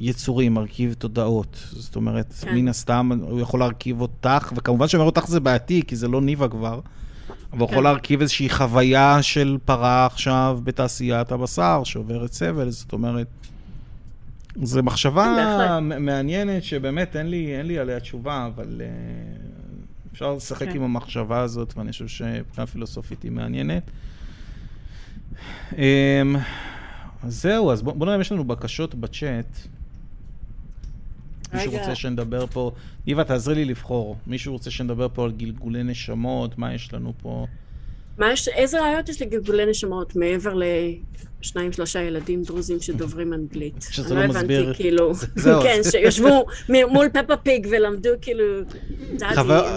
[0.00, 1.66] יצורים, מרכיב תודעות.
[1.70, 2.54] זאת אומרת, כן.
[2.54, 6.48] מן הסתם הוא יכול להרכיב אותך, וכמובן שאומר אותך זה בעייתי, כי זה לא ניבה
[6.48, 6.80] כבר,
[7.52, 7.72] אבל הוא כן.
[7.72, 13.26] יכול להרכיב איזושהי חוויה של פרה עכשיו בתעשיית הבשר, שעוברת סבל, זאת אומרת,
[14.62, 20.68] זו מחשבה כן, מעניינת שבאמת אין לי, אין לי עליה תשובה, אבל uh, אפשר לשחק
[20.68, 20.76] כן.
[20.76, 23.90] עם המחשבה הזאת, ואני חושב שמבחינה פילוסופית היא מעניינת.
[25.70, 25.76] Um,
[27.22, 29.66] אז זהו, אז בואו בוא נראה אם יש לנו בקשות בצ'אט.
[31.54, 32.72] מישהו רוצה שנדבר פה,
[33.06, 34.16] איווה, תעזרי לי לבחור.
[34.26, 37.46] מישהו רוצה שנדבר פה על גלגולי נשמות, מה יש לנו פה?
[38.18, 43.86] מה יש, איזה ראיות יש לגלגולי נשמות מעבר לשניים, שלושה ילדים דרוזים שדוברים אנגלית?
[43.90, 44.42] שזה לא, לא מסביר.
[44.46, 48.44] אני לא הבנתי, כאילו, כן, שישבו מול פפה פיג ולמדו, כאילו,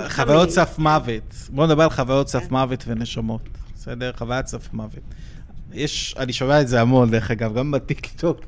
[0.09, 1.35] חוויות סף מוות.
[1.49, 2.69] בואו נדבר על חוויות סף וואו.
[2.87, 3.41] ונשמות,
[3.75, 4.11] בסדר?
[4.15, 5.03] חוויית סף מוות.
[5.73, 8.41] יש, אני שומע את זה המון, דרך אגב, גם בטיקטוק.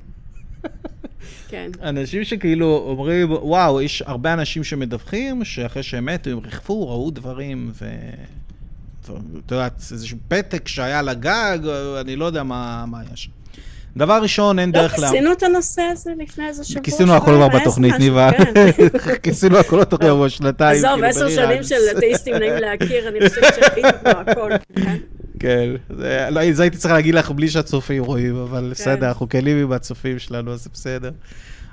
[1.48, 1.72] כן.
[1.82, 7.72] אנשים שכאילו אומרים, וואו, יש הרבה אנשים שמדווחים שאחרי שהם מתו, הם ריחפו, ראו דברים,
[7.74, 7.86] ו...
[9.46, 11.60] את יודעת, איזשהו פתק שהיה על הגג,
[12.02, 13.32] אני לא יודע מה, מה היה שם.
[13.98, 15.02] דבר ראשון, אין לא דרך ל...
[15.02, 16.84] לא כיסינו את הנושא הזה לפני איזה שבוע.
[16.84, 18.30] כיסינו הכל כבר בתוכנית, ניבה.
[18.32, 18.54] כן.
[19.24, 20.78] כיסינו הכל בתוכנית כבר שנתיים.
[20.78, 23.54] עזוב, כאילו, עשר שנים של אתאיסטים נעים להכיר, אני חושבת
[24.02, 24.52] כבר הכל.
[25.40, 25.70] כן,
[26.30, 28.70] לא, זה הייתי צריך להגיד לך בלי שהצופים רואים, אבל כן.
[28.70, 31.12] בסדר, אנחנו כלים עם הצופים שלנו, אז זה בסדר.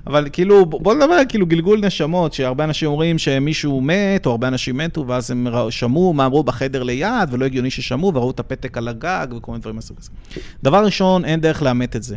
[0.06, 4.48] אבל כאילו, בוא נדבר על כאילו גלגול נשמות, שהרבה אנשים אומרים שמישהו מת, או הרבה
[4.48, 8.78] אנשים מתו, ואז הם שמעו מה אמרו בחדר ליד, ולא הגיוני ששמעו, וראו את הפתק
[8.78, 10.10] על הגג, וכל מיני דברים מהסוג הזה.
[10.62, 12.16] דבר ראשון, אין דרך לאמת את זה.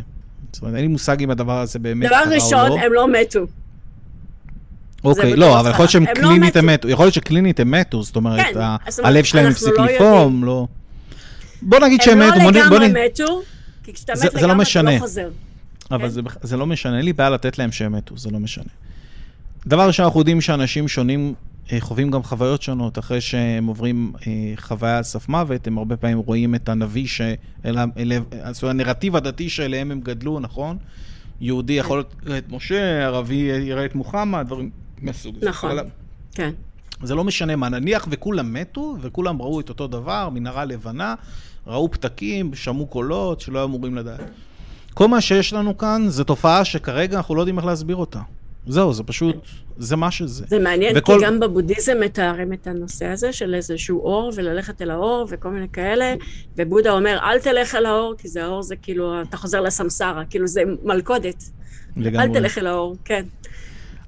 [0.52, 2.36] זאת אומרת, אין לי מושג אם הדבר הזה באמת קרה או לא.
[2.36, 3.40] דבר ראשון, הם לא מתו.
[5.04, 6.88] אוקיי, לא, אבל יכול להיות שהם לא קלינית הם מתו.
[6.88, 8.60] יכול להיות שקלינית הם מתו, זאת אומרת, כן,
[9.04, 10.66] הלב שלהם הפסיק לא לפעום, לא...
[11.62, 12.34] בוא נגיד שהם מתו.
[12.34, 13.42] הם לא לגמרי מתו,
[13.84, 15.28] כי כשאתה מת לגמרי אתה לא חוזר.
[15.90, 16.30] אבל כן?
[16.42, 18.64] זה, לא משנה, אין לי בעיה לתת להם שהם מתו, זה לא משנה.
[19.66, 21.34] דבר ראשון, אנחנו יודעים שאנשים שונים
[21.72, 22.98] אה, חווים גם חוויות שונות.
[22.98, 27.84] אחרי שהם עוברים אה, חוויה על סף מוות, הם הרבה פעמים רואים את הנביא, שאלה,
[27.96, 28.18] אלה,
[28.52, 30.76] זאת אומרת, הנרטיב הדתי שאליהם הם גדלו, נכון?
[31.40, 31.80] יהודי כן.
[31.80, 34.70] יכול לראות את משה, ערבי יראה את מוחמד, דברים
[35.02, 35.48] מסוג זה.
[35.48, 35.70] נכון,
[36.34, 36.50] כן.
[37.02, 41.14] זה לא משנה מה, נניח וכולם מתו, וכולם ראו את אותו דבר, מנהרה לבנה,
[41.66, 44.20] ראו פתקים, שמעו קולות שלא היו אמורים לדעת.
[44.94, 48.20] כל מה שיש לנו כאן זה תופעה שכרגע אנחנו לא יודעים איך להסביר אותה.
[48.66, 49.36] זהו, זה פשוט,
[49.78, 50.44] זה מה שזה.
[50.48, 51.18] זה מעניין, וכל...
[51.18, 55.66] כי גם בבודהיזם מתארים את הנושא הזה של איזשהו אור, וללכת אל האור, וכל מיני
[55.72, 56.14] כאלה,
[56.56, 60.46] ובודה אומר, אל תלך אל האור, כי זה האור זה כאילו, אתה חוזר לסמסרה, כאילו
[60.46, 61.44] זה מלכודת.
[61.96, 62.24] לגמרי.
[62.24, 63.24] אל תלך אל האור, כן.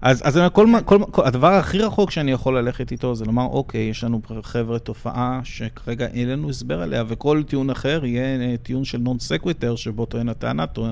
[0.02, 3.80] אז, אז כל, כל, כל, הדבר הכי רחוק שאני יכול ללכת איתו זה לומר, אוקיי,
[3.80, 8.84] יש לנו חבר'ה תופעה שכרגע אין לנו הסבר עליה, וכל טיעון אחר יהיה אה, טיעון
[8.84, 10.86] של non sequitur, שבו טוען הטענה, אה,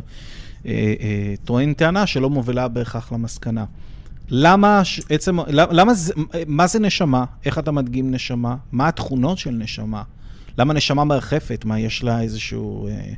[0.66, 3.64] אה, טוען טענה שלא מובילה בהכרח למסקנה.
[4.28, 6.12] למה עצם, למה זה,
[6.46, 7.24] מה זה נשמה?
[7.44, 8.56] איך אתה מדגים נשמה?
[8.72, 10.02] מה התכונות של נשמה?
[10.58, 11.64] למה נשמה מרחפת?
[11.64, 12.88] מה, יש לה איזשהו...
[12.88, 13.12] אה,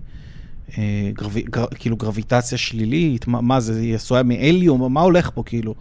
[1.12, 5.74] גרו, גר, כאילו גרביטציה שלילית, מה, מה זה, היא עשויה מאליום, מה הולך פה כאילו?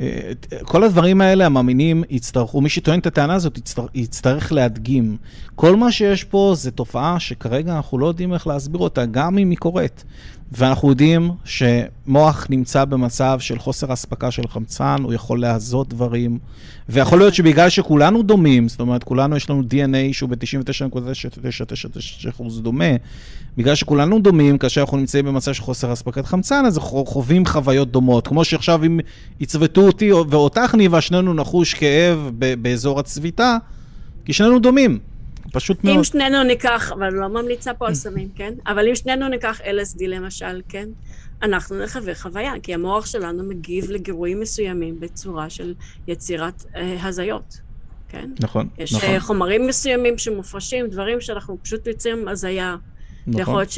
[0.00, 0.32] אה,
[0.64, 5.16] כל הדברים האלה, המאמינים יצטרכו, מי שטוען את הטענה הזאת יצטר, יצטרך להדגים.
[5.54, 9.50] כל מה שיש פה זה תופעה שכרגע אנחנו לא יודעים איך להסביר אותה, גם אם
[9.50, 10.04] היא קורית.
[10.56, 16.38] ואנחנו יודעים שמוח נמצא במצב של חוסר אספקה של חמצן, הוא יכול להזות דברים,
[16.88, 22.94] ויכול להיות שבגלל שכולנו דומים, זאת אומרת, כולנו יש לנו DNA שהוא ב-99.999% דומה,
[23.56, 27.90] בגלל שכולנו דומים, כאשר אנחנו נמצאים במצב של חוסר אספקת חמצן, אז אנחנו חווים חוויות
[27.90, 28.28] דומות.
[28.28, 29.00] כמו שעכשיו אם
[29.40, 32.30] יצוותו אותי ואותך ניבה, שנינו נחוש כאב
[32.62, 33.56] באזור הצביתה,
[34.24, 34.98] כי שנינו דומים.
[35.52, 35.96] פשוט מאוד.
[35.96, 38.54] אם שנינו ניקח, אבל לא ממליצה פה על סמים, כן?
[38.66, 40.88] אבל אם שנינו ניקח LSD למשל, כן?
[41.42, 45.74] אנחנו נחווה חוויה, כי המוח שלנו מגיב לגירויים מסוימים בצורה של
[46.08, 47.60] יצירת אה, הזיות,
[48.08, 48.30] כן?
[48.40, 49.08] נכון, יש נכון.
[49.08, 52.76] יש אה, חומרים מסוימים שמופרשים, דברים שאנחנו פשוט יוצרים הזיה.
[53.26, 53.40] נכון.
[53.40, 53.70] יכול להיות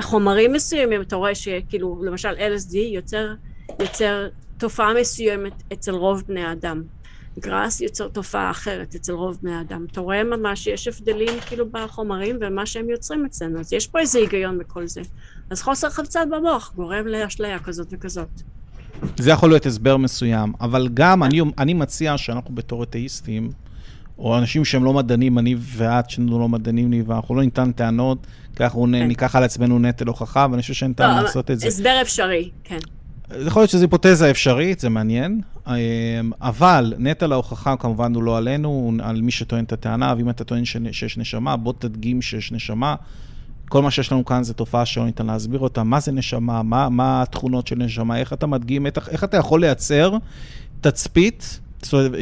[0.00, 3.34] שחומרים מסוימים, אתה רואה שכאילו, למשל LSD יוצר,
[3.80, 6.82] יוצר תופעה מסוימת אצל רוב בני האדם.
[7.38, 9.86] גראס יוצר תופעה אחרת אצל רוב בני האדם.
[9.92, 14.18] אתה רואה ממש שיש הבדלים כאילו בחומרים ומה שהם יוצרים אצלנו, אז יש פה איזה
[14.18, 15.00] היגיון בכל זה.
[15.50, 18.42] אז חוסר חמצן במוח גורם לאשליה כזאת וכזאת.
[19.18, 23.50] זה יכול להיות הסבר מסוים, אבל גם אני, אני מציע שאנחנו בתור אתאיסטים,
[24.18, 28.64] או אנשים שהם לא מדענים, אני ואת, שאנחנו לא מדענים, ואנחנו לא ניתן טענות, כי
[28.64, 29.02] אנחנו כן.
[29.02, 31.66] ניקח על עצמנו נטל הוכחה, ואני חושב שאין טעם לא, לעשות את זה.
[31.66, 32.78] הסבר אפשרי, כן.
[33.46, 35.72] יכול להיות שזו היפותזה אפשרית, זה מעניין, אמ,
[36.40, 40.44] אבל נטל ההוכחה כמובן הוא לא עלינו, הוא על מי שטוען את הטענה, ואם אתה
[40.44, 42.94] טוען שיש נשמה, בוא תדגים שיש נשמה.
[43.68, 45.82] כל מה שיש לנו כאן זה תופעה שלא ניתן להסביר אותה.
[45.82, 46.62] מה זה נשמה?
[46.62, 48.18] מה, מה התכונות של נשמה?
[48.18, 48.86] איך אתה מדגים?
[48.86, 50.16] איך, איך אתה יכול לייצר
[50.80, 52.12] תצפית, זאת אומרת,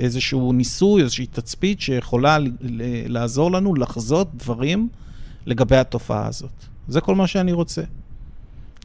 [0.00, 2.38] איזשהו ניסוי, איזושהי תצפית שיכולה
[3.06, 4.88] לעזור לנו לחזות דברים
[5.46, 6.64] לגבי התופעה הזאת.
[6.88, 7.82] זה כל מה שאני רוצה.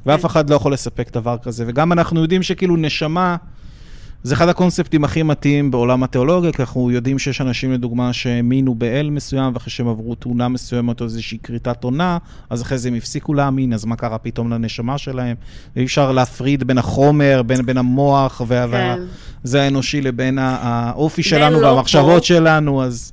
[0.06, 0.26] ואף.
[0.26, 1.64] אחד לא יכול לספק דבר כזה.
[1.68, 3.36] וגם אנחנו יודעים שכאילו נשמה,
[4.23, 9.10] זה אחד הקונספטים הכי מתאים בעולם התיאולוגיה, כי אנחנו יודעים שיש אנשים, לדוגמה, שהאמינו באל
[9.10, 12.18] מסוים, ואחרי שהם עברו תאונה מסוימת או איזושהי כריתת עונה,
[12.49, 15.36] אז אחרי זה הם הפסיקו להאמין, אז מה קרה פתאום לנשמה שלהם?
[15.76, 19.02] ואי אפשר להפריד בין החומר, בין, בין המוח, וה, וה, כן.
[19.44, 22.26] זה האנושי לבין האופי שלנו לא והמחשבות פה.
[22.26, 23.11] שלנו, אז...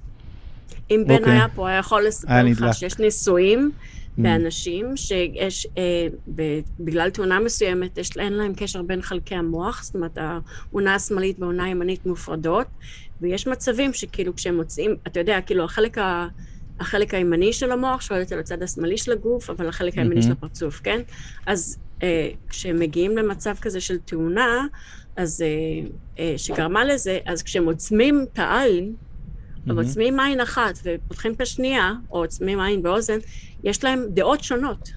[0.90, 1.32] אם בן אוקיי.
[1.32, 2.43] היה פה, היה יכול לספר.
[2.43, 3.91] לך שיש ניסויים Mm.
[4.19, 9.95] באנשים שיש, אה, ב- בגלל תאונה מסוימת, יש, אין להם קשר בין חלקי המוח, זאת
[9.95, 12.67] אומרת, האונה השמאלית והאונה הימנית מופרדות,
[13.21, 16.29] ויש מצבים שכאילו כשהם מוצאים, אתה יודע, כאילו החלק ה...
[16.81, 20.23] החלק הימני של המוח שולט על הצד השמאלי של הגוף, אבל החלק הימני מהמם.
[20.23, 21.01] של הפרצוף, כן?
[21.47, 24.67] אז אה, כשהם מגיעים למצב כזה של תאונה,
[25.17, 28.95] אז אה, אה, שגרמה לזה, אז כשהם עוצמים את העין,
[29.67, 29.81] מהמם.
[29.81, 33.19] עוצמים עין אחת ופותחים פה שנייה, או עוצמים עין ואוזן,
[33.65, 34.93] יש להם דעות שונות.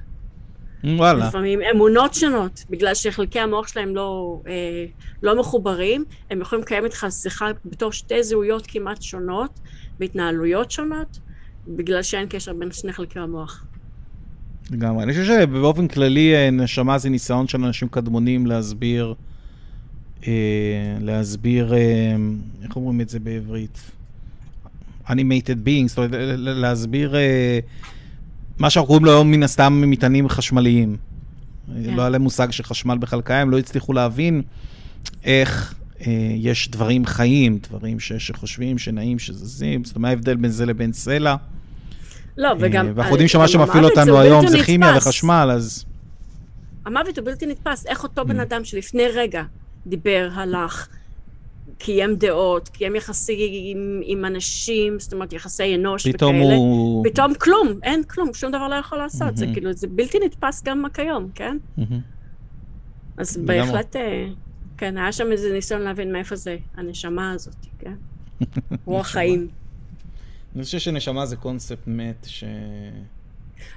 [0.84, 1.28] וואלה.
[1.28, 4.86] לפעמים אמונות שונות, בגלל שחלקי המוח שלהם לא, אה,
[5.24, 9.60] לא מחוברים, הם יכולים לקיים איתך שיחה בתור שתי זהויות כמעט שונות,
[10.00, 11.20] בהתנהלויות שונות,
[11.68, 13.66] בגלל שאין קשר בין שני חלקי המוח.
[14.72, 15.04] לגמרי.
[15.04, 19.14] אני חושב שבאופן כללי אה, נשמה זה ניסיון של אנשים קדמונים להסביר,
[20.28, 20.34] אה,
[21.02, 22.16] להסביר, אה,
[22.64, 23.92] איך אומרים את זה בעברית?
[25.08, 27.60] Animated beings, זאת אומרת, להסביר אה,
[28.58, 30.98] מה שאנחנו קוראים לו היום מן הסתם מטענים חשמליים.
[31.68, 31.94] כן.
[31.94, 34.42] לא היה להם מושג שחשמל בכלל קיים, לא הצליחו להבין
[35.24, 40.52] איך אה, יש דברים חיים, דברים ש, שחושבים, שנעים, שזזים, זאת אומרת, מה ההבדל בין
[40.52, 41.36] זה לבין סלע?
[42.38, 42.88] לא, וגם...
[42.88, 44.98] אה, ואנחנו יודעים שמה שמפעיל אותנו היום זה כימיה.
[44.98, 45.86] וחשמל, אז...
[46.86, 47.86] המוות הוא בלתי נתפס.
[47.86, 48.26] איך אותו Mm.
[48.26, 49.44] בן אדם שלפני רגע
[49.88, 50.88] דיבר, הלך,
[51.78, 57.06] קיים דעות, קיים יחסים עם אנשים, זאת אומרת יחסי אנוש פתאום וכאלה, הוא...
[57.06, 59.38] פתאום כלום, אין כלום, שום דבר לא יכול לעשות.
[59.38, 59.56] זה מהמם.
[59.56, 61.58] כאילו, זה בלתי נתפס גם כיום, כן?
[61.78, 62.00] מהמם.
[63.18, 63.38] אז.
[63.38, 64.28] בהחלט, אה,
[64.78, 67.96] כן, היה שם איזה ניסיון להבין מאיפה זה, הנשמה הזאת, כן?
[68.86, 69.08] רוח.
[69.08, 69.48] חיים.
[70.56, 72.44] אני חושב שנשמה זה קונספט מת, ש...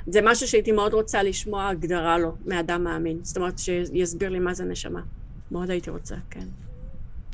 [0.06, 3.18] זה משהו שהייתי מאוד רוצה לשמוע הגדרה לו, מאדם מאמין.
[3.22, 5.00] זאת אומרת, שיסביר לי מה זה נשמה.
[5.50, 6.46] מאוד הייתי רוצה, כן.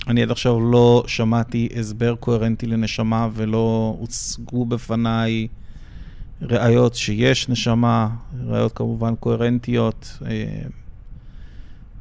[0.08, 5.48] אני עד עכשיו לא שמעתי הסבר קוהרנטי לנשמה ולא הוצגו בפניי
[6.42, 8.08] ראיות שיש נשמה,
[8.46, 10.18] ראיות כמובן קוהרנטיות.
[10.26, 10.62] אה,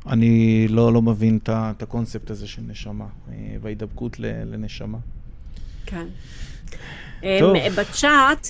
[0.08, 4.98] אני לא, לא מבין את הקונספט הזה של נשמה אה, וההידבקות לנשמה.
[5.86, 6.06] כן.
[7.40, 7.56] טוב.
[7.56, 8.48] אמ, בצ'אט.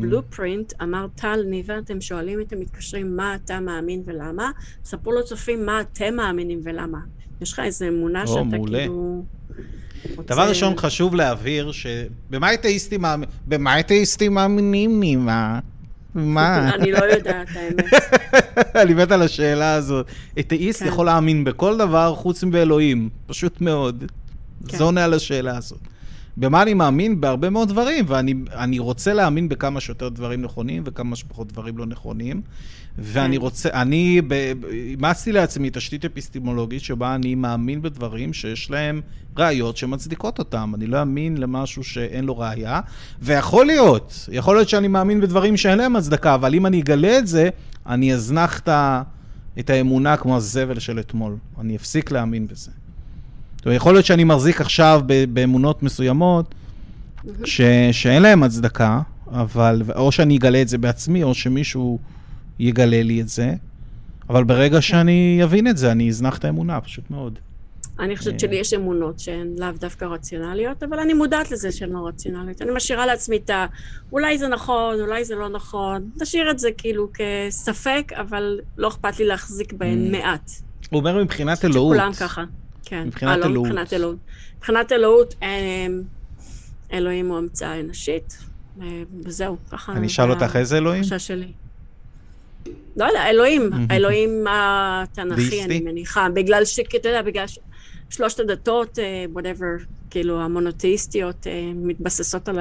[0.00, 4.50] בלופרינט, אמר טל ניבר, אתם שואלים את המתקשרים מה אתה מאמין ולמה,
[4.84, 6.98] ספרו לציפים מה אתם מאמינים ולמה.
[7.42, 8.78] יש לך איזו אמונה או, שאתה מעולה.
[8.78, 9.24] כאילו...
[10.16, 15.58] רוצה- דבר ראשון, חשוב להבהיר שבמה אתאיסטים מאמ- במה אתאיסטים מאמינים, נימה?
[16.14, 16.74] מה?
[16.74, 17.84] אני לא יודעת, האמת.
[18.76, 20.06] אני מת על השאלה הזאת.
[20.38, 20.88] אתאיסט כן.
[20.88, 24.04] יכול להאמין בכל דבר חוץ מבאלוהים, פשוט מאוד.
[24.68, 24.76] כן.
[24.78, 25.78] זה עונה על השאלה הזאת.
[26.36, 27.20] במה אני מאמין?
[27.20, 31.86] בהרבה מאוד דברים, ואני אני רוצה להאמין בכמה שיותר דברים נכונים וכמה שפחות דברים לא
[31.86, 32.42] נכונים.
[32.98, 33.42] ואני כן.
[33.42, 34.20] רוצה, אני
[34.72, 39.00] אימצתי לעצמי תשתית אפיסטימולוגית שבה אני מאמין בדברים שיש להם
[39.38, 40.72] ראיות שמצדיקות אותם.
[40.74, 42.80] אני לא אאמין למשהו שאין לו ראייה,
[43.22, 47.26] ויכול להיות, יכול להיות שאני מאמין בדברים שאין להם הצדקה, אבל אם אני אגלה את
[47.26, 47.48] זה,
[47.86, 48.60] אני אזנח
[49.58, 51.36] את האמונה כמו הזבל של אתמול.
[51.60, 52.70] אני אפסיק להאמין בזה.
[53.66, 56.54] יכול להיות שאני מחזיק עכשיו באמונות מסוימות
[57.44, 57.60] ש,
[57.92, 59.00] שאין להן הצדקה,
[59.32, 61.98] אבל או שאני אגלה את זה בעצמי, או שמישהו
[62.58, 63.52] יגלה לי את זה,
[64.30, 67.38] אבל ברגע שאני אבין את זה, אני אזנח את האמונה, פשוט מאוד.
[68.00, 72.06] אני חושבת שלי יש אמונות שהן לאו דווקא רציונליות, אבל אני מודעת לזה שהן לא
[72.06, 72.62] רציונליות.
[72.62, 73.66] אני משאירה לעצמי את ה...
[74.12, 76.10] אולי זה נכון, אולי זה לא נכון.
[76.20, 80.12] נשאיר את זה כאילו כספק, אבל לא אכפת לי להחזיק בהן Mm.
[80.12, 80.50] מעט.
[80.90, 81.96] הוא אומר מבחינת אלוהות.
[81.96, 82.44] שכולם ככה.
[82.84, 83.06] כן.
[83.06, 83.66] מבחינת אה, לא אלוהות.
[83.66, 84.18] מבחינת אלוהות.
[84.56, 86.02] מבחינת אלוהות, אמ,
[86.92, 88.38] אלוהים הוא המצאה אנושית,
[88.82, 89.92] אה, וזהו, ככה...
[89.92, 91.02] אני אשאל אותך איזה אלוהים?
[91.02, 91.52] החשש שלי.
[92.96, 95.64] לא יודע, אלוהים, האלוהים התנ"כי?
[95.64, 96.80] אני מניחה, בגלל ש...
[96.80, 97.58] אתה יודע, בגלל ש...
[98.10, 102.58] שלושת הדתות, אה, whatever, כאילו המונותאיסטיות, אה, מתבססות על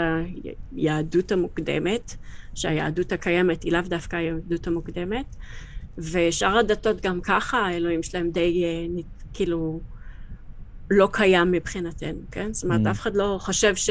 [0.75, 2.15] היהדות המוקדמת,
[2.55, 5.35] שהיהדות הקיימת היא לאו דווקא היהדות המוקדמת,
[5.97, 9.01] ושאר הדתות גם ככה, האלוהים שלהם די, אה,
[9.33, 9.79] כאילו,
[10.91, 12.53] לא קיים מבחינתנו, כן?
[12.53, 12.91] זאת אומרת, Mm.
[12.91, 13.89] אף אחד לא חושב ש...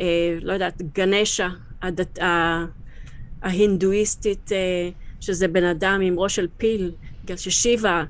[0.00, 0.04] אה,
[0.42, 1.48] לא יודעת, גנשה,
[1.82, 2.64] הדת, ה-
[3.42, 4.56] ההינדואיסטית, אה,
[5.20, 6.92] שזה בן אדם עם ראש של פיל,
[7.24, 8.04] בגלל ששיבה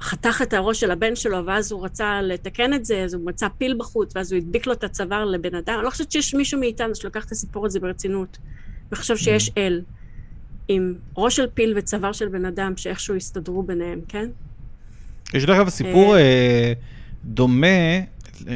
[0.00, 3.46] חתך את הראש של הבן שלו, ואז הוא רצה לתקן את זה, אז הוא מצא
[3.58, 5.74] פיל בחוץ, ואז הוא הדביק לו את הצוואר לבן אדם.
[5.76, 8.38] אני לא חושבת שיש מישהו מאיתנו שלוקח את הסיפור הזה ברצינות,
[8.92, 9.80] וחושב שיש אל
[10.68, 14.28] עם ראש של פיל וצוואר של בן אדם, שאיכשהו יסתדרו ביניהם, כן?
[15.34, 16.72] יש דרך אגב סיפור אה,
[17.24, 17.66] דומה,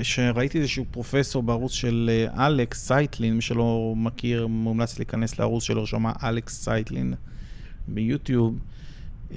[0.03, 5.87] שראיתי איזשהו פרופסור בערוץ של אה, אלכס סייטלין, מי שלא מכיר, מומלץ להיכנס לערוץ שלו,
[5.87, 7.15] שמע אלכס סייטלין
[7.89, 8.59] ביוטיוב,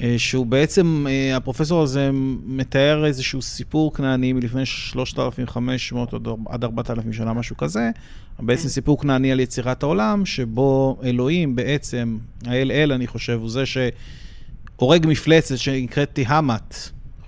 [0.02, 2.10] אה, שהוא בעצם, אה, הפרופסור הזה
[2.46, 7.92] מתאר איזשהו סיפור כנעני מלפני 3,500 עד- עד 4,000 שנה, משהו כזה,
[8.40, 8.70] בעצם כן.
[8.70, 13.78] סיפור כנעני על יצירת העולם, שבו אלוהים בעצם, האל אל, אני חושב, הוא זה ש...
[14.76, 16.76] הורג מפלצת שנקראת תיהמת,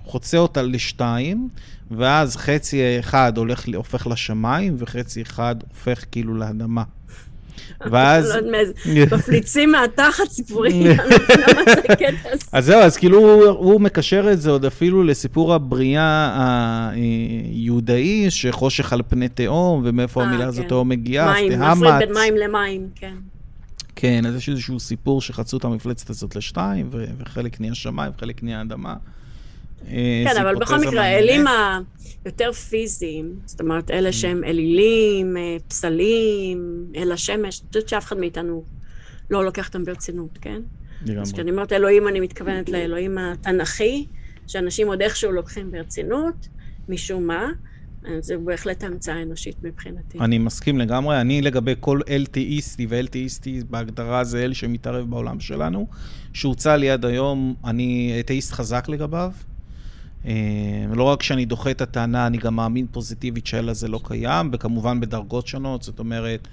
[0.04, 1.48] חוצה אותה לשתיים,
[1.96, 6.82] ואז חצי אחד הולך, הופך לשמיים, וחצי אחד הופך כאילו לאדמה.
[7.90, 8.30] ואז...
[8.30, 8.72] לא מאיזה-
[9.16, 10.96] מפליצים מהתחת סיפורים, אני
[11.56, 11.82] לא זה
[12.32, 12.46] הזה.
[12.52, 19.02] אז זהו, אז כאילו הוא, מקשר את זה עוד אפילו לסיפור הבריאה היהודאי, שחושך על
[19.08, 20.68] פני תהום, ומאיפה אה, המילה הזאת כן.
[20.68, 21.76] תהום מגיעה, אז מים, תהמת.
[21.76, 23.14] מפריד בין מים למים, כן.
[23.96, 28.60] כן, אז יש איזשהו סיפור שחצו את המפלצת הזאת לשתיים, וחלק נהיה שמיים וחלק נהיה
[28.60, 28.94] אדמה.
[29.88, 31.02] אה, כן, אבל בכל מקרה.
[31.02, 31.44] האלים
[32.24, 38.18] היותר פיזיים, זאת אומרת, אלה שהם אלילים, אה, פסלים, אל השמש, אני חושבת שאף אחד
[38.18, 38.64] מאיתנו
[39.30, 40.60] לא לוקח אותם ברצינות, כן?
[41.20, 41.32] אז.
[41.32, 44.06] כשאני אומרת אלוהים, אני מתכוונת לאלוהים התנ"כי,
[44.46, 46.48] שאנשים עוד איכשהו לוקחים ברצינות,
[46.88, 47.50] משום מה,
[48.20, 50.18] זה בהחלט המצאה אנושית מבחינתי.
[50.18, 51.20] אני מסכים לגמרי.
[51.20, 55.86] אני לגבי כל אל תאיסטי, ואל תאיסטי בהגדרה זה אל שמתערב בעולם שלנו,
[56.32, 59.32] שהוצע לי עד היום, אני אתאיסט חזק לגביו.
[60.26, 60.32] אה,
[60.94, 65.00] לא רק שאני דוחה את הטענה, אני גם מאמין פוזיטיבית שהאל הזה לא קיים, וכמובן
[65.00, 66.48] בדרגות שונות, זאת אומרת,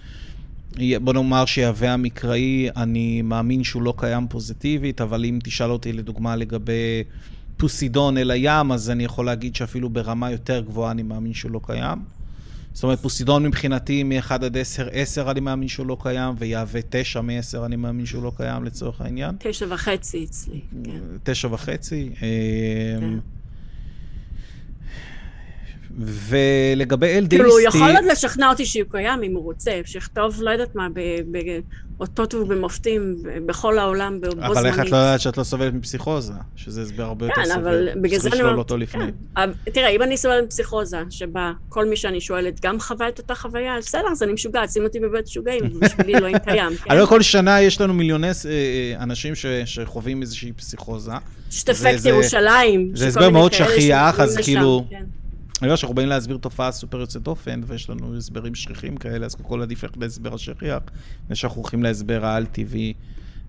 [1.02, 6.36] בוא נאמר שיהווה המקראי, אני מאמין שהוא לא קיים פוזיטיבית, אבל אם תשאל אותי לדוגמה
[6.36, 7.04] לגבי
[7.58, 11.60] פוסידון אל הים, אז אני יכול להגיד שאפילו ברמה יותר גבוהה אני מאמין שהוא לא
[11.64, 12.00] קיים.
[12.74, 17.22] זאת אומרת, פוסידון מבחינתי מ-1 עד 10, 10 אני מאמין שהוא לא קיים, ויהווה 9
[17.22, 19.36] מ-10 אני מאמין שהוא לא קיים לצורך העניין.
[19.40, 21.00] תשע וחצי אצלי, כן.
[21.24, 22.10] תשע וחצי.
[22.20, 23.20] כן.
[26.00, 27.30] ולגבי אל דאיסטי...
[27.38, 30.88] כאילו, הוא יכול עוד לשכנע אותי שהוא קיים אם הוא רוצה, שיכתוב, לא יודעת מה,
[30.94, 31.20] ב-
[31.98, 34.46] באותות ובמופתים ב- בכל העולם בו זמנית.
[34.46, 36.34] אבל איך את לא יודעת שאת לא סובלת מפסיכוזה?
[36.56, 37.58] שזה הסבר הרבה יותר כן, סביר.
[37.60, 39.04] אבל בגלל זה צריך אני לשלול אומרת, אותו לפני.
[39.36, 39.50] כן.
[39.74, 43.78] תראה, אם אני סובלת מפסיכוזה, שבה כל מי שאני שואלת גם חווה את אותה חוויה,
[43.78, 46.92] אז בסדר, אז אני משוגעת, שים אותי בבית משוגעים, ובשבילי אלוהים קיים, כן?
[46.92, 51.12] הלוא כל שנה יש לנו מיליוני אה, אה, אנשים ש- שחווים איזושהי פסיכוזה.
[51.72, 52.92] זה- ירושלים.
[52.96, 54.86] זה הסבר מאוד שכיח, אז כאילו-
[55.62, 59.36] אני יודע שאנחנו באים להסביר תופעה סופר יוצאת דופן, ויש לנו הסברים שכיחים כאלה, אז
[59.40, 60.80] הכל עדיף ללכת להסבר השכיח,
[61.24, 62.94] לפני שאנחנו הולכים להסבר העל-טבעי.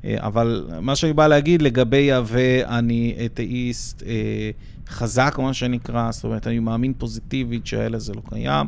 [0.04, 4.50] אה, אבל מה שאני בא להגיד לגבי יהווה, אני אתאיסט אה,
[4.88, 8.66] חזק, מה שנקרא, זאת אומרת, אני מאמין פוזיטיבית שהאל הזה לא קיים.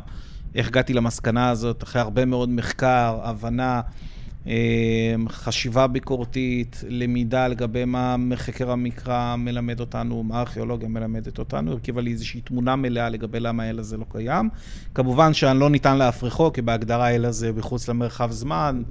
[0.55, 1.83] איך הגעתי למסקנה הזאת?
[1.83, 3.81] אחרי הרבה מאוד מחקר, הבנה, אה,
[5.29, 12.11] חשיבה ביקורתית, למידה לגבי מה חקר המקרא מלמד אותנו, מה הארכיאולוגיה מלמדת אותנו, הרכיבה לי
[12.11, 14.49] איזושהי תמונה מלאה לגבי למה האל הזה לא קיים.
[14.95, 18.83] כמובן שלא ניתן להפריכו, כי בהגדרה האל הזה מחוץ למרחב זמן,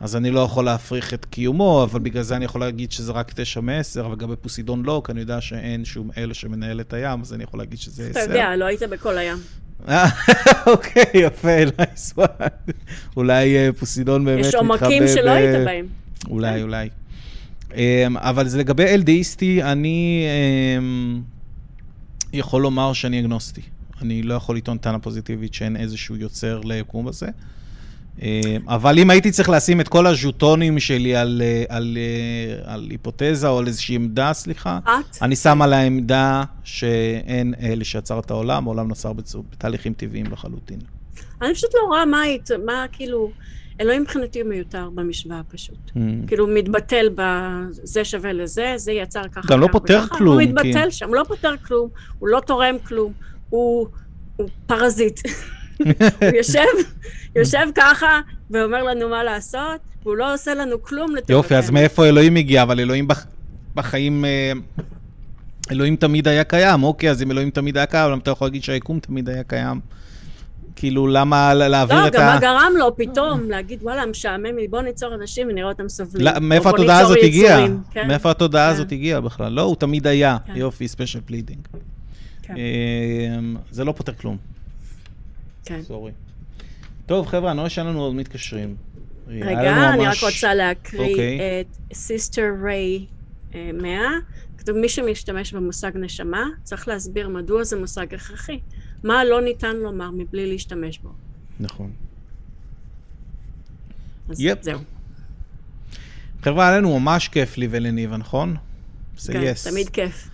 [0.00, 3.32] אז אני לא יכול להפריך את קיומו, אבל בגלל זה אני יכול להגיד שזה רק
[3.34, 7.20] תשע מעשר, אבל גם בפוסידון לא, כי אני יודע שאין שום אל שמנהל את הים,
[7.20, 8.24] אז אני יכול להגיד שזה עשר.
[8.24, 9.36] אתה יודע, לא היית בכל הים.
[10.66, 12.28] אוקיי, יפה, nice one.
[13.16, 15.86] אולי אה, פוסידון באמת יש מתחבא עומקים שלא היית בהם.
[16.28, 16.88] אולי, אולי.
[17.74, 20.24] אמ, אבל זה לגבי אל דאיסטי, אני
[20.78, 21.20] אמ,
[22.32, 23.62] יכול לומר שאני אגנוסטי.
[24.02, 27.28] אני לא יכול לטעון טענה פוזיטיבית שאין איזשהו יוצר ליקום הזה.
[28.22, 28.28] אמ,
[28.68, 33.48] אבל אם הייתי צריך לשים את כל הז'וטונים שלי על, אה, על, אה, על היפותזה
[33.48, 35.22] או על איזושהי עמדה, סליחה, את?
[35.22, 39.12] אני שם על העמדה שאין אלה שיצר את העולם, העולם נוצר
[39.50, 40.78] בתהליכים טבעיים לחלוטין.
[41.42, 43.30] אני פשוט לא רואה מה היית, מה כאילו,
[43.80, 45.90] אלוהים מבחינתי מיותר במשוואה פשוט.
[46.26, 49.48] כאילו, הוא מתבטל בזה שווה לזה, זה יצר ככה.
[49.52, 51.88] גם לא פותר וככה, כלום, הוא כי- מתבטל שם, הוא לא פותר כלום,
[52.18, 53.12] הוא לא תורם כלום,
[53.48, 53.86] הוא
[54.36, 55.20] הוא פרזיט.
[56.20, 56.66] הוא יושב,
[57.36, 58.20] יושב ככה
[58.50, 61.36] ואומר לנו מה לעשות, והוא לא עושה לנו כלום לטובתנו.
[61.36, 62.62] יופי, אז מאיפה אלוהים הגיע?
[62.62, 63.26] אבל אלוהים בח...
[63.74, 64.52] בחיים אה,
[65.70, 68.62] אלוהים תמיד היה קיים, אוקיי, אז אם אלוהים תמיד היה קיים, למה אתה יכול להגיד
[68.62, 69.80] שהיקום תמיד היה קיים?
[70.76, 72.34] כאילו, למה להעביר לא, את גם ה...
[72.34, 76.26] מה גרם לו פתאום להגיד, וואלה, משעמם לי, בוא ניצור אנשים ונראה אותם סובלים.
[76.26, 77.66] לא, מאיפה התודעה הזאת הגיעה?
[77.90, 78.08] כן.
[78.08, 78.74] מאיפה התודעה כן.
[78.74, 79.52] הזאת הגיעה בכלל?
[79.52, 80.36] לא, הוא תמיד היה.
[80.46, 80.52] כן.
[80.56, 81.68] יופי, special pleading.
[82.42, 82.54] כן.
[83.70, 84.36] זה לא פותר כלום,
[85.64, 85.82] כן.
[85.82, 86.12] sorry.
[87.06, 88.76] טוב, חבר'ה, אני רואה שאין לנו עוד מתקשרים.
[89.28, 89.48] רגע,
[89.94, 91.38] אני רק ממש- רוצה להקריא אוקיי.
[91.60, 91.66] את
[91.96, 93.06] סיסטר ריי
[93.54, 94.00] 100.
[94.58, 98.60] כתוב, מי שמשתמש במושג נשמה, צריך להסביר מדוע זה מושג הכרחי.
[99.04, 101.08] מה לא ניתן לומר מבלי להשתמש בו.
[101.60, 101.90] נכון.
[104.28, 104.62] אז יפ.
[104.62, 104.78] זהו.
[106.42, 108.56] חבר'ה, לנו ממש כיף לי ולניבה, נכון?
[109.18, 109.66] זה כן, יס.
[109.66, 110.29] תמיד כיף.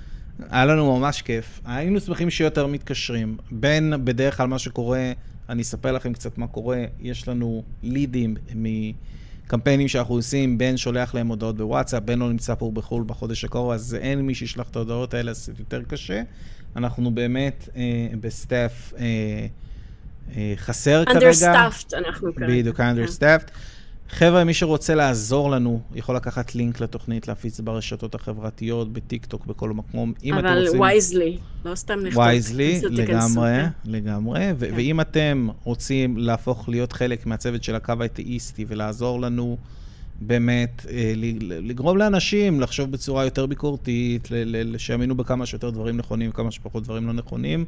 [0.51, 1.61] היה לנו ממש כיף.
[1.65, 3.37] היינו שמחים שיהיו יותר מתקשרים.
[3.51, 5.13] בין בדרך כלל מה שקורה,
[5.49, 11.29] אני אספר לכם קצת מה קורה, יש לנו לידים מקמפיינים שאנחנו עושים, בין שולח להם
[11.29, 15.15] הודעות בוואטסאפ, בין לא נמצא פה בחו"ל בחודש הקרוב, אז אין מי שישלח את ההודעות
[15.15, 16.23] האלה, אז זה יותר קשה.
[16.77, 17.83] אנחנו באמת אה,
[18.21, 19.47] ב staff אה,
[20.37, 21.31] אה, חסר כרגע.
[21.31, 22.47] understaffed אנחנו כרגע.
[22.47, 22.95] בדיוק, כן.
[22.97, 23.51] understaffed.
[24.11, 29.71] חבר'ה, מי שרוצה לעזור לנו, יכול לקחת לינק לתוכנית, להפיץ ברשתות החברתיות, בטיק טוק, בכל
[29.71, 30.13] מקום.
[30.25, 30.81] אם אתם אבל רוצים...
[30.81, 32.19] wisely, לא סתם לכתוב.
[32.23, 33.69] wisely, לגמרי, כן.
[33.85, 34.47] לגמרי.
[34.59, 34.75] ו- כן.
[34.77, 39.57] ואם אתם רוצים להפוך להיות חלק מהצוות של הקו האתאיסטי ולעזור לנו
[40.21, 41.13] באמת אה,
[41.49, 46.83] לגרום לאנשים לחשוב בצורה יותר ביקורתית, ל- ל- שיאמינו בכמה שיותר דברים נכונים וכמה שפחות
[46.85, 47.65] דברים לא נכונים,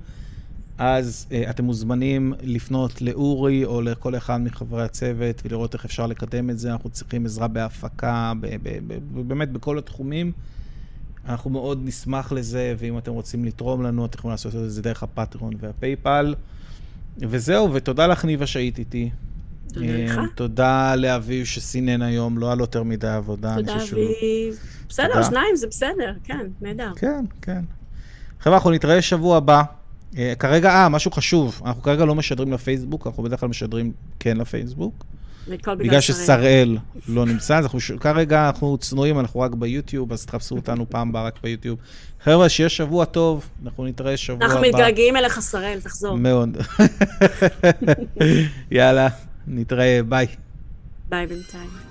[0.79, 6.51] אז אה, אתם מוזמנים לפנות לאורי או לכל אחד מחברי הצוות ולראות איך אפשר לקדם
[6.51, 6.73] את זה.
[6.73, 10.33] אנחנו צריכים עזרה בהפקה, ב- ב- ב- באמת בכל התחומים.
[11.29, 15.03] אנחנו מאוד נשמח לזה, ואם אתם רוצים לתרום לנו, אתם יכולים לעשות את זה דרך
[15.03, 16.35] הפטריון והפייפל.
[17.19, 19.11] וזהו, ותודה לך, ניבה, שהיית איתי.
[19.73, 20.21] תודה אה, לך.
[20.35, 23.57] תודה לאביב שסינן היום, לא לו יותר מדי עבודה.
[23.57, 24.57] תודה, אביב.
[24.89, 25.23] בסדר.
[25.23, 26.93] שניים זה בסדר, כן, נהדר.
[26.97, 27.61] כן, כן.
[28.41, 29.63] חבר'ה, אנחנו נתראה שבוע הבא.
[30.17, 34.37] אה, כרגע, אה, משהו חשוב, אנחנו כרגע לא משדרים לפייסבוק, אנחנו בדרך כלל משדרים כן
[34.37, 35.05] לפייסבוק.
[35.49, 36.01] בגלל שראל.
[36.01, 36.79] ששראל
[37.09, 41.09] לא נמצא, אז אנחנו, ש- כרגע אנחנו צנועים, אנחנו רק ביוטיוב, אז תחפשו אותנו פעם
[41.09, 41.79] הבאה רק ביוטיוב.
[42.25, 44.55] חבר'ה, שיהיה שבוע טוב, אנחנו נתראה שבוע הבא.
[44.55, 46.17] אנחנו מתגעגעים אליך, שראל, תחזור.
[46.17, 46.57] מאוד.
[48.71, 49.09] יאללה,
[49.47, 50.27] נתראה, ביי.
[51.09, 51.88] ביי בינתיים.